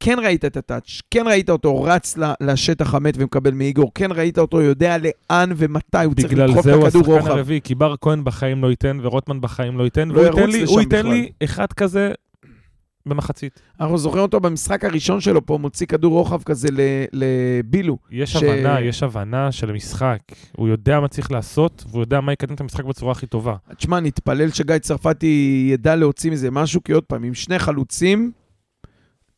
כן 0.00 0.16
ראית 0.22 0.44
את 0.44 0.56
הטאץ', 0.56 1.00
כן 1.10 1.24
ראית 1.26 1.50
אותו 1.50 1.82
רץ 1.82 2.18
לשטח 2.40 2.94
המת 2.94 3.14
ומקבל 3.18 3.54
מאיגור, 3.54 3.90
כן 3.94 4.12
ראית 4.12 4.38
אותו 4.38 4.60
יודע 4.60 4.96
לאן 4.98 5.52
ומתי 5.56 6.04
הוא 6.04 6.14
צריך 6.14 6.32
בגלל 6.32 6.48
לדחוף 6.48 6.64
זה 6.64 6.70
את 6.70 6.76
הוא 6.76 6.86
הכדור 6.86 7.02
השחקן 7.02 7.20
רוחב. 7.20 7.30
הרביעי, 7.30 7.60
כי 7.64 7.74
בר 7.74 7.94
כהן 8.00 8.24
בחיים 8.24 8.62
לא 8.62 8.70
ייתן, 8.70 8.98
ורוטמן 9.02 9.40
בחיים 9.40 9.78
לא 9.78 9.84
ייתן, 9.84 10.08
לא 10.08 10.14
והוא 10.14 10.26
ייתן 10.26 10.40
ירוץ 10.40 10.54
לי, 10.54 10.62
הוא 10.62 10.80
ייתן. 10.80 11.06
לי 11.06 11.30
אחד 11.44 11.72
כזה 11.72 12.12
במחצית. 13.06 13.60
אנחנו 13.80 13.98
זוכרים 13.98 14.22
אותו 14.22 14.40
במשחק 14.40 14.84
הראשון 14.84 15.20
שלו 15.20 15.46
פה, 15.46 15.58
מוציא 15.58 15.86
כדור 15.86 16.12
רוחב 16.12 16.42
כזה 16.42 16.68
לבילו. 17.12 17.98
יש 18.10 18.32
ש- 18.32 18.36
הבנה, 18.42 18.80
יש 18.80 19.02
הבנה 19.02 19.52
של 19.52 19.70
המשחק. 19.70 20.18
הוא 20.56 20.68
יודע 20.68 21.00
מה 21.00 21.08
צריך 21.08 21.32
לעשות, 21.32 21.84
והוא 21.90 22.02
יודע 22.02 22.20
מה 22.20 22.32
יקדם 22.32 22.54
את 22.54 22.60
המשחק 22.60 22.84
בצורה 22.84 23.12
הכי 23.12 23.26
טובה. 23.26 23.56
תשמע, 23.76 24.00
נתפלל 24.00 24.50
שגיא 24.50 24.78
צרפתי 24.78 25.66
ידע 25.72 25.96
להוציא 25.96 26.30
מזה 26.30 26.50
משהו, 26.50 26.82
כי 26.84 26.92
עוד 26.92 27.04
פעם, 27.04 27.24
עם 27.24 27.34
שני 27.34 27.58
חלוצים 27.58 28.32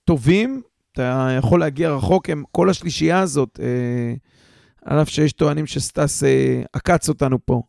טובים, 0.04 0.62
אתה 0.92 1.34
יכול 1.38 1.60
להגיע 1.60 1.90
רחוק, 1.90 2.30
הם, 2.30 2.42
כל 2.52 2.70
השלישייה 2.70 3.20
הזאת, 3.20 3.60
אה, 3.62 4.14
על 4.84 5.02
אף 5.02 5.08
שיש 5.08 5.32
טוענים 5.32 5.66
שסטאס 5.66 6.24
אה, 6.24 6.62
עקץ 6.72 7.08
אותנו 7.08 7.38
פה, 7.46 7.62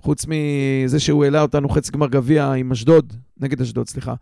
חוץ 0.00 0.26
מזה 0.28 1.00
שהוא 1.00 1.24
העלה 1.24 1.42
אותנו 1.42 1.68
חצי 1.68 1.92
גמר 1.92 2.06
גביע 2.08 2.52
עם 2.52 2.72
אשדוד, 2.72 3.12
נגד 3.40 3.60
אשדוד, 3.60 3.88
סליחה. 3.88 4.14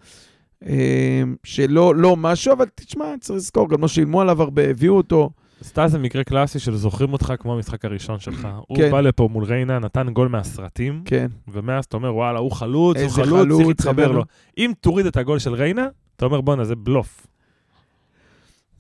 אה, 0.67 1.23
שלא 1.45 1.95
לא 1.95 2.17
משהו, 2.17 2.53
אבל 2.53 2.67
תשמע, 2.75 3.05
צריך 3.21 3.37
לזכור, 3.37 3.69
גם 3.69 3.83
לא 3.83 3.89
שילמו 3.89 4.21
עליו 4.21 4.43
הרבה, 4.43 4.71
הביאו 4.71 4.97
אותו. 4.97 5.31
סטאס 5.63 5.91
זה 5.91 5.99
מקרה 5.99 6.25
קלאסי 6.25 6.59
של 6.59 6.77
זוכרים 6.77 7.13
אותך 7.13 7.33
כמו 7.39 7.55
המשחק 7.55 7.85
הראשון 7.85 8.19
שלך. 8.19 8.49
הוא 8.67 8.79
כן. 8.79 8.91
בא 8.91 9.01
לפה 9.01 9.29
מול 9.33 9.45
ריינה, 9.45 9.79
נתן 9.79 10.09
גול 10.13 10.29
מהסרטים, 10.29 11.03
כן, 11.05 11.27
ומאז 11.49 11.85
אתה 11.85 11.97
אומר, 11.97 12.15
וואלה, 12.15 12.39
הוא 12.39 12.53
חלוץ, 12.53 12.97
הוא 12.97 13.09
חלוץ, 13.09 13.49
צריך 13.57 13.69
להתחבר. 13.69 14.13
לו. 14.13 14.25
אם 14.59 14.73
תוריד 14.81 15.07
את 15.07 15.17
הגול 15.17 15.39
של 15.39 15.55
ריינה, 15.55 15.87
אתה 16.17 16.25
אומר, 16.25 16.41
בואנה, 16.41 16.65
זה 16.65 16.77
בלוף. 16.77 17.27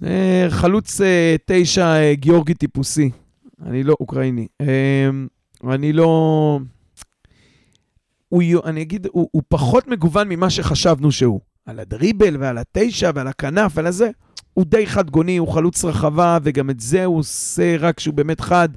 אה, 0.04 0.46
חלוץ 0.48 1.00
אה, 1.00 1.36
תשע 1.46 1.86
אה, 1.86 2.14
גיאורגי 2.14 2.54
טיפוסי. 2.54 3.10
אני 3.66 3.82
לא 3.82 3.96
אוקראיני. 4.00 4.46
אה, 4.60 5.10
אני 5.64 5.92
לא... 5.92 6.60
הוא, 8.28 8.42
אני 8.64 8.82
אגיד, 8.82 9.06
הוא, 9.12 9.28
הוא 9.32 9.42
פחות 9.48 9.88
מגוון 9.88 10.28
ממה 10.28 10.50
שחשבנו 10.50 11.12
שהוא. 11.12 11.40
על 11.66 11.78
הדריבל 11.80 12.36
ועל 12.40 12.58
התשע 12.58 13.10
ועל 13.14 13.26
הכנף 13.28 13.72
ועל 13.74 13.86
הזה. 13.86 14.10
הוא 14.54 14.64
די 14.64 14.86
חד 14.86 15.10
גוני, 15.10 15.36
הוא 15.36 15.48
חלוץ 15.48 15.84
רחבה, 15.84 16.38
וגם 16.42 16.70
את 16.70 16.80
זה 16.80 17.04
הוא 17.04 17.18
עושה 17.18 17.76
רק 17.78 17.96
כשהוא 17.96 18.14
באמת 18.14 18.40
חד. 18.40 18.68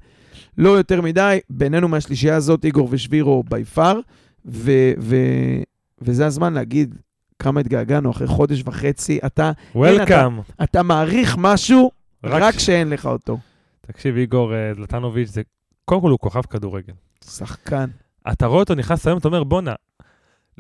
לא 0.58 0.70
יותר 0.70 1.02
מדי. 1.02 1.40
בינינו 1.50 1.88
מהשלישייה 1.88 2.36
הזאת, 2.36 2.66
איגור 2.66 2.88
ושבירו 2.92 3.44
בי 3.50 3.66
פאר. 3.66 4.00
ו- 4.46 4.92
ו- 5.00 5.62
וזה 6.02 6.26
הזמן 6.26 6.54
להגיד 6.54 6.96
כמה 7.40 7.60
התגעגענו 7.60 8.12
אחרי 8.12 8.28
חודש 8.28 8.62
וחצי. 8.66 9.20
אתה 9.26 9.52
וולקאם. 9.76 10.40
אתה 10.64 10.84
מעריך 10.84 11.36
משהו 11.40 11.92
רק 12.24 12.42
רק 12.42 12.54
ש- 12.54 12.58
כשאין 12.58 12.90
לך 12.90 13.06
אותו. 13.06 13.38
תקשיב, 13.82 14.16
איגור 14.18 14.54
אה, 14.54 14.74
זלטנוביץ', 14.76 15.30
זה... 15.30 15.42
קודם 15.86 16.02
כל 16.02 16.10
הוא 16.12 16.20
כוכב 16.20 16.42
כדורגל. 16.42 16.94
שחקן. 17.26 17.90
אתה 18.32 18.46
רואה 18.46 18.60
אותו 18.60 18.76
נכנס 18.76 19.08
היום, 19.08 19.20
אתה 19.20 19.28
אומר, 19.28 19.44
בואנה, 19.44 19.74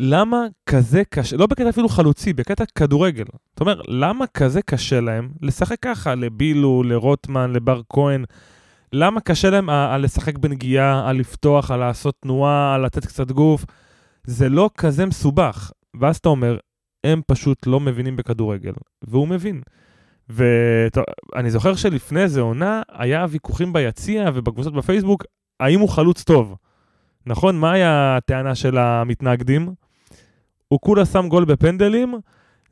למה 0.01 0.45
כזה 0.65 1.03
קשה, 1.09 1.37
לא 1.37 1.47
בקטע 1.47 1.69
אפילו 1.69 1.89
חלוצי, 1.89 2.33
בקטע 2.33 2.63
כדורגל. 2.75 3.23
אתה 3.55 3.63
אומר, 3.63 3.81
למה 3.87 4.27
כזה 4.27 4.61
קשה 4.61 5.01
להם 5.01 5.29
לשחק 5.41 5.79
ככה, 5.81 6.15
לבילו, 6.15 6.83
לרוטמן, 6.83 7.53
לבר 7.53 7.81
כהן? 7.89 8.23
למה 8.93 9.21
קשה 9.21 9.49
להם 9.49 9.69
על 9.69 10.03
לשחק 10.03 10.37
בנגיעה, 10.37 11.09
על 11.09 11.17
לפתוח, 11.17 11.71
על 11.71 11.79
לעשות 11.79 12.15
תנועה, 12.19 12.75
על 12.75 12.85
לתת 12.85 13.05
קצת 13.05 13.31
גוף? 13.31 13.65
זה 14.23 14.49
לא 14.49 14.69
כזה 14.77 15.05
מסובך. 15.05 15.71
ואז 15.99 16.17
אתה 16.17 16.29
אומר, 16.29 16.57
הם 17.03 17.21
פשוט 17.27 17.67
לא 17.67 17.79
מבינים 17.79 18.15
בכדורגל, 18.15 18.73
והוא 19.01 19.27
מבין. 19.27 19.61
ואני 20.29 21.51
זוכר 21.51 21.75
שלפני 21.75 22.21
איזה 22.21 22.41
עונה, 22.41 22.81
היה 22.91 23.25
ויכוחים 23.29 23.73
ביציע 23.73 24.29
ובקבוצות 24.33 24.73
בפייסבוק, 24.73 25.23
האם 25.59 25.79
הוא 25.79 25.89
חלוץ 25.89 26.23
טוב. 26.23 26.55
נכון? 27.25 27.59
מה 27.59 27.71
היה 27.71 28.17
הטענה 28.17 28.55
של 28.55 28.77
המתנגדים? 28.77 29.73
הוא 30.69 30.79
כולה 30.81 31.05
שם 31.05 31.27
גול 31.29 31.45
בפנדלים, 31.45 32.13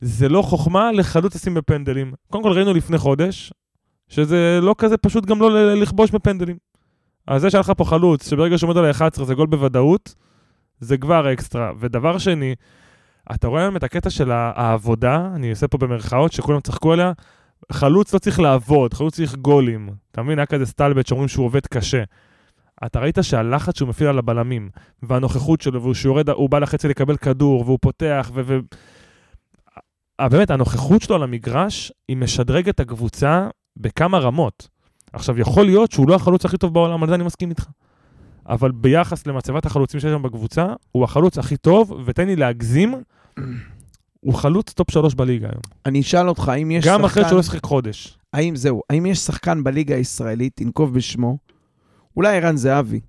זה 0.02 0.30
לא 0.30 0.42
חוכמה 0.42 0.92
לחלוץ 0.92 1.36
לשים 1.36 1.54
בפנדלים. 1.54 2.14
קודם 2.30 2.44
כל 2.44 2.52
ראינו 2.52 2.74
לפני 2.74 2.98
חודש, 2.98 3.54
שזה 4.08 4.60
לא 4.62 4.76
כזה 4.78 4.98
פשוט 4.98 5.26
גם 5.26 5.42
לא 5.42 5.74
לכבוש 5.76 6.12
בפנדלים. 6.12 6.58
אז 7.28 7.42
זה 7.42 7.50
שהיה 7.50 7.60
לך 7.60 7.72
פה 7.78 7.86
חלוץ, 7.86 8.30
שברגע 8.30 8.58
שעומד 8.58 8.78
על 8.78 8.86
ה-11 8.86 9.24
זה 9.24 9.34
גול 9.34 9.48
בוודאות, 9.48 10.16
זה 10.80 10.98
כבר 10.98 11.34
אקסטרה. 11.34 11.72
ודבר 11.80 12.18
שני, 12.18 12.56
אתה 13.36 13.48
רואה 13.48 13.62
היום 13.62 13.76
את 13.76 13.84
הקטע 13.84 14.10
של 14.10 14.32
העבודה, 14.32 15.30
אני 15.36 15.50
עושה 15.50 15.68
פה 15.68 15.78
במרכאות, 15.78 16.32
שכולם 16.32 16.60
צחקו 16.60 16.94
עליה, 16.94 17.12
חלוץ 17.72 18.14
לא 18.14 18.20
צריך 18.20 18.40
לעבוד, 18.40 18.94
חלוץ 18.94 19.16
צריך 19.16 19.36
גולים. 19.36 19.90
אתה 20.12 20.22
מבין? 20.22 20.40
היה 20.40 20.46
כזה 20.46 20.66
סטלבט 20.66 21.08
שאומרים 21.08 21.28
שהוא 21.28 21.46
עובד 21.46 21.68
קשה. 21.68 22.04
אתה 22.86 23.00
ראית 23.00 23.18
שהלחץ 23.22 23.78
שהוא 23.78 23.90
מפעיל 23.90 24.10
על 24.10 24.20
הבלמים, 24.20 24.70
והנוכחות 25.04 25.62
שלו, 25.62 25.82
והוא 25.82 25.94
שיורד, 25.94 26.30
הוא 26.30 26.50
בא 26.50 26.60
לחצי 26.60 26.88
לקבל 26.88 27.18
כדור, 27.18 27.62
והוא 27.66 27.80
פותח, 27.82 28.32
ו... 28.34 28.42
ו... 28.46 28.60
באמת, 30.22 30.52
הנוכחות 30.52 31.02
שלו 31.02 31.16
על 31.16 31.24
המגרש, 31.24 31.92
היא 32.08 32.18
משדרגת 32.18 32.76
את 32.76 32.80
הקבוצה 32.80 33.48
בכמה 33.78 34.20
רמות. 34.20 34.68
עכשיו, 35.14 35.40
יכול 35.40 35.66
להיות 35.66 35.92
שהוא 35.92 36.10
לא 36.10 36.16
החלוץ 36.16 36.46
הכי 36.46 36.58
טוב 36.58 36.74
בעולם, 36.74 37.04
על 37.04 37.10
זה 37.10 37.16
אני 37.16 37.24
מסכים 37.24 37.50
איתך. 37.50 37.66
אבל 38.50 38.72
ביחס 38.72 39.28
למצבת 39.28 39.66
החלוצים 39.66 40.00
שיש 40.00 40.12
שם 40.12 40.22
בקבוצה, 40.22 40.66
הוא 40.92 41.04
החלוץ 41.04 41.38
הכי 41.38 41.58
טוב, 41.58 42.04
ותן 42.06 42.28
לי 42.28 42.36
להגזים, 42.36 42.96
הוא 44.20 44.34
חלוץ 44.34 44.74
top 44.74 44.92
שלוש 44.92 45.16
בליגה 45.16 45.48
היום. 45.48 45.62
אני 45.86 46.02
אשאל 46.02 46.30
אותך, 46.30 46.50
האם 46.50 46.72
יש 46.72 46.86
גם 46.86 47.06
אחרי 47.06 47.24
שחקן... 47.24 47.30
שהוא 47.30 47.38
לא 47.38 47.44
שיחק 47.44 47.64
חודש. 47.66 48.18
האם 48.34 48.56
זהו, 48.56 48.82
האם 48.90 49.06
יש 49.06 49.20
שחקן 49.20 49.64
בליגה 49.64 49.96
הישראלית, 49.96 50.54
תנקוב 50.56 50.94
בשמו, 50.94 51.38
אולי 52.18 52.38
ערן 52.38 52.58
זהבי, 52.58 53.00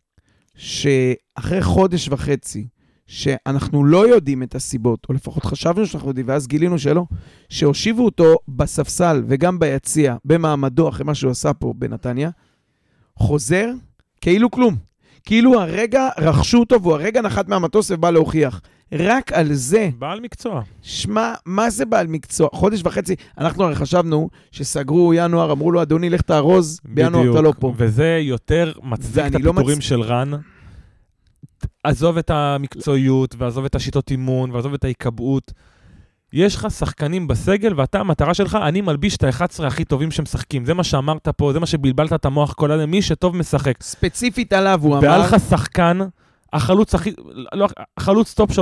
שאחרי 0.54 1.62
חודש 1.62 2.08
וחצי, 2.08 2.68
שאנחנו 3.06 3.84
לא 3.84 4.08
יודעים 4.08 4.42
את 4.42 4.54
הסיבות, 4.54 5.06
או 5.08 5.14
לפחות 5.14 5.44
חשבנו 5.44 5.86
שאנחנו 5.86 6.08
יודעים, 6.08 6.28
ואז 6.28 6.46
גילינו 6.46 6.78
שלא, 6.78 7.04
שהושיבו 7.48 8.04
אותו 8.04 8.36
בספסל 8.48 9.22
וגם 9.26 9.58
ביציע, 9.58 10.16
במעמדו, 10.24 10.88
אחרי 10.88 11.04
מה 11.04 11.14
שהוא 11.14 11.30
עשה 11.30 11.52
פה 11.52 11.74
בנתניה, 11.76 12.30
חוזר 13.18 13.70
כאילו 14.20 14.50
כלום. 14.50 14.76
כאילו 15.24 15.60
הרגע 15.60 16.08
רכשו 16.18 16.58
אותו 16.58 16.82
והוא 16.82 16.92
הרגע 16.92 17.22
נחת 17.22 17.48
מהמטוס 17.48 17.90
ובא 17.90 18.10
להוכיח. 18.10 18.60
רק 18.92 19.32
על 19.32 19.52
זה, 19.52 19.88
בעל 19.98 20.20
מקצוע. 20.20 20.62
שמע, 20.82 21.34
מה 21.46 21.70
זה 21.70 21.84
בעל 21.86 22.06
מקצוע? 22.06 22.48
חודש 22.52 22.80
וחצי, 22.84 23.14
אנחנו 23.38 23.64
הרי 23.64 23.74
חשבנו 23.74 24.28
שסגרו 24.52 25.14
ינואר, 25.14 25.52
אמרו 25.52 25.72
לו, 25.72 25.82
אדוני, 25.82 26.10
לך 26.10 26.20
תארוז, 26.20 26.80
בינואר 26.84 27.30
אתה 27.32 27.40
לא 27.40 27.52
פה. 27.60 27.72
וזה 27.76 28.18
יותר 28.22 28.72
מצדיק 28.82 29.26
את 29.26 29.40
לא 29.40 29.50
הפיטורים 29.50 29.78
מצ- 29.78 29.84
של 29.84 30.00
רן. 30.00 30.30
עזוב 31.84 32.18
את 32.18 32.30
המקצועיות, 32.30 33.34
ועזוב 33.38 33.64
את 33.64 33.74
השיטות 33.74 34.10
אימון, 34.10 34.50
ועזוב 34.50 34.74
את 34.74 34.84
ההיקבעות. 34.84 35.52
יש 36.32 36.56
לך 36.56 36.66
שחקנים 36.70 37.28
בסגל, 37.28 37.72
ואתה, 37.76 38.00
המטרה 38.00 38.34
שלך, 38.34 38.58
אני 38.62 38.80
מלביש 38.80 39.16
את 39.16 39.24
ה-11 39.24 39.66
הכי 39.66 39.84
טובים 39.84 40.10
שמשחקים. 40.10 40.64
זה 40.64 40.74
מה 40.74 40.84
שאמרת 40.84 41.28
פה, 41.28 41.52
זה 41.52 41.60
מה 41.60 41.66
שבלבלת 41.66 42.12
את 42.12 42.24
המוח 42.24 42.52
כל 42.52 42.72
הזמן, 42.72 42.84
מי 42.90 43.02
שטוב 43.02 43.36
משחק. 43.36 43.82
ספציפית 43.82 44.52
עליו, 44.52 44.80
הוא 44.82 44.94
והיה 44.96 45.16
אמר, 45.16 45.24
לך 45.24 45.36
שחקן, 45.50 45.98
החלוץ 46.52 46.94
הכי, 46.94 47.12
לא, 47.52 47.68
החלוץ 47.96 48.34
top 48.34 48.50
3-5 48.50 48.56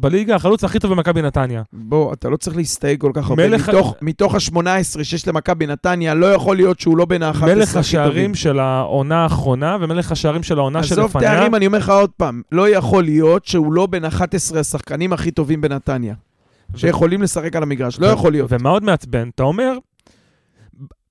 בליגה, 0.00 0.34
החלוץ 0.34 0.64
הכי 0.64 0.78
טוב 0.78 0.90
במכבי 0.90 1.22
נתניה. 1.22 1.62
בוא, 1.72 2.12
אתה 2.12 2.28
לא 2.28 2.36
צריך 2.36 2.56
להסתייג 2.56 3.00
כל 3.00 3.10
כך 3.14 3.30
הרבה. 3.30 3.48
מלך 3.48 3.68
מתוך, 3.68 3.94
מתוך 4.02 4.34
ה-18 4.34 5.04
שיש 5.04 5.28
למכבי 5.28 5.66
נתניה, 5.66 6.14
לא 6.14 6.32
יכול 6.32 6.56
להיות 6.56 6.80
שהוא 6.80 6.96
לא 6.96 7.04
בין 7.04 7.22
ה-11 7.22 7.30
הכי 7.30 7.40
טובים. 7.40 7.58
מלך 7.58 7.76
השערים 7.76 8.34
של 8.34 8.58
העונה 8.58 9.22
האחרונה, 9.22 9.76
ומלך 9.80 10.12
השערים 10.12 10.42
של 10.42 10.58
העונה 10.58 10.78
עזוב 10.78 11.06
שלפניה. 11.10 11.34
תארים, 11.34 11.54
אני 11.54 11.66
אומר 11.66 11.78
לך 11.78 11.88
עוד 11.88 12.10
פעם, 12.16 12.42
לא 12.52 12.68
יכול 12.68 13.04
להיות 13.04 13.44
שהוא 13.44 13.72
לא 13.72 13.86
בין 13.86 14.04
11 14.04 14.60
השחקנים 14.60 15.12
הכי 15.12 15.30
טובים 15.30 15.60
בנתניה, 15.60 16.14
שיכולים 16.76 17.22
לשחק 17.22 17.56
על 17.56 17.62
המגרש, 17.62 18.00
לא 18.00 18.06
ו- 18.06 18.10
יכול 18.10 18.32
להיות. 18.32 18.52
ומה 18.52 18.70
עוד 18.70 18.84
מעצבן? 18.84 19.28
אתה 19.34 19.42
אומר, 19.42 19.72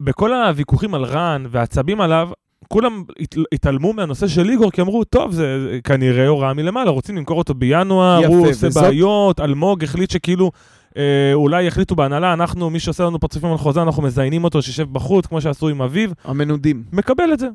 בכל 0.01 0.33
הוויכוחים 0.33 0.95
על 0.95 1.03
רן 1.03 1.45
והעצבים 1.49 2.01
עליו, 2.01 2.29
כולם 2.73 3.03
הת- 3.19 3.35
התעלמו 3.53 3.93
מהנושא 3.93 4.27
של 4.27 4.49
איגור, 4.49 4.71
כי 4.71 4.81
אמרו, 4.81 5.03
טוב, 5.03 5.31
זה 5.31 5.61
זה 5.61 5.79
כנראה 5.83 6.27
הוראה 6.27 6.53
מלמעלה, 6.53 6.91
רוצים 6.91 7.17
למכור 7.17 7.37
אותו 7.37 7.53
בינואר, 7.53 8.19
יפה, 8.23 8.33
הוא 8.33 8.49
עושה 8.49 8.67
וזאת- 8.67 8.83
בעיות, 8.83 9.39
אלמוג 9.39 9.83
החליט 9.83 10.11
שכאילו, 10.11 10.51
אה, 10.97 11.03
אולי 11.33 11.63
יחליטו 11.63 11.95
בהנהלה, 11.95 12.33
אנחנו, 12.33 12.69
מי 12.69 12.79
שעושה 12.79 13.03
לנו 13.03 13.19
פרצופים 13.19 13.51
על 13.51 13.57
חוזה, 13.57 13.81
אנחנו 13.81 14.03
מזיינים 14.03 14.43
אותו, 14.43 14.61
שישב 14.61 14.93
בחוץ, 14.93 15.25
כמו 15.25 15.41
שעשו 15.41 15.69
עם 15.69 15.81
אביו, 15.81 16.09
המנודים. 16.23 16.83
מקבל 16.93 17.33
את 17.33 17.39
זה. 17.39 17.47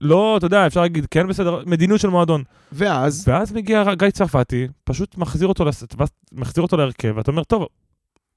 לא, 0.00 0.36
אתה 0.36 0.46
יודע, 0.46 0.66
אפשר 0.66 0.80
להגיד, 0.80 1.06
כן, 1.10 1.28
בסדר, 1.28 1.62
מדיניות 1.66 2.00
של 2.00 2.08
מועדון. 2.08 2.42
ואז, 2.72 3.24
ואז 3.28 3.52
מגיע 3.52 3.94
גיא 3.94 4.10
צרפתי, 4.10 4.66
פשוט 4.84 5.16
מחזיר 5.18 5.48
אותו, 5.48 5.64
לס... 5.64 5.84
מחזיר 6.32 6.62
אותו 6.62 6.76
להרכב, 6.76 7.12
ואתה 7.16 7.30
אומר, 7.30 7.44
טוב, 7.44 7.66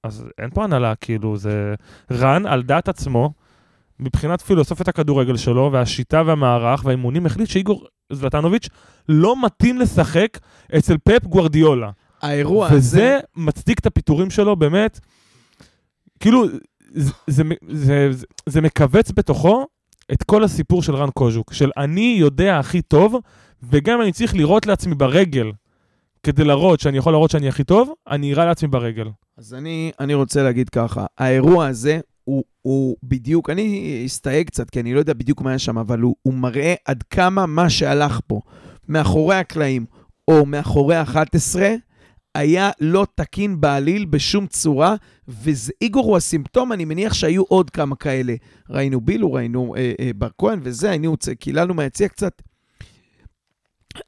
אז 0.04 0.26
אין 0.42 0.50
פה 0.54 0.64
הנהלה, 0.64 0.96
כאילו, 0.96 1.38
זה 1.38 1.74
רן 2.12 2.46
על 2.46 2.64
דעת 2.64 2.90
עצמו, 2.90 3.32
מבחינת 4.00 4.41
פילוסופיית 4.41 4.88
הכדורגל 4.88 5.38
שלו, 5.38 5.70
והשיטה 5.74 6.24
והמערך 6.26 6.86
והאימונים, 6.86 7.26
החליט 7.26 7.50
שאיגור 7.50 7.86
זלטנוביץ' 8.12 8.70
לא 9.10 9.46
מתאים 9.46 9.80
לשחק 9.80 10.38
אצל 10.78 10.98
פפ 11.04 11.26
גוורדיולה. 11.26 11.91
האירוע 12.22 12.68
הזה... 12.68 12.78
וזה 12.78 13.20
מצדיק 13.36 13.80
את 13.80 13.86
הפיטורים 13.86 14.30
שלו, 14.30 14.56
באמת. 14.56 15.00
כאילו, 16.20 16.46
זה, 16.91 17.12
זה, 17.28 17.43
זה, 17.70 18.08
זה, 18.12 18.26
זה 18.46 18.62
מכווץ 18.62 19.12
בתוכו 19.12 19.66
את 20.12 20.24
כל 20.24 20.43
הסיפור 20.43 20.84
של 20.84 20.96
רן 20.96 21.10
קוז'וק, 21.10 21.54
של 21.54 21.72
אני 21.78 22.16
יודע 22.20 22.60
הכי 22.60 22.82
טוב, 22.82 23.16
וגם 23.64 24.02
אני 24.02 24.12
צריך 24.12 24.34
לירות 24.34 24.66
לעצמי 24.66 24.96
ברגל 24.96 25.52
כדי 26.24 26.43
להראות 26.43 26.80
שאני 26.80 26.98
יכול 26.98 27.14
להראות 27.14 27.32
שאני 27.32 27.48
הכי 27.48 27.64
טוב, 27.64 27.93
אני 28.10 28.30
אירה 28.30 28.46
לעצמי 28.46 28.70
ברגל. 28.70 29.08
אז 29.38 29.54
אני, 29.54 29.91
אני 30.00 30.14
רוצה 30.14 30.43
להגיד 30.43 30.70
ככה, 30.70 31.06
האירוע 31.18 31.68
הזה 31.68 32.00
הוא, 32.26 32.44
הוא 32.62 32.98
בדיוק, 33.04 33.50
אני 33.50 34.04
אסתייג 34.06 34.48
קצת, 34.48 34.70
כי 34.70 34.80
אני 34.80 34.94
לא 34.94 35.00
יודע 35.00 35.14
בדיוק 35.14 35.42
מה 35.42 35.50
היה 35.50 35.60
שם, 35.60 35.78
אבל 35.78 36.00
הוא, 36.00 36.16
הוא 36.22 36.34
מראה 36.34 36.74
עד 36.86 37.04
כמה 37.04 37.46
מה 37.46 37.70
שהלך 37.70 38.20
פה, 38.28 38.42
מאחורי 38.88 39.36
הקלעים 39.36 39.86
או 40.28 40.46
מאחורי 40.46 40.96
ה-11, 40.96 41.60
היה 42.36 42.72
לא 42.80 43.08
תקין 43.16 43.62
בעליל 43.62 44.06
בשום 44.06 44.48
צורה, 44.48 44.96
ואיגור 45.28 46.06
הוא 46.06 46.18
הסימפטום, 46.18 46.74
אני 46.74 46.86
מניח 46.86 47.14
שהיו 47.14 47.44
עוד 47.44 47.70
כמה 47.70 47.96
כאלה. 47.96 48.36
ראינו 48.70 49.02
בילו, 49.02 49.34
ראינו 49.34 49.76
אה, 49.76 49.94
אה, 50.00 50.12
בר 50.16 50.30
כהן 50.38 50.60
וזה, 50.64 50.90
היינו, 50.90 51.16
קיללנו 51.40 51.74
מהיציע 51.74 52.08
קצת. 52.08 52.42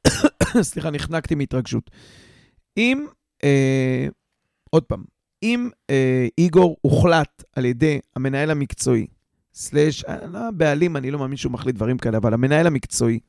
סליחה, 0.62 0.92
נחנקתי 0.92 1.36
מהתרגשות. 1.36 1.92
אם, 2.78 3.06
אה, 3.44 4.08
עוד 4.70 4.84
פעם, 4.84 5.04
אם 5.44 5.70
אה, 5.90 6.28
איגור 6.38 6.78
הוחלט 6.82 7.44
על 7.56 7.66
ידי 7.66 8.00
המנהל 8.16 8.52
המקצועי, 8.52 9.08
סלאש, 9.54 10.04
אה, 10.04 10.28
לא, 10.28 10.40
הבעלים, 10.48 10.98
אני 10.98 11.12
לא 11.12 11.20
מאמין 11.20 11.38
שהוא 11.38 11.52
מחליט 11.52 11.76
דברים 11.76 11.98
כאלה, 11.98 12.18
אבל 12.18 12.34
המנהל 12.34 12.68
המקצועי, 12.68 13.20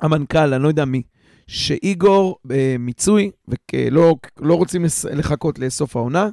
המנכ"ל, 0.00 0.54
אני 0.54 0.62
לא 0.62 0.68
יודע 0.68 0.84
מי, 0.84 1.02
שאיגור 1.46 2.38
אה, 2.50 2.76
מיצוי, 2.78 3.30
ולא 3.48 4.16
לא 4.40 4.54
רוצים 4.54 4.84
לחכות 5.12 5.58
לסוף 5.58 5.96
העונה, 5.96 6.28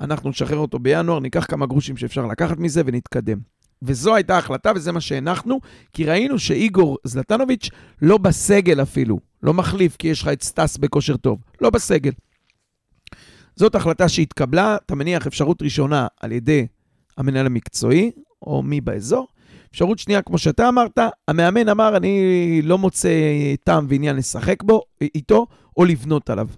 אנחנו 0.00 0.30
נשחרר 0.30 0.58
אותו 0.58 0.78
בינואר, 0.78 1.20
ניקח 1.20 1.46
כמה 1.48 1.66
גרושים 1.66 1.96
שאפשר 1.96 2.26
לקחת 2.26 2.58
מזה 2.58 2.82
ונתקדם. 2.86 3.38
וזו 3.82 4.14
הייתה 4.14 4.34
ההחלטה 4.34 4.72
וזה 4.74 4.92
מה 4.92 5.00
שהנחנו, 5.00 5.60
כי 5.92 6.04
ראינו 6.04 6.38
שאיגור 6.38 6.98
זלטנוביץ' 7.04 7.70
לא 8.02 8.18
בסגל 8.18 8.82
אפילו, 8.82 9.18
לא 9.42 9.54
מחליף 9.54 9.96
כי 9.96 10.08
יש 10.08 10.22
לך 10.22 10.28
את 10.28 10.42
סטאס 10.42 10.76
בכושר 10.76 11.16
טוב, 11.16 11.38
לא 11.60 11.70
בסגל. 11.70 12.12
זאת 13.58 13.74
החלטה 13.74 14.08
שהתקבלה, 14.08 14.76
אתה 14.86 14.94
מניח 14.94 15.26
אפשרות 15.26 15.62
ראשונה 15.62 16.06
על 16.20 16.32
ידי 16.32 16.66
המנהל 17.16 17.46
המקצועי, 17.46 18.10
או 18.42 18.62
מי 18.62 18.80
באזור. 18.80 19.28
אפשרות 19.70 19.98
שנייה, 19.98 20.22
כמו 20.22 20.38
שאתה 20.38 20.68
אמרת, 20.68 20.98
המאמן 21.28 21.68
אמר, 21.68 21.96
אני 21.96 22.62
לא 22.62 22.78
מוצא 22.78 23.08
טעם 23.64 23.86
ועניין 23.88 24.16
לשחק 24.16 24.62
בו, 24.62 24.82
איתו, 25.14 25.46
או 25.76 25.84
לבנות 25.84 26.30
עליו. 26.30 26.48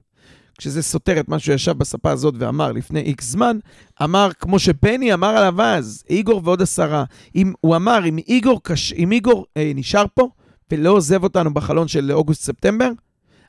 כשזה 0.59 0.83
סותר 0.83 1.21
את 1.21 1.29
מה 1.29 1.39
שהוא 1.39 1.55
ישב 1.55 1.73
בספה 1.73 2.11
הזאת 2.11 2.35
ואמר 2.39 2.73
לפני 2.73 3.01
איקס 3.01 3.25
זמן, 3.25 3.59
אמר, 4.03 4.31
כמו 4.39 4.59
שבני 4.59 5.15
אמר 5.15 5.29
עליו 5.29 5.63
אז, 5.63 6.05
איגור 6.11 6.41
ועוד 6.45 6.63
עשרה, 6.63 7.05
אם, 7.35 7.53
הוא 7.61 7.77
אמר, 7.77 7.99
אם 8.09 8.19
איגור, 8.19 8.61
קש, 8.63 8.93
אם 8.93 9.13
איגור 9.13 9.47
אה, 9.57 9.73
נשאר 9.75 10.05
פה 10.15 10.29
ולא 10.73 10.91
עוזב 10.91 11.23
אותנו 11.23 11.55
בחלון 11.55 11.89
של 11.89 12.13
אוגוסט-ספטמבר, 12.13 12.91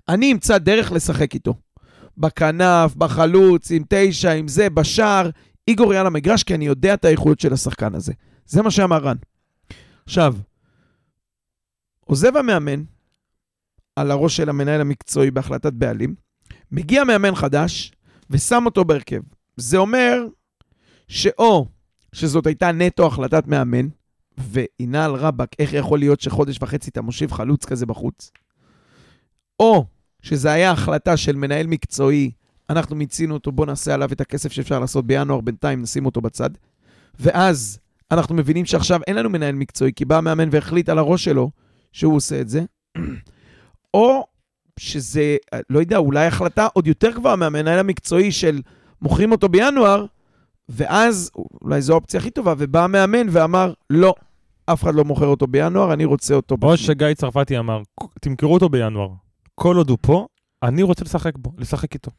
אני 0.09 0.31
אמצא 0.31 0.57
דרך 0.57 0.91
לשחק 0.91 1.33
איתו. 1.33 1.53
בכנף, 2.21 2.95
בחלוץ, 2.95 3.71
עם 3.71 3.83
תשע, 3.89 4.31
עם 4.31 4.47
זה, 4.47 4.69
בשער, 4.69 5.29
איגור 5.67 5.93
יהיה 5.93 6.01
על 6.01 6.07
המגרש, 6.07 6.43
כי 6.43 6.55
אני 6.55 6.65
יודע 6.65 6.93
את 6.93 7.05
האיכות 7.05 7.39
של 7.39 7.53
השחקן 7.53 7.95
הזה. 7.95 8.13
זה 8.45 8.61
מה 8.61 8.71
שאמר 8.71 8.97
רן. 8.97 9.17
עכשיו, 10.05 10.35
עוזב 12.05 12.37
המאמן 12.37 12.83
על 13.95 14.11
הראש 14.11 14.37
של 14.37 14.49
המנהל 14.49 14.81
המקצועי 14.81 15.31
בהחלטת 15.31 15.73
בעלים, 15.73 16.15
מגיע 16.71 17.03
מאמן 17.03 17.35
חדש 17.35 17.91
ושם 18.29 18.63
אותו 18.65 18.85
בהרכב. 18.85 19.21
זה 19.57 19.77
אומר 19.77 20.25
שאו 21.07 21.65
שזאת 22.13 22.47
הייתה 22.47 22.71
נטו 22.71 23.07
החלטת 23.07 23.47
מאמן, 23.47 23.87
והנה 24.37 25.05
על 25.05 25.15
רבאק, 25.15 25.49
איך 25.59 25.73
יכול 25.73 25.99
להיות 25.99 26.21
שחודש 26.21 26.57
וחצי 26.61 26.89
אתה 26.89 27.01
מושיב 27.01 27.31
חלוץ 27.31 27.65
כזה 27.65 27.85
בחוץ? 27.85 28.31
או 29.59 29.85
שזה 30.21 30.51
היה 30.51 30.71
החלטה 30.71 31.17
של 31.17 31.35
מנהל 31.35 31.67
מקצועי, 31.67 32.31
אנחנו 32.69 32.95
מיצינו 32.95 33.33
אותו, 33.33 33.51
בוא 33.51 33.65
נעשה 33.65 33.93
עליו 33.93 34.11
את 34.11 34.21
הכסף 34.21 34.51
שאפשר 34.51 34.79
לעשות 34.79 35.05
בינואר, 35.07 35.41
בינתיים 35.41 35.81
נשים 35.81 36.05
אותו 36.05 36.21
בצד. 36.21 36.49
ואז 37.19 37.79
אנחנו 38.11 38.35
מבינים 38.35 38.65
שעכשיו 38.65 38.99
אין 39.07 39.15
לנו 39.15 39.29
מנהל 39.29 39.55
מקצועי, 39.55 39.91
כי 39.95 40.05
בא 40.05 40.17
המאמן 40.17 40.49
והחליט 40.51 40.89
על 40.89 40.97
הראש 40.97 41.23
שלו 41.23 41.51
שהוא 41.91 42.15
עושה 42.15 42.41
את 42.41 42.49
זה. 42.49 42.63
או 43.93 44.25
שזה, 44.79 45.37
לא 45.69 45.79
יודע, 45.79 45.97
אולי 45.97 46.25
החלטה 46.25 46.67
עוד 46.73 46.87
יותר 46.87 47.11
גבוהה 47.11 47.35
מהמנהל 47.35 47.79
המקצועי 47.79 48.31
של 48.31 48.61
מוכרים 49.01 49.31
אותו 49.31 49.49
בינואר, 49.49 50.05
ואז 50.69 51.31
אולי 51.61 51.81
זו 51.81 51.93
האופציה 51.93 52.19
הכי 52.19 52.31
טובה, 52.31 52.53
ובא 52.57 52.83
המאמן 52.83 53.27
ואמר, 53.31 53.73
לא, 53.89 54.13
אף 54.65 54.83
אחד 54.83 54.95
לא 54.95 55.03
מוכר 55.05 55.25
אותו 55.25 55.47
בינואר, 55.47 55.93
אני 55.93 56.05
רוצה 56.05 56.33
אותו. 56.33 56.55
או 56.55 56.57
בפנים." 56.57 56.77
שגיא 56.77 57.13
צרפתי 57.13 57.59
אמר, 57.59 57.81
תמכרו 58.21 58.53
אותו 58.53 58.69
בינואר. 58.69 59.09
כל 59.55 59.77
עוד 59.77 59.89
הוא 59.89 59.97
פה, 60.01 60.25
אני 60.63 60.83
רוצה 60.83 61.05
לשחק 61.05 61.33
בו, 61.37 61.51
לשחק 61.57 61.93
איתו. 61.93 62.11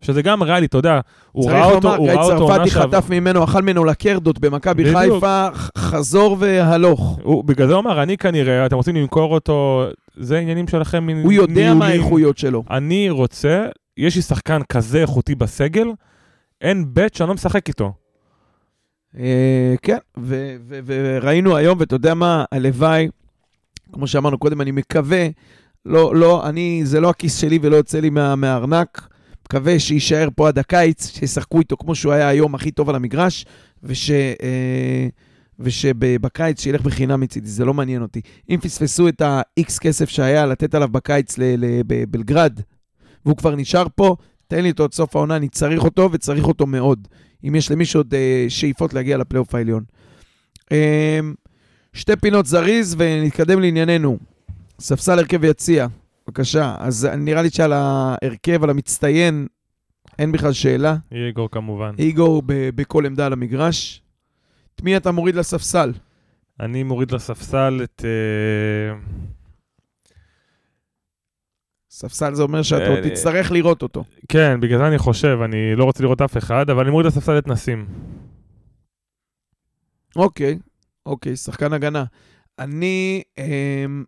שזה 0.00 0.22
גם 0.22 0.42
ריאלי, 0.42 0.66
אתה 0.66 0.78
יודע, 0.78 1.00
הוא 1.32 1.44
צריך 1.44 1.56
ראה 1.56 1.64
אותו, 1.64 1.88
לומר, 1.88 1.98
הוא 1.98 2.06
גיא 2.06 2.14
ראה 2.16 2.24
אותו 2.24 2.42
עונה 2.42 2.56
צרפתי 2.56 2.70
שעברה. 2.70 3.00
חטף 3.00 3.10
ממנו, 3.10 3.44
אכל 3.44 3.62
ממנו 3.62 3.84
לקרדות 3.84 4.38
במכבי. 4.38 4.94
חיפה, 4.94 5.48
חזור 5.78 6.36
והלוך. 6.40 7.18
הוא 7.22 7.44
בגלל 7.44 7.66
זה 7.66 7.72
הוא 7.72 7.80
אמר, 7.80 8.02
אני 8.02 8.16
כנראה, 8.16 8.66
אתם 8.66 8.76
רוצים 8.76 8.96
למכור 8.96 9.34
אותו, 9.34 9.84
זה 10.16 10.38
עניינים 10.38 10.68
שלכם 10.68 11.08
הוא 11.22 11.32
יודע 11.32 11.74
מה. 11.74 11.86
האיכויות 11.86 12.38
שלו. 12.38 12.64
אני 12.70 13.10
רוצה, 13.10 13.66
יש 13.96 14.16
לי 14.16 14.22
שחקן 14.22 14.60
כזה 14.62 15.00
איכותי 15.00 15.34
בסגל, 15.34 15.88
אין 16.60 16.84
בית 16.88 17.14
שאני 17.14 17.28
לא 17.28 17.34
משחק 17.34 17.68
איתו. 17.68 17.92
אה, 19.18 19.74
כן, 19.82 19.98
וראינו 20.86 21.56
היום, 21.56 21.78
ואתה 21.80 21.94
יודע 21.94 22.14
מה, 22.14 22.44
הלוואי, 22.52 23.08
כמו 23.92 24.06
שאמרנו 24.06 24.38
קודם, 24.38 24.60
אני 24.60 24.70
מקווה, 24.70 25.26
לא, 25.86 26.14
לא, 26.14 26.48
אני, 26.48 26.80
זה 26.84 27.00
לא 27.00 27.10
הכיס 27.10 27.40
שלי 27.40 27.58
ולא 27.62 27.76
יוצא 27.76 28.00
לי 28.00 28.10
מה, 28.10 28.36
מהארנק, 28.36 29.08
מקווה 29.46 29.78
שיישאר 29.78 30.28
פה 30.36 30.48
עד 30.48 30.58
הקיץ, 30.58 31.06
שישחקו 31.18 31.58
איתו 31.58 31.76
כמו 31.76 31.94
שהוא 31.94 32.12
היה 32.12 32.28
היום 32.28 32.54
הכי 32.54 32.70
טוב 32.70 32.88
על 32.88 32.94
המגרש, 32.94 33.46
וש... 33.82 34.10
אה, 34.10 35.08
ושבקיץ 35.60 36.60
שילך 36.60 36.80
בחינם 36.82 37.20
מצידי, 37.20 37.48
זה 37.48 37.64
לא 37.64 37.74
מעניין 37.74 38.02
אותי. 38.02 38.20
אם 38.50 38.56
פספסו 38.60 39.08
את 39.08 39.20
ה-X 39.20 39.78
כסף 39.80 40.08
שהיה 40.08 40.46
לתת 40.46 40.74
עליו 40.74 40.88
בקיץ 40.88 41.38
ל- 41.38 41.42
ל- 41.56 41.80
בבלגרד, 41.86 42.60
והוא 43.24 43.36
כבר 43.36 43.56
נשאר 43.56 43.86
פה, 43.94 44.16
תן 44.48 44.62
לי 44.62 44.70
אותו 44.70 44.84
עד 44.84 44.92
סוף 44.92 45.16
העונה, 45.16 45.36
אני 45.36 45.48
צריך 45.48 45.84
אותו 45.84 46.08
וצריך 46.12 46.44
אותו 46.44 46.66
מאוד. 46.66 47.08
אם 47.48 47.54
יש 47.54 47.70
למישהו 47.70 48.00
עוד 48.00 48.14
אה, 48.14 48.46
שאיפות 48.48 48.94
להגיע 48.94 49.16
לפלייאוף 49.16 49.54
העליון. 49.54 49.84
אה, 50.72 51.20
שתי 51.92 52.16
פינות 52.16 52.46
זריז 52.46 52.96
ונתקדם 52.98 53.60
לענייננו. 53.60 54.18
ספסל 54.80 55.18
הרכב 55.18 55.44
יציע, 55.44 55.86
בבקשה. 56.26 56.76
אז 56.78 57.04
נראה 57.04 57.42
לי 57.42 57.50
שעל 57.50 57.72
ההרכב, 57.72 58.64
על 58.64 58.70
המצטיין, 58.70 59.46
אין 60.18 60.32
בכלל 60.32 60.52
שאלה. 60.52 60.96
איגור 61.12 61.50
כמובן. 61.50 61.94
איגו 61.98 62.42
ב- 62.46 62.70
בכל 62.74 63.06
עמדה 63.06 63.26
על 63.26 63.32
המגרש. 63.32 64.02
את 64.74 64.82
מי 64.82 64.96
אתה 64.96 65.10
מוריד 65.10 65.34
לספסל? 65.34 65.92
אני 66.60 66.82
מוריד 66.82 67.10
לספסל 67.10 67.80
את... 67.84 68.04
אה, 68.04 68.98
ספסל 71.90 72.34
זה 72.34 72.42
אומר 72.42 72.62
שאתה 72.62 72.86
עוד 72.88 72.98
אה, 72.98 73.10
תצטרך 73.10 73.52
לראות 73.52 73.82
אותו. 73.82 74.04
כן, 74.28 74.60
בגלל 74.60 74.78
זה 74.78 74.86
אני 74.86 74.98
חושב, 74.98 75.38
אני 75.44 75.76
לא 75.76 75.84
רוצה 75.84 76.02
לראות 76.02 76.20
אף 76.20 76.36
אחד, 76.36 76.70
אבל 76.70 76.80
אני 76.82 76.90
מוריד 76.90 77.06
לספסל 77.06 77.38
את 77.38 77.48
נסים. 77.48 77.86
אוקיי, 80.16 80.58
אוקיי, 81.06 81.36
שחקן 81.36 81.72
הגנה. 81.72 82.04
אני, 82.58 83.22
אמ, 83.38 84.04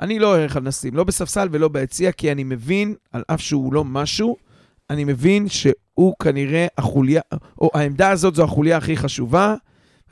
אני 0.00 0.18
לא 0.18 0.36
ערך 0.36 0.56
על 0.56 0.62
נסים, 0.62 0.94
לא 0.94 1.04
בספסל 1.04 1.48
ולא 1.50 1.68
ביציע, 1.68 2.12
כי 2.12 2.32
אני 2.32 2.44
מבין, 2.44 2.94
על 3.12 3.22
אף 3.26 3.40
שהוא 3.40 3.72
לא 3.72 3.84
משהו, 3.84 4.36
אני 4.90 5.04
מבין 5.04 5.48
שהוא 5.48 6.14
כנראה 6.22 6.66
החוליה, 6.78 7.20
או 7.60 7.70
העמדה 7.74 8.10
הזאת 8.10 8.34
זו 8.34 8.44
החוליה 8.44 8.76
הכי 8.76 8.96
חשובה. 8.96 9.54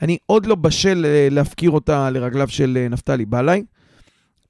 אני 0.02 0.18
עוד 0.26 0.46
לא 0.46 0.54
בשל 0.54 1.06
אה, 1.06 1.28
להפקיר 1.30 1.70
אותה 1.70 2.10
לרגליו 2.10 2.48
של 2.48 2.78
אה, 2.80 2.88
נפתלי 2.88 3.24
בלעי. 3.24 3.62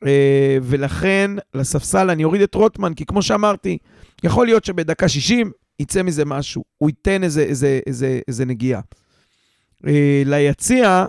אה, 0.06 0.58
ולכן 0.62 1.30
לספסל 1.54 2.10
אני 2.10 2.24
אוריד 2.24 2.42
את 2.42 2.54
רוטמן, 2.54 2.94
כי 2.94 3.06
כמו 3.06 3.22
שאמרתי, 3.22 3.78
יכול 4.24 4.46
להיות 4.46 4.64
שבדקה 4.64 5.08
60 5.08 5.50
יצא 5.80 6.02
מזה 6.02 6.24
משהו, 6.24 6.64
הוא 6.78 6.90
ייתן 6.90 7.24
איזה, 7.24 7.42
איזה, 7.42 7.80
איזה, 7.86 8.20
איזה 8.28 8.44
נגיעה. 8.44 8.80
ליציע, 10.24 11.06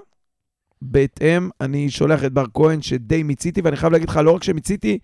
בהתאם, 0.81 1.49
אני 1.61 1.89
שולח 1.89 2.23
את 2.23 2.33
בר 2.33 2.45
כהן 2.53 2.81
שדי 2.81 3.23
מיציתי, 3.23 3.61
ואני 3.61 3.75
חייב 3.75 3.93
להגיד 3.93 4.09
לך, 4.09 4.17
לא 4.17 4.31
רק 4.31 4.43
שמיציתי, 4.43 4.99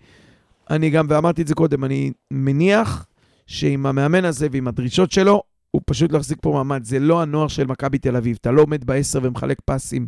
אני 0.70 0.90
גם, 0.90 1.06
ואמרתי 1.08 1.42
את 1.42 1.46
זה 1.46 1.54
קודם, 1.54 1.84
אני 1.84 2.12
מניח 2.30 3.06
שעם 3.46 3.86
המאמן 3.86 4.24
הזה 4.24 4.48
ועם 4.52 4.68
הדרישות 4.68 5.12
שלו, 5.12 5.42
הוא 5.70 5.82
פשוט 5.86 6.12
לא 6.12 6.18
יחזיק 6.18 6.38
פה 6.40 6.52
מעמד. 6.52 6.84
זה 6.84 6.98
לא 6.98 7.22
הנוער 7.22 7.48
של 7.48 7.66
מכבי 7.66 7.98
תל 7.98 8.16
אביב. 8.16 8.38
אתה 8.40 8.50
לא 8.50 8.62
עומד 8.62 8.84
בעשר 8.84 9.18
ומחלק 9.22 9.58
פסים 9.64 10.06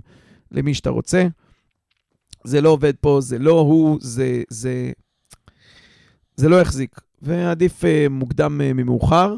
למי 0.52 0.74
שאתה 0.74 0.90
רוצה. 0.90 1.26
זה 2.44 2.60
לא 2.60 2.68
עובד 2.68 2.92
פה, 3.00 3.20
זה 3.20 3.38
לא 3.38 3.60
הוא, 3.60 3.98
זה, 4.00 4.42
זה, 4.48 4.92
זה 6.36 6.48
לא 6.48 6.60
יחזיק. 6.60 7.00
ועדיף 7.22 7.84
אה, 7.84 8.06
מוקדם 8.10 8.60
אה, 8.60 8.72
ממאוחר. 8.72 9.36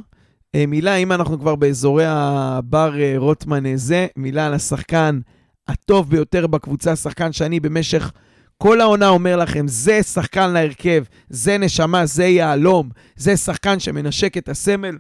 אה, 0.55 0.67
מילה, 0.67 0.95
אם 0.97 1.13
אנחנו 1.13 1.39
כבר 1.39 1.55
באזורי 1.55 2.05
הבר 2.07 3.01
אה, 3.01 3.15
רוטמן 3.17 3.67
אה, 3.67 3.73
זה, 3.77 4.07
מילה 4.17 4.47
על 4.47 4.55
השחקן 4.55 5.21
הטוב 5.69 6.11
ביותר 6.11 6.47
בקבוצה, 6.47 6.97
שחקן 6.97 7.33
שאני 7.33 7.61
במשך 7.61 8.13
כל 8.59 8.81
העונה 8.81 9.09
אומר 9.09 9.37
לכם, 9.37 9.69
זה 9.69 10.03
שחקן 10.03 10.51
להרכב, 10.53 11.05
זה 11.29 11.59
נשמה, 11.59 12.07
זה 12.07 12.25
יהלום, 12.25 12.89
זה 13.17 13.37
שחקן 13.37 13.81
שמנשק 13.81 14.37
את 14.37 14.49
הסמל 14.49 14.99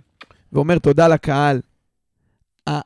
ואומר 0.52 0.78
תודה 0.78 1.08
לקהל. 1.08 1.60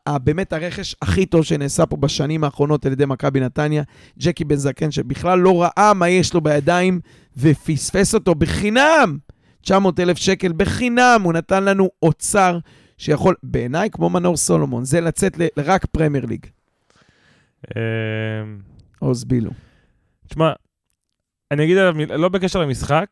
באמת 0.08 0.52
הרכש 0.52 0.96
הכי 1.02 1.26
טוב 1.26 1.44
שנעשה 1.44 1.86
פה 1.86 1.96
בשנים 1.96 2.44
האחרונות 2.44 2.86
על 2.86 2.92
ידי 2.92 3.04
מכבי 3.06 3.40
נתניה, 3.40 3.82
ג'קי 4.18 4.44
בן 4.44 4.56
זקן, 4.56 4.90
שבכלל 4.90 5.38
לא 5.38 5.62
ראה 5.62 5.94
מה 5.94 6.08
יש 6.08 6.34
לו 6.34 6.40
בידיים 6.40 7.00
ופספס 7.36 8.14
אותו 8.14 8.34
בחינם. 8.34 9.18
900 9.62 10.00
אלף 10.00 10.16
שקל 10.18 10.52
בחינם, 10.56 11.20
הוא 11.24 11.32
נתן 11.32 11.64
לנו 11.64 11.88
אוצר 12.02 12.58
שיכול, 12.98 13.34
בעיניי, 13.42 13.90
כמו 13.90 14.10
מנור 14.10 14.36
סולומון, 14.36 14.84
זה 14.84 15.00
לצאת 15.00 15.38
ל- 15.38 15.46
רק 15.56 15.86
פרמייר 15.86 16.26
ליג. 16.26 16.46
אה, 17.76 17.80
עוז 18.98 19.24
בילו. 19.24 19.50
תשמע, 20.28 20.52
אני 21.50 21.64
אגיד 21.64 21.76
עליו, 21.78 22.06
לא 22.18 22.28
בקשר 22.28 22.60
למשחק, 22.60 23.06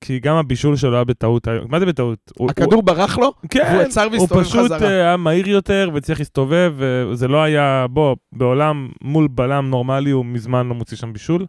כי 0.00 0.18
גם 0.18 0.36
הבישול 0.36 0.76
שלו 0.76 0.94
היה 0.94 1.04
בטעות 1.04 1.48
היום. 1.48 1.64
מה 1.68 1.80
זה 1.80 1.86
בטעות? 1.86 2.18
הוא- 2.38 2.50
הכדור 2.50 2.82
ברח 2.82 3.18
לו? 3.18 3.24
הוא- 3.26 3.34
כן, 3.50 3.68
והוא 3.72 3.82
עצר 3.82 4.08
והסתובב 4.12 4.32
הוא 4.36 4.44
פשוט 4.44 4.64
חזרה. 4.64 4.82
אה, 4.88 4.94
היה 4.94 5.16
מהיר 5.16 5.48
יותר 5.48 5.90
וצריך 5.94 6.18
להסתובב, 6.18 6.74
וזה 6.78 7.28
לא 7.28 7.42
היה, 7.42 7.86
בוא, 7.90 8.16
בעולם 8.32 8.88
מול 9.02 9.28
בלם 9.30 9.70
נורמלי 9.70 10.10
הוא 10.10 10.24
מזמן 10.24 10.68
לא 10.68 10.74
מוציא 10.74 10.96
שם 10.96 11.12
בישול. 11.12 11.46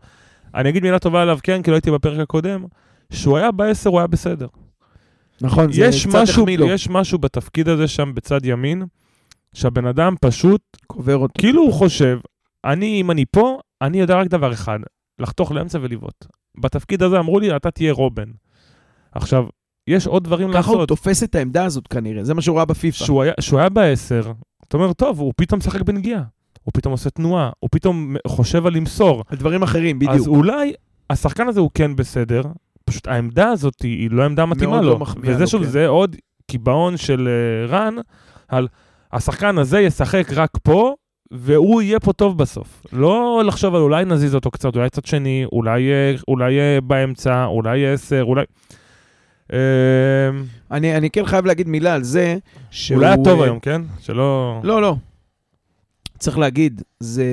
אני 0.55 0.69
אגיד 0.69 0.83
מילה 0.83 0.99
טובה 0.99 1.21
עליו, 1.21 1.39
כן, 1.43 1.61
כי 1.63 1.71
לא 1.71 1.75
הייתי 1.75 1.91
בפרק 1.91 2.19
הקודם, 2.19 2.63
שהוא 3.13 3.37
היה 3.37 3.51
בעשר, 3.51 3.89
הוא 3.89 3.99
היה 3.99 4.07
בסדר. 4.07 4.47
נכון, 5.41 5.71
זה 5.71 5.89
קצת 6.09 6.21
משהו, 6.21 6.41
החמיא 6.43 6.57
לו. 6.57 6.67
יש 6.67 6.89
משהו 6.89 7.17
בתפקיד 7.19 7.69
הזה 7.69 7.87
שם 7.87 8.11
בצד 8.15 8.45
ימין, 8.45 8.83
שהבן 9.53 9.85
אדם 9.85 10.15
פשוט, 10.21 10.61
קובר 10.87 11.17
אותו. 11.17 11.33
כאילו 11.37 11.61
הוא 11.61 11.73
חושב, 11.73 12.19
אני, 12.67 13.01
אם 13.01 13.11
אני 13.11 13.25
פה, 13.25 13.59
אני 13.81 13.99
יודע 13.99 14.15
רק 14.15 14.27
דבר 14.27 14.53
אחד, 14.53 14.79
לחתוך 15.19 15.51
לאמצע 15.51 15.79
ולבעוט. 15.81 16.25
בתפקיד 16.57 17.03
הזה 17.03 17.19
אמרו 17.19 17.39
לי, 17.39 17.55
אתה 17.55 17.71
תהיה 17.71 17.93
רובן. 17.93 18.31
עכשיו, 19.11 19.45
יש 19.87 20.07
עוד 20.07 20.23
דברים 20.23 20.49
ככה 20.53 20.69
הוא 20.69 20.75
לעשות. 20.75 20.87
תופס 20.89 21.23
את 21.23 21.35
העמדה 21.35 21.65
הזאת 21.65 21.87
כנראה, 21.87 22.23
זה 22.23 22.33
מה 22.33 22.41
שהוא 22.41 22.57
ראה 22.57 22.65
בפיפא. 22.65 22.97
שהוא 22.97 23.23
היה, 23.23 23.33
שהוא 23.39 23.59
היה 23.59 23.69
בעשר, 23.69 24.31
אתה 24.67 24.77
אומר, 24.77 24.93
טוב, 24.93 25.19
הוא 25.19 25.33
פתאום 25.37 25.57
משחק 25.57 25.81
בנגיעה. 25.81 26.23
הוא 26.63 26.71
פתאום 26.73 26.91
עושה 26.91 27.09
תנועה, 27.09 27.49
הוא 27.59 27.69
פתאום 27.71 28.15
חושב 28.27 28.65
על 28.65 28.73
למסור. 28.73 29.23
על 29.29 29.37
דברים 29.37 29.63
אחרים, 29.63 29.99
אז 30.09 30.21
בדיוק. 30.21 30.27
אולי 30.27 30.73
השחקן 31.09 31.47
הזה 31.47 31.59
הוא 31.59 31.69
כן 31.73 31.95
בסדר, 31.95 32.41
פשוט 32.85 33.07
העמדה 33.07 33.49
הזאת 33.49 33.81
היא, 33.81 34.11
לא 34.11 34.23
עמדה 34.23 34.45
מתאימה 34.45 34.71
מאוד 34.71 34.83
לו. 34.83 34.99
לא 34.99 35.05
וזה 35.21 35.39
לו, 35.39 35.47
שוב, 35.47 35.63
כן. 35.63 35.69
זה 35.69 35.87
עוד 35.87 36.15
קיבעון 36.47 36.97
של 36.97 37.27
אה, 37.27 37.67
רן, 37.67 37.95
על 38.47 38.67
השחקן 39.11 39.57
הזה 39.57 39.79
ישחק 39.79 40.27
רק 40.35 40.51
פה, 40.63 40.95
והוא 41.31 41.81
יהיה 41.81 41.99
פה 41.99 42.13
טוב 42.13 42.37
בסוף. 42.37 42.85
לא 42.93 43.41
לחשוב 43.45 43.75
על 43.75 43.81
אולי 43.81 44.05
נזיז 44.05 44.35
אותו 44.35 44.51
קצת, 44.51 44.75
אולי 44.75 44.89
קצת 44.89 45.05
שני, 45.05 45.45
אולי, 45.51 45.91
אה, 45.91 46.15
אולי 46.27 46.59
אה, 46.59 46.81
באמצע, 46.81 47.45
אולי 47.45 47.87
עשר, 47.87 48.23
אולי... 48.23 48.43
אה, 49.53 50.29
אני 50.71 50.97
אני 50.97 51.09
כן 51.09 51.25
חייב 51.25 51.45
להגיד 51.45 51.67
מילה 51.67 51.93
על 51.93 52.03
זה, 52.03 52.37
שהוא... 52.71 52.95
אולי 52.97 53.07
היה 53.07 53.23
טוב 53.23 53.39
אה, 53.39 53.45
היום, 53.45 53.59
כן? 53.59 53.81
שלא... 53.99 54.59
לא, 54.63 54.81
לא. 54.81 54.95
צריך 56.19 56.37
להגיד, 56.37 56.81
זה 56.99 57.25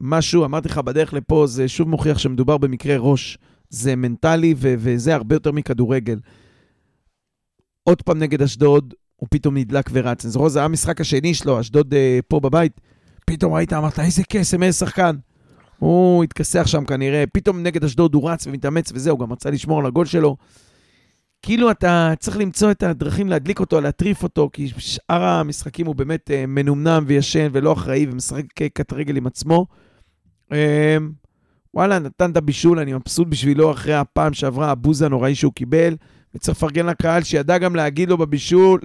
משהו, 0.00 0.44
אמרתי 0.44 0.68
לך 0.68 0.78
בדרך 0.78 1.14
לפה, 1.14 1.46
זה 1.46 1.68
שוב 1.68 1.88
מוכיח 1.88 2.18
שמדובר 2.18 2.58
במקרה 2.58 2.96
ראש. 2.98 3.38
זה 3.70 3.96
מנטלי 3.96 4.54
ו- 4.56 4.74
וזה 4.78 5.14
הרבה 5.14 5.36
יותר 5.36 5.52
מכדורגל. 5.52 6.18
עוד 7.84 8.02
פעם 8.02 8.18
נגד 8.18 8.42
אשדוד, 8.42 8.94
הוא 9.16 9.26
פתאום 9.30 9.56
נדלק 9.56 9.90
ורץ. 9.92 10.24
אני 10.24 10.30
זוכר, 10.30 10.48
זה 10.48 10.58
היה 10.58 10.64
המשחק 10.64 11.00
השני 11.00 11.34
שלו, 11.34 11.60
אשדוד 11.60 11.94
אה, 11.94 12.18
פה 12.28 12.40
בבית. 12.40 12.80
פתאום 13.26 13.52
ראית, 13.52 13.72
אמרת, 13.72 13.98
איזה 13.98 14.22
קסם, 14.28 14.62
איזה 14.62 14.78
שחקן. 14.78 15.16
הוא 15.78 16.24
התכסח 16.24 16.66
שם 16.66 16.84
כנראה, 16.84 17.24
פתאום 17.32 17.62
נגד 17.62 17.84
אשדוד 17.84 18.14
הוא 18.14 18.30
רץ 18.30 18.46
ומתאמץ 18.46 18.92
וזהו, 18.94 19.18
גם 19.18 19.32
רצה 19.32 19.50
לשמור 19.50 19.80
על 19.80 19.86
הגול 19.86 20.06
שלו. 20.06 20.36
כאילו 21.42 21.70
אתה 21.70 22.12
צריך 22.18 22.36
למצוא 22.36 22.70
את 22.70 22.82
הדרכים 22.82 23.28
להדליק 23.28 23.60
אותו, 23.60 23.80
להטריף 23.80 24.22
אותו, 24.22 24.50
כי 24.52 24.68
שאר 24.78 25.22
המשחקים 25.22 25.86
הוא 25.86 25.94
באמת 25.94 26.30
אה, 26.30 26.46
מנומנם 26.46 27.04
וישן 27.06 27.48
ולא 27.52 27.72
אחראי 27.72 28.06
ומשחק 28.10 28.44
קט 28.74 28.92
רגל 28.92 29.16
עם 29.16 29.26
עצמו. 29.26 29.66
אה, 30.52 30.96
וואלה, 31.74 31.98
נתן 31.98 32.30
את 32.30 32.36
הבישול, 32.36 32.78
אני 32.78 32.92
מבסוט 32.92 33.28
בשבילו 33.28 33.70
אחרי 33.70 33.94
הפעם 33.94 34.32
שעברה, 34.32 34.70
הבוז 34.70 35.02
הנוראי 35.02 35.34
שהוא 35.34 35.52
קיבל, 35.52 35.96
וצריך 36.34 36.58
לפרגן 36.58 36.86
לקהל 36.86 37.22
שידע 37.22 37.58
גם 37.58 37.76
להגיד 37.76 38.08
לו 38.08 38.18
בבישול, 38.18 38.80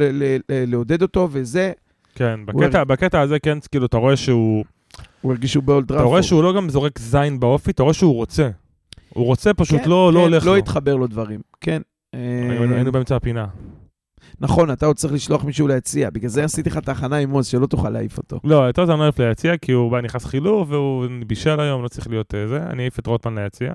לעודד 0.49 1.01
אותו, 1.01 1.27
וזה, 1.31 1.71
כן, 2.17 2.39
בקטע, 2.45 2.83
בקטע 2.83 3.21
הזה 3.21 3.39
כן, 3.39 3.57
כאילו, 3.71 3.85
אתה 3.85 3.97
רואה 3.97 4.17
שהוא... 4.17 4.65
הוא 5.21 5.31
הרגיש 5.31 5.51
שהוא 5.51 5.63
באולד 5.63 5.85
אתה 5.85 5.93
ראפורד. 5.93 6.09
רואה 6.09 6.23
שהוא 6.23 6.43
לא 6.43 6.53
גם 6.53 6.69
זורק 6.69 6.99
זין 6.99 7.39
באופי, 7.39 7.71
אתה 7.71 7.83
רואה 7.83 7.93
שהוא 7.93 8.15
רוצה. 8.15 8.49
הוא 9.09 9.25
רוצה, 9.25 9.53
פשוט 9.53 9.81
כן, 9.81 9.89
לא, 9.89 10.07
כן, 10.09 10.15
לא 10.15 10.19
הולך 10.19 10.45
לא 10.45 10.51
לו. 10.51 10.57
התחבר 10.57 10.95
לו 10.95 11.07
דברים, 11.07 11.39
כן. 11.61 11.81
אה, 12.13 12.19
היינו 12.49 12.75
היינו 12.75 12.91
באמצע 12.91 13.15
הפינה. 13.15 13.45
נכון, 14.39 14.71
אתה 14.71 14.85
עוד 14.85 14.95
צריך 14.95 15.13
לשלוח 15.13 15.43
מישהו 15.43 15.67
ליציע, 15.67 16.09
בגלל 16.09 16.29
זה 16.29 16.43
עשיתי 16.43 16.69
לך 16.69 16.77
את 16.77 16.89
ההכנה 16.89 17.15
עם 17.15 17.31
עוז, 17.31 17.47
שלא 17.47 17.65
תוכל 17.65 17.89
להעיף 17.89 18.17
אותו. 18.17 18.39
לא, 18.43 18.55
יותר 18.55 18.85
זמן 18.85 18.97
לא 18.97 19.01
אוהב 19.01 19.21
ליציע, 19.21 19.57
כי 19.57 19.71
הוא 19.71 19.91
בא 19.91 20.01
נכנס 20.01 20.25
חילוף 20.25 20.67
והוא 20.71 21.05
בישל 21.27 21.59
היום, 21.59 21.83
לא 21.83 21.87
צריך 21.87 22.07
להיות 22.07 22.35
אה, 22.35 22.47
זה. 22.47 22.57
אני 22.57 22.83
אעיף 22.83 22.99
את 22.99 23.07
רוטמן 23.07 23.37
ליציע. 23.37 23.73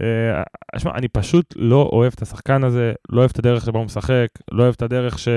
אה, 0.00 0.42
שמע, 0.78 0.90
אני 0.94 1.08
פשוט 1.08 1.54
לא 1.56 1.90
אוהב 1.92 2.12
את 2.16 2.22
השחקן 2.22 2.64
הזה, 2.64 2.92
לא 3.10 3.20
אוהב 3.20 3.30
את 3.30 3.38
הדרך 3.38 3.64
שבה 3.64 3.78
הוא 3.78 3.86
משחק, 3.86 4.28
לא 4.52 4.62
אוהב 4.62 4.74
את 4.76 4.82
הדרך 4.82 5.18
ש... 5.18 5.28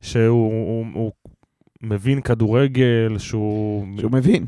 שהוא 0.00 0.52
הוא, 0.52 0.86
הוא 0.94 1.12
מבין 1.82 2.20
כדורגל, 2.20 3.18
שהוא... 3.18 3.86
שהוא 3.98 4.12
מבין. 4.12 4.46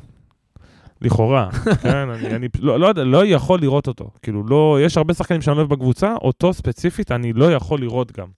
לכאורה, 1.01 1.51
כן, 1.83 2.11
אני, 2.11 2.37
אני 2.37 2.49
לא, 2.59 2.81
לא 2.81 2.93
לא 2.93 3.27
יכול 3.27 3.61
לראות 3.61 3.89
אותו. 3.89 4.11
כאילו, 4.23 4.47
לא, 4.47 4.79
יש 4.83 4.97
הרבה 4.97 5.15
שחקנים 5.15 5.41
שאני 5.41 5.57
אוהב 5.57 5.69
בקבוצה, 5.69 6.15
אותו 6.15 6.53
ספציפית 6.53 7.13
אני 7.13 7.33
לא 7.33 7.53
יכול 7.53 7.81
לראות 7.81 8.13
גם. 8.13 8.29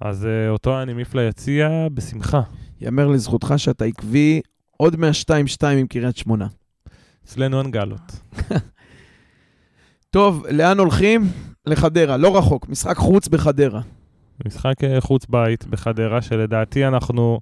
אז 0.00 0.24
uh, 0.24 0.50
אותו 0.50 0.82
אני 0.82 0.92
מעיף 0.92 1.14
ליציע 1.14 1.88
בשמחה. 1.94 2.40
יאמר 2.80 3.08
לזכותך 3.08 3.54
שאתה 3.56 3.84
עקבי 3.84 4.40
עוד 4.76 4.96
מה-2-2 4.96 5.66
עם 5.66 5.86
קריית 5.86 6.16
שמונה. 6.16 6.46
אצלנו 7.24 7.60
אין 7.60 7.70
גלות. 7.70 8.20
טוב, 10.10 10.46
לאן 10.46 10.78
הולכים? 10.78 11.22
לחדרה, 11.66 12.16
לא 12.16 12.36
רחוק, 12.38 12.68
משחק 12.68 12.96
חוץ 12.96 13.28
בחדרה. 13.28 13.80
משחק 14.46 14.84
אה, 14.84 15.00
חוץ 15.00 15.26
בית 15.26 15.66
בחדרה, 15.66 16.22
שלדעתי 16.22 16.86
אנחנו 16.86 17.40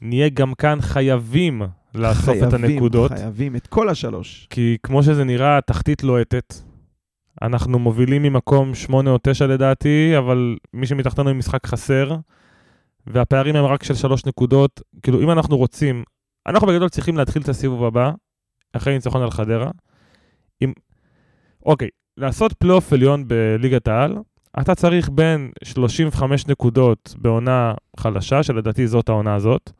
נהיה 0.00 0.28
גם 0.28 0.54
כאן 0.54 0.80
חייבים 0.80 1.62
לאסוף 1.94 2.24
חייבים, 2.24 2.48
את 2.48 2.52
הנקודות. 2.52 3.10
חייבים, 3.10 3.56
את 3.56 3.66
כל 3.66 3.88
השלוש. 3.88 4.46
כי 4.50 4.76
כמו 4.82 5.02
שזה 5.02 5.24
נראה, 5.24 5.58
התחתית 5.58 6.02
לוהטת. 6.02 6.54
אנחנו 7.42 7.78
מובילים 7.78 8.22
ממקום 8.22 8.74
8 8.74 9.10
או 9.10 9.18
9 9.22 9.46
לדעתי, 9.46 10.18
אבל 10.18 10.56
מי 10.72 10.86
שמתחתנו 10.86 11.30
עם 11.30 11.38
משחק 11.38 11.66
חסר, 11.66 12.16
והפערים 13.06 13.56
הם 13.56 13.64
רק 13.64 13.82
של 13.82 13.94
3 13.94 14.26
נקודות. 14.26 14.80
כאילו, 15.02 15.22
אם 15.22 15.30
אנחנו 15.30 15.56
רוצים, 15.56 16.04
אנחנו 16.46 16.66
בגדול 16.66 16.88
צריכים 16.88 17.16
להתחיל 17.16 17.42
את 17.42 17.48
הסיבוב 17.48 17.84
הבא, 17.84 18.12
אחרי 18.72 18.94
ניצחון 18.94 19.22
על 19.22 19.30
חדרה. 19.30 19.70
עם... 20.60 20.72
אוקיי, 21.66 21.88
לעשות 22.16 22.52
פלייאוף 22.52 22.92
עליון 22.92 23.28
בליגת 23.28 23.88
העל, 23.88 24.16
אתה 24.60 24.74
צריך 24.74 25.10
בין 25.12 25.50
35 25.64 26.46
נקודות 26.46 27.14
בעונה 27.18 27.74
חלשה, 28.00 28.42
שלדעתי 28.42 28.86
זאת 28.86 29.08
העונה 29.08 29.34
הזאת, 29.34 29.70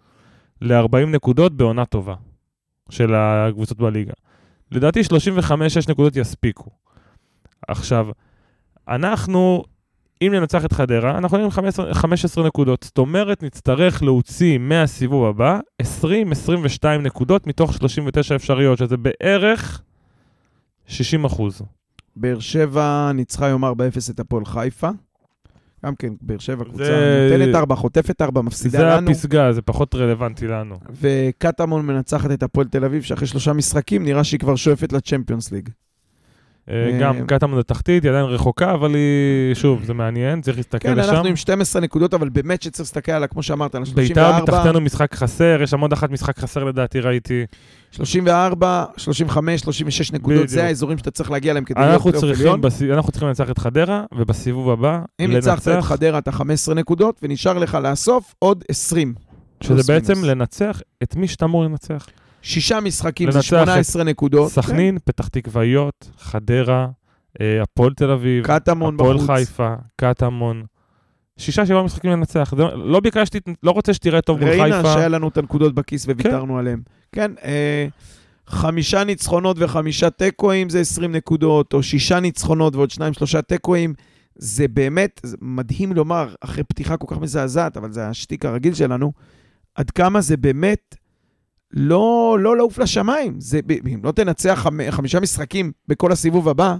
ל-40 0.60 1.06
נקודות 1.06 1.56
בעונה 1.56 1.84
טובה 1.84 2.14
של 2.90 3.14
הקבוצות 3.14 3.78
בליגה. 3.78 4.12
לדעתי 4.72 5.00
35-6 5.00 5.90
נקודות 5.90 6.16
יספיקו. 6.16 6.70
עכשיו, 7.68 8.08
אנחנו, 8.88 9.64
אם 10.22 10.34
ננצח 10.34 10.64
את 10.64 10.72
חדרה, 10.72 11.18
אנחנו 11.18 11.36
נראים 11.36 11.50
15, 11.50 11.94
15 11.94 12.46
נקודות. 12.46 12.82
זאת 12.82 12.98
אומרת, 12.98 13.42
נצטרך 13.42 14.02
להוציא 14.02 14.58
מהסיבוב 14.58 15.24
הבא 15.24 15.58
20-22 15.82 16.84
נקודות 17.02 17.46
מתוך 17.46 17.72
39 17.74 18.36
אפשריות, 18.36 18.78
שזה 18.78 18.96
בערך 18.96 19.82
60 20.86 21.24
אחוז. 21.24 21.62
באר 22.20 22.38
שבע 22.38 23.10
ניצחה 23.14 23.46
היום 23.46 23.64
4-0 23.64 23.68
את 24.10 24.20
הפועל 24.20 24.44
חיפה. 24.44 24.88
גם 25.86 25.94
כן, 25.94 26.12
באר 26.20 26.38
שבע 26.38 26.64
קבוצה 26.64 26.84
זה- 26.84 27.36
נותנת 27.40 27.54
4, 27.54 27.74
חוטפת 27.74 28.22
4, 28.22 28.42
מפסידה 28.42 28.78
זה 28.78 28.84
לנו. 28.84 29.10
הפסגה, 29.10 29.52
זה 29.52 29.62
פחות 29.62 29.94
רלוונטי 29.94 30.46
לנו. 30.46 30.78
וקטמון 31.00 31.86
מנצחת 31.86 32.30
את 32.30 32.42
הפועל 32.42 32.66
תל 32.66 32.84
אביב, 32.84 33.02
שאחרי 33.02 33.26
שלושה 33.26 33.52
משחקים 33.52 34.04
נראה 34.04 34.24
שהיא 34.24 34.40
כבר 34.40 34.56
שואפת 34.56 34.92
לצ'מפיונס 34.92 35.52
ליג. 35.52 35.68
אה, 36.70 36.74
אה, 36.74 36.98
גם 37.00 37.26
קטמון 37.26 37.58
לתחתית, 37.58 38.02
היא 38.02 38.10
עדיין 38.10 38.24
רחוקה, 38.24 38.74
אבל 38.74 38.94
היא, 38.94 39.54
שוב, 39.54 39.84
זה 39.84 39.94
מעניין, 39.94 40.40
צריך 40.40 40.56
להסתכל 40.56 40.88
כן, 40.88 40.98
לשם. 40.98 41.10
אנחנו 41.10 41.28
עם 41.28 41.36
12 41.36 41.82
נקודות, 41.82 42.14
אבל 42.14 42.28
באמת 42.28 42.62
שצריך 42.62 42.80
להסתכל 42.80 43.12
עליה, 43.12 43.28
כמו 43.28 43.42
שאמרת, 43.42 43.74
על 43.74 43.82
ביתר 43.94 44.24
ה-34, 44.24 44.42
מתחתנו 44.42 44.80
משחק 44.80 45.14
חסר, 45.14 45.58
יש 45.62 45.70
שם 45.70 45.80
עוד 45.80 45.92
אחת 45.92 46.10
משחק 46.10 46.38
חסר 46.38 46.64
לדעתי, 46.64 47.00
ראיתי. 47.00 47.44
34, 47.90 48.84
35, 48.96 49.60
36 49.60 50.12
נקודות. 50.12 50.48
זה 50.48 50.64
האזורים 50.64 50.98
שאתה 50.98 51.10
צריך 51.10 51.30
להגיע 51.30 51.50
אליהם 51.50 51.64
כדי 51.64 51.80
להיות 51.80 52.02
פלייאוף 52.02 52.24
עליון. 52.24 52.60
אנחנו 52.92 53.12
צריכים 53.12 53.28
לנצח 53.28 53.50
את 53.50 53.58
חדרה, 53.58 54.04
ובסיבוב 54.18 54.70
הבא, 54.70 55.00
אם 55.20 55.30
ניצחת 55.30 55.68
את 55.68 55.82
חדרה, 55.82 56.18
אתה 56.18 56.32
15 56.32 56.74
נקודות, 56.74 57.20
ונשאר 57.22 57.58
לך 57.58 57.78
לאסוף 57.82 58.34
עוד 58.38 58.64
20. 58.68 59.14
שזה 59.60 59.92
בעצם. 59.92 60.24
לנצח 60.24 60.82
את 61.02 61.16
מי 61.16 61.28
שאתה 61.28 61.44
אמור 61.44 61.64
לנצח. 61.64 62.06
שישה 62.43 62.80
משחקים 62.80 63.30
זה 63.30 63.39
לנצח 63.39 63.49
את 63.49 63.64
18 63.64 64.05
נקודות. 64.05 64.53
סכנין, 64.53 64.99
פתח 65.05 65.28
תקוויות, 65.28 66.11
חדרה, 66.18 66.89
אה, 67.41 67.62
הפועל 67.62 67.95
תל 67.95 68.11
אביב, 68.11 68.47
כן. 68.47 68.59
קטמון 68.59 68.95
הפועל 68.95 69.16
בחוץ. 69.16 69.30
חיפה, 69.30 69.74
קטמון. 69.97 70.62
שישה, 71.39 71.66
שבעה 71.66 71.82
משחקים 71.82 72.11
לנצח. 72.11 72.55
לא 72.74 73.01
ביקשתי, 73.01 73.39
לא 73.62 73.70
רוצה 73.70 73.95
שתראה 73.95 74.20
טוב 74.20 74.41
מול 74.41 74.49
ראינה 74.49 74.76
חיפה. 74.76 74.95
שהיה 74.95 75.09
לנו 75.09 75.28
את 75.28 75.39
הנקודות 75.39 75.74
בכיס 75.74 76.05
וויתרנו 76.05 76.59
עליהם. 76.59 76.82
כן, 77.12 77.30
אה, 77.45 77.86
חמישה 78.47 79.05
ניצחונות 79.05 79.57
וחמישה 79.61 80.11
תיקואים 80.11 80.68
זה 80.68 80.80
20 80.80 81.12
נקודות, 81.12 81.72
או 81.72 81.82
שישה 81.82 82.20
ניצחונות 82.20 82.74
ועוד 82.74 82.91
שניים, 82.91 83.12
שלושה 83.12 83.43
תיקואים. 83.43 83.95
זה 84.34 84.68
באמת 84.68 85.20
זה 85.22 85.36
מדהים 85.41 85.93
לומר, 85.93 86.34
אחרי 86.41 86.64
פתיחה 86.64 86.97
כל 86.97 87.14
כך 87.14 87.20
מזעזעת, 87.20 87.76
אבל 87.76 87.93
זה 87.93 88.09
השטיק 88.09 88.45
הרגיל 88.45 88.74
שלנו, 88.74 89.12
עד 89.74 89.91
כמה 89.91 90.20
זה 90.20 90.36
באמת 90.36 90.97
לא, 91.72 92.36
לא 92.40 92.56
לעוף 92.56 92.78
לשמיים. 92.78 93.40
זה, 93.40 93.60
אם 93.94 94.00
לא 94.04 94.12
תנצח 94.12 94.60
חמ, 94.62 94.90
חמישה 94.90 95.20
משחקים 95.20 95.72
בכל 95.88 96.12
הסיבוב 96.12 96.48
הבא, 96.48 96.76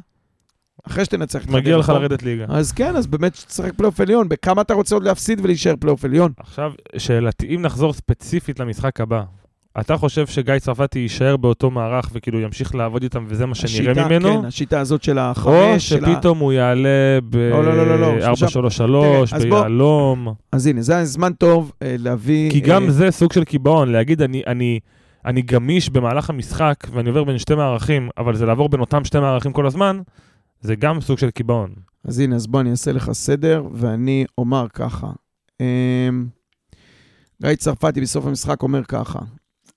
אחרי 0.87 1.05
שתנצח 1.05 1.45
את 1.45 1.51
מגיע 1.51 1.77
לך 1.77 1.91
נכון? 1.91 2.03
לרדת 2.03 2.23
ליגה. 2.23 2.47
אז 2.49 2.73
כן, 2.73 2.97
אז 2.97 3.07
באמת 3.07 3.35
שתשחק 3.35 3.73
פלייאוף 3.75 4.01
עליון. 4.01 4.29
בכמה 4.29 4.63
אתה 4.63 4.75
רוצה 4.75 4.95
עוד 4.95 5.05
להפסיד 5.05 5.41
ולהישאר 5.43 5.75
פלייאוף 5.81 6.05
עליון? 6.05 6.33
עכשיו, 6.37 6.73
שאלתי, 6.97 7.55
אם 7.55 7.63
נחזור 7.63 7.93
ספציפית 7.93 8.61
למשחק 8.61 9.01
הבא, 9.01 9.25
אתה 9.81 9.97
חושב 9.97 10.27
שגיא 10.27 10.59
צרפתי 10.59 10.99
יישאר 10.99 11.37
באותו 11.37 11.71
מערך 11.71 12.11
וכאילו 12.13 12.41
ימשיך 12.41 12.75
לעבוד 12.75 13.03
איתם 13.03 13.25
וזה 13.29 13.47
מה 13.47 13.55
שנראה 13.55 13.93
השיטה, 13.93 14.09
ממנו? 14.09 14.41
כן, 14.41 14.45
השיטה 14.47 14.81
הזאת 14.81 15.03
של 15.03 15.19
או 15.19 15.25
החמש, 15.25 15.89
של 15.89 16.05
ה... 16.05 16.09
שפתאום 16.15 16.39
הוא 16.39 16.53
יעלה 16.53 17.19
לא, 17.33 17.65
לא, 17.65 17.87
לא, 17.87 18.01
לא, 18.01 18.33
ב-4-3-3, 18.35 19.35
אז 19.37 19.45
בוא- 19.45 19.59
ביהלום. 19.61 20.29
אז 20.53 20.67
הנה, 20.67 20.83
זה 20.83 20.99
הזמן 20.99 21.33
טוב 21.33 21.73
אה, 21.83 21.95
להביא... 21.99 22.51
כי 22.51 22.61
גם 22.61 22.85
אה, 22.85 22.91
זה 22.91 23.11
סוג 23.11 23.33
של 23.33 23.45
קיבעון, 23.45 23.93
להגיד 23.93 24.23
אני, 24.23 24.43
אני, 24.47 24.79
אני 25.25 25.43
גמיש 25.43 25.91
במהלך 25.91 26.31
המשחק 26.31 26.75
ואני 26.93 27.09
עובר 27.09 27.25
בין 27.25 27.39
שתי 27.39 27.55
מערכים, 27.55 28.09
אבל 28.19 28.35
זה 28.37 28.47
לעבור 28.47 28.69
בין 28.69 28.81
אותם 28.81 29.05
שתי 29.05 29.21
מערכים 29.21 29.53
כל 29.53 29.67
הזמן, 29.67 30.01
זה 30.61 30.75
גם 30.77 31.01
סוג 31.01 31.19
של 31.19 31.31
קיבעון. 31.31 31.71
אז 32.05 32.19
הנה, 32.19 32.37
אז 32.37 32.47
בוא 32.47 32.61
אני 32.61 32.71
אעשה 32.71 32.93
לך 32.93 33.13
סדר, 33.13 33.63
ואני 33.73 34.25
אומר 34.39 34.67
ככה. 34.73 35.07
אמ, 35.61 36.27
גיא 37.43 37.55
צרפתי 37.55 38.01
בסוף 38.01 38.27
המשחק 38.27 38.63
אומר 38.63 38.85
ככה: 38.85 39.19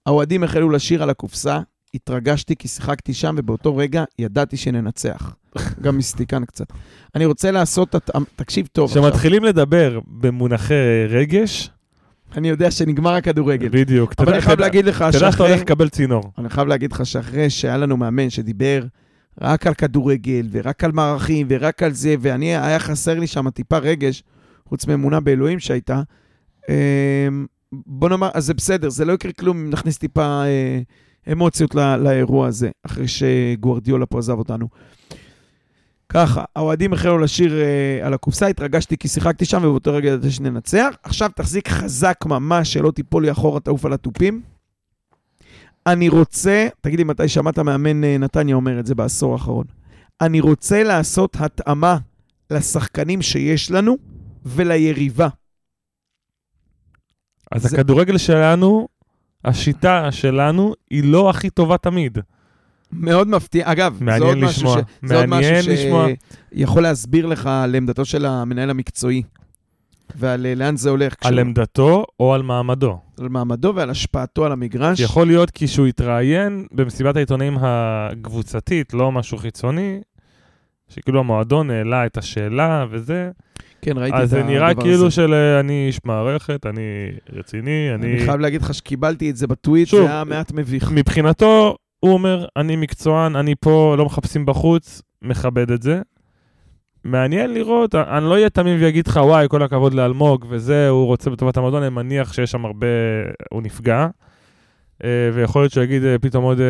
האוהדים 0.05 0.43
החלו 0.43 0.69
לשיר 0.69 1.03
על 1.03 1.09
הקופסה, 1.09 1.59
התרגשתי 1.93 2.55
כי 2.55 2.67
שיחקתי 2.67 3.13
שם, 3.13 3.35
ובאותו 3.37 3.75
רגע 3.77 4.03
ידעתי 4.19 4.57
שננצח. 4.57 5.35
גם 5.83 5.97
מסטיקן 5.97 6.45
קצת. 6.45 6.65
אני 7.15 7.25
רוצה 7.25 7.51
לעשות, 7.51 7.95
התאמ- 7.95 8.23
תקשיב 8.35 8.67
טוב 8.71 8.89
עכשיו. 8.89 9.03
כשמתחילים 9.03 9.43
לדבר 9.43 9.99
במונחי 10.07 10.73
רגש, 11.09 11.69
אני 12.37 12.49
יודע 12.49 12.71
שנגמר 12.71 13.13
הכדורגל. 13.13 13.69
בדיוק. 13.71 14.13
אבל 14.19 14.33
אני 14.33 14.41
חייב 14.41 14.59
להגיד 14.59 14.85
לך 14.85 14.97
תדע 15.01 15.11
שאתה 15.11 15.31
שאחרי... 15.31 15.47
הולך 15.49 15.61
לקבל 15.61 15.89
צינור. 15.89 16.31
אני 16.37 16.49
חייב 16.49 16.67
להגיד 16.67 16.91
לך 16.91 17.05
שאחרי 17.05 17.49
שהיה 17.49 17.77
לנו 17.77 17.97
מאמן 17.97 18.29
שדיבר 18.29 18.85
רק 19.41 19.67
על 19.67 19.73
כדורגל, 19.73 20.47
ורק 20.51 20.83
על 20.83 20.91
מערכים, 20.91 21.47
ורק 21.49 21.83
על 21.83 21.91
זה, 21.91 22.15
ואני, 22.21 22.55
היה 22.57 22.79
חסר 22.79 23.19
לי 23.19 23.27
שם 23.27 23.49
טיפה 23.49 23.77
רגש, 23.77 24.23
חוץ 24.65 24.87
מאמונה 24.87 25.19
באלוהים 25.19 25.59
שהייתה, 25.59 26.01
אמ, 26.69 27.45
בוא 27.71 28.09
נאמר, 28.09 28.29
אז 28.33 28.45
זה 28.45 28.53
בסדר, 28.53 28.89
זה 28.89 29.05
לא 29.05 29.13
יקרה 29.13 29.31
כלום 29.31 29.57
אם 29.57 29.69
נכניס 29.69 29.97
טיפה 29.97 30.43
אה, 30.43 30.81
אמוציות 31.31 31.75
לא, 31.75 31.95
לאירוע 31.95 32.47
הזה, 32.47 32.69
אחרי 32.83 33.05
שגוארדיולה 33.07 34.05
פה 34.05 34.19
עזב 34.19 34.37
אותנו. 34.37 34.67
ככה, 36.09 36.43
האוהדים 36.55 36.93
החלו 36.93 37.17
לשיר 37.17 37.53
אה, 37.61 38.07
על 38.07 38.13
הקופסה, 38.13 38.47
התרגשתי 38.47 38.97
כי 38.97 39.07
שיחקתי 39.07 39.45
שם, 39.45 39.57
ובאותו 39.57 39.93
רגע 39.93 40.09
ידעתי 40.09 40.31
שננצח. 40.31 40.95
עכשיו 41.03 41.29
תחזיק 41.35 41.67
חזק 41.67 42.17
ממש, 42.25 42.73
שלא 42.73 42.91
תיפול 42.91 43.25
לי 43.25 43.31
אחורה, 43.31 43.59
תעוף 43.59 43.85
על 43.85 43.93
התופים. 43.93 44.41
אני 45.87 46.09
רוצה, 46.09 46.67
תגיד 46.81 46.99
לי 46.99 47.03
מתי 47.03 47.27
שמעת 47.27 47.59
מאמן 47.59 48.03
אה, 48.03 48.17
נתניה 48.17 48.55
אומר 48.55 48.79
את 48.79 48.85
זה 48.85 48.95
בעשור 48.95 49.33
האחרון. 49.33 49.65
אני 50.21 50.39
רוצה 50.39 50.83
לעשות 50.83 51.37
התאמה 51.39 51.97
לשחקנים 52.51 53.21
שיש 53.21 53.71
לנו 53.71 53.97
וליריבה. 54.45 55.27
אז 57.51 57.61
זה- 57.61 57.77
הכדורגל 57.77 58.17
שלנו, 58.17 58.87
השיטה 59.45 60.11
שלנו, 60.11 60.73
היא 60.89 61.03
לא 61.03 61.29
הכי 61.29 61.49
טובה 61.49 61.77
תמיד. 61.77 62.17
מאוד 62.93 63.27
מפתיע. 63.27 63.71
אגב, 63.71 63.99
זה 64.19 64.23
עוד 64.25 64.37
משהו 64.37 64.47
לשמוע. 64.47 64.77
ש- 64.81 65.07
זה 65.07 65.15
עוד 65.17 65.25
מעניין 65.25 65.59
משהו 65.59 65.71
לשמוע. 65.73 66.07
שיכול 66.55 66.83
להסביר 66.83 67.25
לך 67.25 67.45
על 67.47 67.75
עמדתו 67.75 68.05
של 68.05 68.25
המנהל 68.25 68.69
המקצועי, 68.69 69.23
ועל 70.15 70.45
אה, 70.45 70.55
לאן 70.55 70.77
זה 70.77 70.89
הולך. 70.89 71.13
על 71.23 71.33
כשהוא- 71.33 71.39
עמדתו 71.39 72.05
או 72.19 72.33
על 72.33 72.41
מעמדו. 72.41 72.99
על 73.19 73.29
מעמדו 73.29 73.73
ועל 73.75 73.89
השפעתו 73.89 74.45
על 74.45 74.51
המגרש. 74.51 74.99
יכול 74.99 75.27
להיות 75.27 75.51
כי 75.51 75.67
שהוא 75.67 75.87
התראיין 75.87 76.65
במסיבת 76.71 77.15
העיתונאים 77.15 77.57
הקבוצתית, 77.61 78.93
לא 78.93 79.11
משהו 79.11 79.37
חיצוני, 79.37 80.01
שכאילו 80.89 81.19
המועדון 81.19 81.69
העלה 81.71 82.05
את 82.05 82.17
השאלה 82.17 82.85
וזה. 82.91 83.31
כן, 83.81 83.97
ראיתי 83.97 84.17
את 84.17 84.21
אז 84.21 84.33
הדבר 84.33 84.47
זה 84.47 84.53
נראה 84.53 84.69
הזה. 84.71 84.81
כאילו 84.81 85.11
של 85.11 85.33
אה, 85.33 85.59
אני 85.59 85.87
איש 85.87 85.99
מערכת, 86.05 86.65
אני 86.65 86.81
רציני, 87.33 87.89
אני... 87.95 88.13
אני 88.13 88.25
חייב 88.25 88.39
להגיד 88.39 88.61
לך 88.61 88.73
שקיבלתי 88.73 89.29
את 89.29 89.37
זה 89.37 89.47
בטוויט, 89.47 89.87
שוב, 89.87 90.01
זה 90.01 90.11
היה 90.11 90.23
מעט 90.23 90.51
מביך. 90.51 90.91
מבחינתו, 90.91 91.75
הוא 91.99 92.13
אומר, 92.13 92.45
אני 92.57 92.75
מקצוען, 92.75 93.35
אני 93.35 93.55
פה, 93.59 93.95
לא 93.97 94.05
מחפשים 94.05 94.45
בחוץ, 94.45 95.01
מכבד 95.21 95.71
את 95.71 95.81
זה. 95.81 96.01
מעניין 97.03 97.53
לראות, 97.53 97.95
אני 97.95 98.25
לא 98.25 98.33
אהיה 98.33 98.49
תמים 98.49 98.77
ואגיד 98.81 99.07
לך, 99.07 99.19
וואי, 99.23 99.45
כל 99.49 99.63
הכבוד 99.63 99.93
לאלמוג 99.93 100.45
וזה, 100.49 100.89
הוא 100.89 101.05
רוצה 101.05 101.29
בטובת 101.29 101.57
המועדון, 101.57 101.83
אני 101.83 101.95
מניח 101.95 102.33
שיש 102.33 102.51
שם 102.51 102.65
הרבה, 102.65 102.87
הוא 103.51 103.61
נפגע. 103.61 104.07
אה, 105.03 105.09
ויכול 105.33 105.61
להיות 105.61 105.71
שהוא 105.73 105.83
יגיד 105.83 106.03
אה, 106.03 106.15
פתאום 106.21 106.43
עוד 106.43 106.59
אה, 106.59 106.65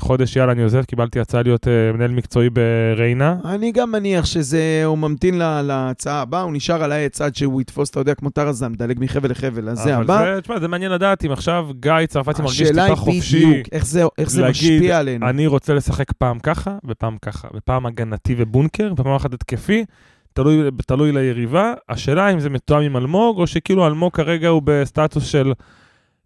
חודש, 0.00 0.36
יאללה, 0.36 0.52
אני 0.52 0.62
עוזב, 0.62 0.84
קיבלתי 0.84 1.20
הצעה 1.20 1.42
להיות 1.42 1.66
מנהל 1.94 2.10
מקצועי 2.10 2.48
בריינה. 2.50 3.36
אני 3.44 3.72
גם 3.72 3.92
מניח 3.92 4.26
שזה, 4.26 4.82
הוא 4.84 4.98
ממתין 4.98 5.38
ל- 5.38 5.62
להצעה 5.62 6.20
הבאה, 6.22 6.42
הוא 6.42 6.52
נשאר 6.52 6.82
על 6.82 6.92
העץ 6.92 7.20
עד 7.20 7.34
שהוא 7.34 7.60
יתפוס, 7.60 7.90
אתה 7.90 8.00
יודע, 8.00 8.14
כמו 8.14 8.30
טרזן, 8.30 8.72
מדלג 8.72 8.96
מחבל 9.00 9.30
לחבל, 9.30 9.68
אז 9.68 9.78
זה 9.78 9.94
אבל 9.96 10.04
הבא. 10.04 10.34
זה, 10.34 10.40
תשמע, 10.40 10.60
זה 10.60 10.68
מעניין 10.68 10.92
לדעת 10.92 11.24
אם 11.24 11.32
עכשיו 11.32 11.68
גיא 11.80 11.92
צרפתי 12.08 12.42
מרגיש 12.42 12.60
השאלה 12.60 12.82
טיפה 12.82 12.92
היא 12.94 12.96
חופשי. 12.96 13.46
בדיוק, 13.46 13.66
איך 13.72 13.86
זה, 13.86 14.02
איך 14.18 14.30
זה 14.30 14.42
להגיד, 14.42 14.72
משפיע 14.72 14.98
עלינו. 14.98 15.28
אני 15.28 15.46
רוצה 15.46 15.74
לשחק 15.74 16.12
פעם 16.12 16.38
ככה 16.38 16.78
ופעם 16.84 17.16
ככה, 17.22 17.48
ופעם 17.54 17.86
הגנתי 17.86 18.34
ובונקר, 18.38 18.92
ופעם 18.92 19.14
אחת 19.14 19.34
התקפי, 19.34 19.84
תלוי, 20.32 20.70
תלוי 20.86 21.12
ליריבה. 21.12 21.74
השאלה 21.88 22.32
אם 22.32 22.40
זה 22.40 22.50
מתואם 22.50 22.82
עם 22.82 22.96
אלמוג, 22.96 23.38
או 23.38 23.46
שכאילו 23.46 23.86
אלמוג 23.86 24.12
כרגע 24.12 24.48
הוא 24.48 24.62
בסטטוס 24.64 25.26
של 25.26 25.52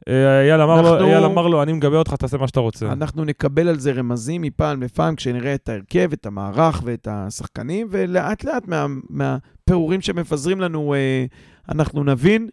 אייל 0.09 0.61
אמר, 0.61 0.81
אנחנו- 0.81 0.97
לו, 0.97 1.07
אייל 1.07 1.25
אמר 1.25 1.47
לו, 1.47 1.63
אני 1.63 1.73
מגבה 1.73 1.97
אותך, 1.97 2.15
תעשה 2.15 2.39
מה 2.39 2.49
שאתה 2.49 2.61
רוצה. 2.61 2.93
אנחנו 2.93 3.25
נקבל 3.25 3.69
על 3.69 3.79
זה 3.79 3.93
רמזים 3.93 4.43
מפעם 4.43 4.83
לפעם, 4.83 5.17
כשנראה 5.17 5.55
את 5.55 5.69
ההרכב, 5.69 6.13
את 6.13 6.27
המערך 6.27 6.83
ואת 6.85 7.09
השחקנים, 7.11 7.87
ולאט 7.91 8.45
לאט 8.45 8.69
מה, 8.69 8.87
מהפירורים 9.11 10.01
שמפזרים 10.01 10.61
לנו, 10.61 10.95
אה, 10.95 11.25
אנחנו 11.69 12.05
נבין. 12.05 12.49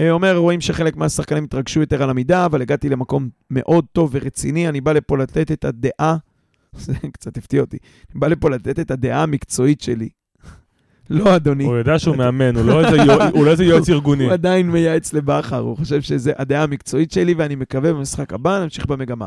אה, 0.00 0.10
אומר, 0.10 0.36
רואים 0.36 0.60
שחלק 0.60 0.96
מהשחקנים 0.96 1.44
התרגשו 1.44 1.80
יותר 1.80 2.02
על 2.02 2.10
המידה, 2.10 2.46
אבל 2.46 2.62
הגעתי 2.62 2.88
למקום 2.88 3.28
מאוד 3.50 3.84
טוב 3.92 4.10
ורציני, 4.12 4.68
אני 4.68 4.80
בא 4.80 4.92
לפה 4.92 5.18
לתת 5.18 5.52
את 5.52 5.64
הדעה, 5.64 6.16
זה 6.72 6.92
קצת 7.12 7.36
הפתיע 7.36 7.60
אותי, 7.60 7.76
אני 8.12 8.20
בא 8.20 8.28
לפה 8.28 8.50
לתת 8.50 8.78
את 8.80 8.90
הדעה 8.90 9.22
המקצועית 9.22 9.80
שלי. 9.80 10.08
לא, 11.10 11.36
אדוני. 11.36 11.64
הוא 11.64 11.76
יודע 11.76 11.98
שהוא 11.98 12.16
מאמן, 12.16 12.56
הוא 12.56 12.64
לא 12.64 12.84
איזה 12.84 13.02
הוא 13.34 13.44
לא 13.44 13.50
איזה 13.50 13.64
יועץ 13.64 13.88
ארגוני. 13.88 14.24
הוא 14.24 14.32
עדיין 14.32 14.70
מייעץ 14.70 15.12
לבכר, 15.12 15.58
הוא 15.58 15.76
חושב 15.76 16.00
שזה 16.00 16.32
הדעה 16.36 16.62
המקצועית 16.62 17.12
שלי, 17.12 17.34
ואני 17.34 17.54
מקווה 17.54 17.92
במשחק 17.92 18.32
הבא 18.32 18.62
נמשיך 18.62 18.86
במגמה. 18.86 19.26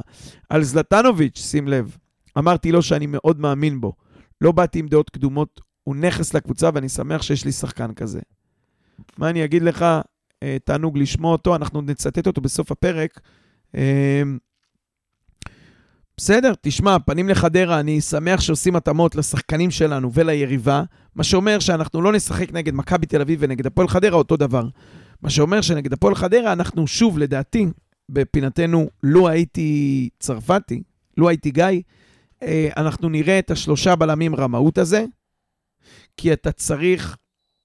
על 0.49 0.63
זלטנוביץ', 0.63 1.37
שים 1.37 1.67
לב, 1.67 1.97
אמרתי 2.37 2.71
לו 2.71 2.81
שאני 2.81 3.05
מאוד 3.07 3.39
מאמין 3.39 3.81
בו. 3.81 3.93
לא 4.41 4.51
באתי 4.51 4.79
עם 4.79 4.87
דעות 4.87 5.09
קדומות, 5.09 5.61
הוא 5.83 5.95
נכס 5.95 6.33
לקבוצה, 6.33 6.69
ואני 6.73 6.89
שמח 6.89 7.21
שיש 7.21 7.45
לי 7.45 7.51
שחקן 7.51 7.93
כזה. 7.93 8.19
מה 9.17 9.29
אני 9.29 9.45
אגיד 9.45 9.63
לך? 9.63 9.85
אה, 10.43 10.57
תענוג 10.63 10.97
לשמוע 10.97 11.31
אותו, 11.31 11.55
אנחנו 11.55 11.81
נצטט 11.81 12.27
אותו 12.27 12.41
בסוף 12.41 12.71
הפרק. 12.71 13.19
בסדר, 16.17 16.53
תשמע, 16.61 16.97
פנים 17.05 17.29
לחדרה, 17.29 17.79
אני 17.79 18.01
שמח 18.01 18.41
שעושים 18.41 18.75
התאמות 18.75 19.15
לשחקנים 19.15 19.71
שלנו 19.71 20.13
וליריבה, 20.13 20.83
מה 21.15 21.23
שאומר 21.23 21.59
שאנחנו 21.59 22.01
לא 22.01 22.13
נשחק 22.13 22.53
נגד 22.53 22.73
מכבי 22.73 23.05
תל 23.05 23.21
אביב 23.21 23.39
ונגד 23.41 23.67
הפועל 23.67 23.87
חדרה 23.87 24.17
אותו 24.17 24.37
דבר. 24.37 24.67
מה 25.21 25.29
שאומר 25.29 25.61
שנגד 25.61 25.93
הפועל 25.93 26.15
חדרה 26.15 26.53
אנחנו 26.53 26.87
שוב, 26.87 27.17
לדעתי, 27.17 27.65
בפינתנו, 28.09 28.89
לו 29.03 29.29
הייתי 29.29 30.09
צרפתי, 30.19 30.83
לו 31.17 31.29
הייתי 31.29 31.51
גיא, 31.51 31.81
אה, 32.43 32.69
אנחנו 32.77 33.09
נראה 33.09 33.39
את 33.39 33.51
השלושה 33.51 33.95
בלמים 33.95 34.35
רמאות 34.35 34.77
הזה, 34.77 35.05
כי 36.17 36.33
אתה 36.33 36.51
צריך 36.51 37.17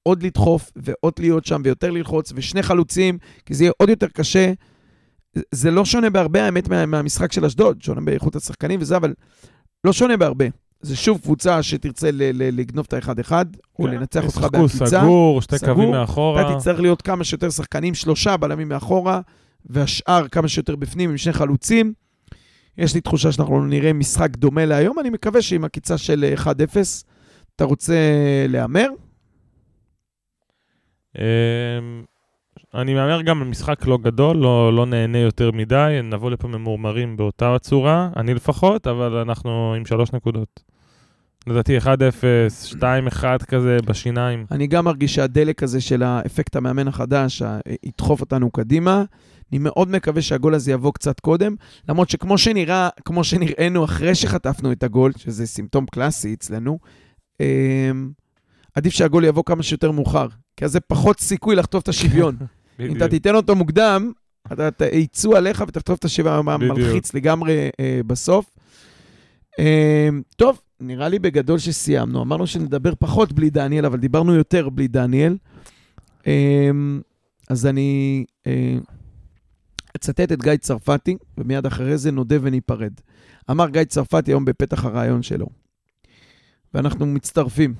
עוד 0.03 0.23
לדחוף 0.23 0.71
ועוד 0.77 1.13
להיות 1.19 1.47
שם 1.47 1.61
ויותר 1.65 1.91
ללחוץ, 1.91 2.33
ושני 2.35 2.63
חלוצים, 2.63 3.19
כי 3.47 3.55
זה 3.55 3.65
יהיה 3.65 3.73
עוד 3.77 3.89
יותר 3.89 4.09
קשה. 4.09 4.53
זה 5.53 5.71
לא 5.71 5.85
שונה 5.85 6.11
בהרבה, 6.11 6.45
האמת, 6.45 6.69
מה, 6.69 6.87
מהמשחק 6.87 7.33
של 7.33 7.45
אשדוד, 7.45 7.83
שונה 7.83 8.01
באיכות 8.01 8.37
השחקנים 8.37 8.81
וזה, 8.81 8.97
אבל 8.97 9.15
לא 9.85 9.93
שונה 9.93 10.17
בהרבה. 10.17 10.45
זה 10.81 10.97
שוב 10.97 11.19
קבוצה 11.19 11.63
שתרצה 11.63 12.11
ל- 12.11 12.23
ל- 12.35 12.61
לגנוב 12.61 12.87
את 12.89 12.93
האחד-אחד, 12.93 13.47
או 13.79 13.85
כן, 13.85 13.91
לנצח 13.91 14.25
אותך 14.25 14.47
בעקיצה. 14.53 14.87
סגור, 14.87 15.43
שתי 15.43 15.59
סגור. 15.59 15.75
קווים 15.75 15.91
מאחורה. 15.91 16.43
אתה 16.51 16.59
תצטרך 16.59 16.81
להיות 16.81 17.03
כמה 17.03 17.25
שיותר 17.25 17.51
שחקנים, 17.51 17.95
שלושה 17.95 18.37
בלמים 18.37 18.69
מאחורה, 18.69 19.21
והשאר 19.67 20.29
כמה 20.29 20.49
שיותר 20.49 20.77
בפנים 20.77 21.11
עם 21.11 21.17
שני 21.17 21.33
חלוצים. 21.33 21.93
יש 22.79 22.95
לי 22.95 23.01
תחושה 23.01 23.33
שאנחנו 23.33 23.65
נראה 23.65 23.93
משחק 23.93 24.37
דומה 24.37 24.65
להיום, 24.65 24.99
אני 24.99 25.11
מקווה 25.11 25.43
שעם 25.43 25.65
עקיצה 25.65 25.99
של 25.99 26.35
1-0, 26.37 26.47
אתה 27.57 27.65
רוצה 27.65 27.95
להמר? 28.49 28.89
אני 32.75 32.95
מהמר 32.95 33.23
גם 33.23 33.43
על 33.43 33.49
משחק 33.49 33.87
לא 33.87 33.99
גדול, 34.03 34.37
לא, 34.37 34.73
לא 34.73 34.87
נהנה 34.87 35.19
יותר 35.19 35.51
מדי, 35.51 36.01
נבוא 36.05 36.31
לפה 36.31 36.49
ממורמרים 36.49 37.17
באותה 37.17 37.57
צורה, 37.61 38.11
אני 38.17 38.35
לפחות, 38.35 38.87
אבל 38.87 39.17
אנחנו 39.17 39.75
עם 39.77 39.87
שלוש 39.87 40.13
נקודות. 40.13 40.63
לדעתי 41.47 41.79
1-0, 41.79 41.85
2-1 42.73 43.45
כזה 43.49 43.79
בשיניים. 43.85 44.47
אני 44.51 44.67
גם 44.67 44.85
מרגיש 44.85 45.15
שהדלק 45.15 45.63
הזה 45.63 45.81
של 45.81 46.03
האפקט 46.03 46.57
המאמן 46.57 46.89
החדש 46.89 47.43
ידחוף 47.83 48.21
אותנו 48.21 48.51
קדימה. 48.51 49.05
אני 49.53 49.59
מאוד 49.59 49.91
מקווה 49.91 50.23
שהגול 50.23 50.55
הזה 50.55 50.73
יבוא 50.73 50.93
קצת 50.93 51.21
קודם, 51.21 51.55
למרות 51.89 52.11
שכמו 52.11 52.39
שנראה, 52.39 52.89
כמו 53.05 53.25
שנראינו 53.25 53.85
אחרי 53.85 54.15
שחטפנו 54.15 54.73
את 54.73 54.83
הגול, 54.83 55.13
שזה 55.17 55.47
סימפטום 55.47 55.87
קלאסי 55.87 56.35
אצלנו, 56.35 56.79
אמ, 57.41 58.11
עדיף 58.75 58.93
שהגול 58.93 59.25
יבוא 59.25 59.43
כמה 59.47 59.63
שיותר 59.63 59.91
מאוחר, 59.91 60.27
כי 60.57 60.65
אז 60.65 60.73
זה 60.73 60.81
פחות 60.81 61.21
סיכוי 61.21 61.57
לחטוף 61.57 61.83
את 61.83 61.89
השוויון. 61.89 62.37
אם 62.81 62.97
אתה 62.97 63.09
תיתן 63.09 63.35
אותו 63.35 63.57
מוקדם, 63.57 64.13
אתה 64.53 64.87
יצאו 64.93 65.37
עליך 65.37 65.65
ותחטוף 65.69 65.99
את 65.99 66.05
בדיוק. 66.59 66.79
המלחיץ 66.79 67.15
לגמרי 67.15 67.69
אה, 67.81 68.01
בסוף. 68.07 68.51
אה, 69.59 70.09
טוב, 70.37 70.61
נראה 70.81 71.09
לי 71.09 71.19
בגדול 71.19 71.59
שסיימנו. 71.59 72.23
אמרנו 72.23 72.47
שנדבר 72.47 72.93
פחות 72.99 73.33
בלי 73.33 73.51
דניאל, 73.51 73.87
אבל 73.87 73.99
דיברנו 73.99 74.35
יותר 74.35 74.69
בלי 74.69 74.89
דניאל. 74.89 75.37
אה, 76.27 76.71
אז 77.51 77.67
אני 77.67 78.25
אצטט 79.97 80.33
את 80.33 80.43
גיא 80.43 80.57
צרפתי, 80.57 81.17
ומיד 81.39 81.67
אחרי 81.67 81.99
זה 81.99 82.11
נודה 82.11 82.37
וניפרד. 82.43 82.93
אמר 83.51 83.69
גיא 83.69 83.85
צרפתי 83.85 84.31
היום 84.31 84.45
בפתח 84.45 84.85
הרעיון 84.85 85.23
שלו, 85.23 85.47
ואנחנו 86.75 87.07
מצטרפים. 87.07 87.75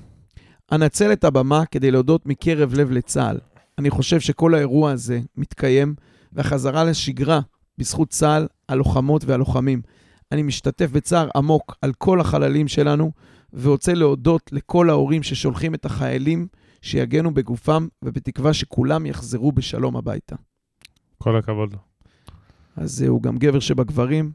אנצל 0.71 1.13
את 1.13 1.23
הבמה 1.23 1.65
כדי 1.65 1.91
להודות 1.91 2.25
מקרב 2.25 2.73
לב 2.73 2.91
לצה"ל. 2.91 3.37
אני 3.79 3.89
חושב 3.89 4.19
שכל 4.19 4.55
האירוע 4.55 4.91
הזה 4.91 5.19
מתקיים, 5.37 5.95
והחזרה 6.33 6.83
לשגרה 6.83 7.39
בזכות 7.77 8.09
צה"ל, 8.09 8.47
הלוחמות 8.69 9.25
והלוחמים. 9.25 9.81
אני 10.31 10.43
משתתף 10.43 10.91
בצער 10.91 11.29
עמוק 11.35 11.75
על 11.81 11.93
כל 11.97 12.21
החללים 12.21 12.67
שלנו, 12.67 13.11
ורוצה 13.53 13.93
להודות 13.93 14.49
לכל 14.51 14.89
ההורים 14.89 15.23
ששולחים 15.23 15.75
את 15.75 15.85
החיילים 15.85 16.47
שיגנו 16.81 17.33
בגופם, 17.33 17.87
ובתקווה 18.01 18.53
שכולם 18.53 19.05
יחזרו 19.05 19.51
בשלום 19.51 19.95
הביתה. 19.97 20.35
כל 21.17 21.37
הכבוד. 21.37 21.75
אז 22.75 23.01
הוא 23.01 23.21
גם 23.21 23.37
גבר 23.37 23.59
שבגברים. 23.59 24.31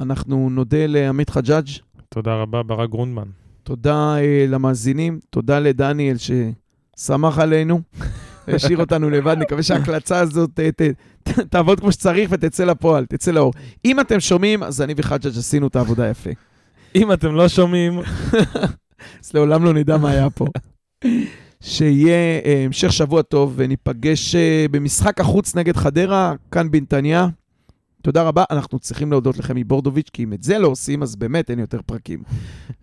אנחנו 0.00 0.50
נודה 0.50 0.86
לעמית 0.86 1.30
חג'אג', 1.30 1.68
תודה 2.08 2.34
רבה, 2.34 2.62
ברק 2.62 2.90
גרונדמן. 2.90 3.28
תודה 3.62 4.16
אה, 4.18 4.46
למאזינים, 4.48 5.20
תודה 5.30 5.58
לדניאל 5.58 6.16
ששמח 6.16 7.38
עלינו, 7.38 7.80
השאיר 8.54 8.78
אותנו 8.78 9.10
לבד, 9.10 9.36
נקווה 9.38 9.62
שההקלצה 9.62 10.18
הזאת 10.18 10.60
אה, 10.60 10.72
ת, 10.72 10.82
ת, 11.22 11.38
תעבוד 11.50 11.80
כמו 11.80 11.92
שצריך 11.92 12.30
ותצא 12.32 12.64
לפועל, 12.64 13.06
תצא 13.06 13.30
לאור. 13.30 13.52
אם 13.84 14.00
אתם 14.00 14.20
שומעים, 14.20 14.62
אז 14.62 14.82
אני 14.82 14.94
וחג'אג' 14.96 15.38
עשינו 15.38 15.66
את 15.66 15.76
העבודה 15.76 16.08
יפה. 16.08 16.30
אם 16.94 17.12
אתם 17.12 17.34
לא 17.34 17.48
שומעים, 17.48 17.98
אז 19.24 19.30
לעולם 19.34 19.64
לא 19.64 19.72
נדע 19.72 19.96
מה 19.96 20.10
היה 20.10 20.30
פה. 20.30 20.46
שיהיה 21.60 22.40
אה, 22.44 22.62
המשך 22.64 22.92
שבוע 22.92 23.22
טוב, 23.22 23.52
וניפגש 23.56 24.34
אה, 24.34 24.66
במשחק 24.70 25.20
החוץ 25.20 25.54
נגד 25.54 25.76
חדרה, 25.76 26.34
כאן 26.50 26.70
בנתניה. 26.70 27.28
תודה 28.02 28.22
רבה, 28.22 28.44
אנחנו 28.50 28.78
צריכים 28.78 29.10
להודות 29.10 29.38
לכם 29.38 29.56
מבורדוביץ', 29.56 30.10
כי 30.12 30.24
אם 30.24 30.32
את 30.32 30.42
זה 30.42 30.58
לא 30.58 30.68
עושים, 30.68 31.02
אז 31.02 31.16
באמת 31.16 31.50
אין 31.50 31.58
יותר 31.58 31.80
פרקים. 31.86 32.22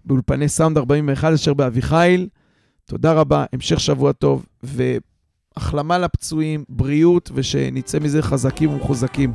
באולפני 0.06 0.50
סאונד 0.50 0.78
41 0.78 1.34
אשר 1.34 1.54
באביחיל, 1.54 2.28
תודה 2.86 3.14
רבה, 3.14 3.46
המשך 3.54 3.80
שבוע 3.80 4.12
טוב, 4.12 4.46
והחלמה 5.60 5.98
לפצועים, 5.98 6.64
בריאות, 6.70 7.32
ושנצא 7.34 8.00
מזה 8.00 8.22
חזקים 8.22 8.70
ומחוזקים. 8.70 9.34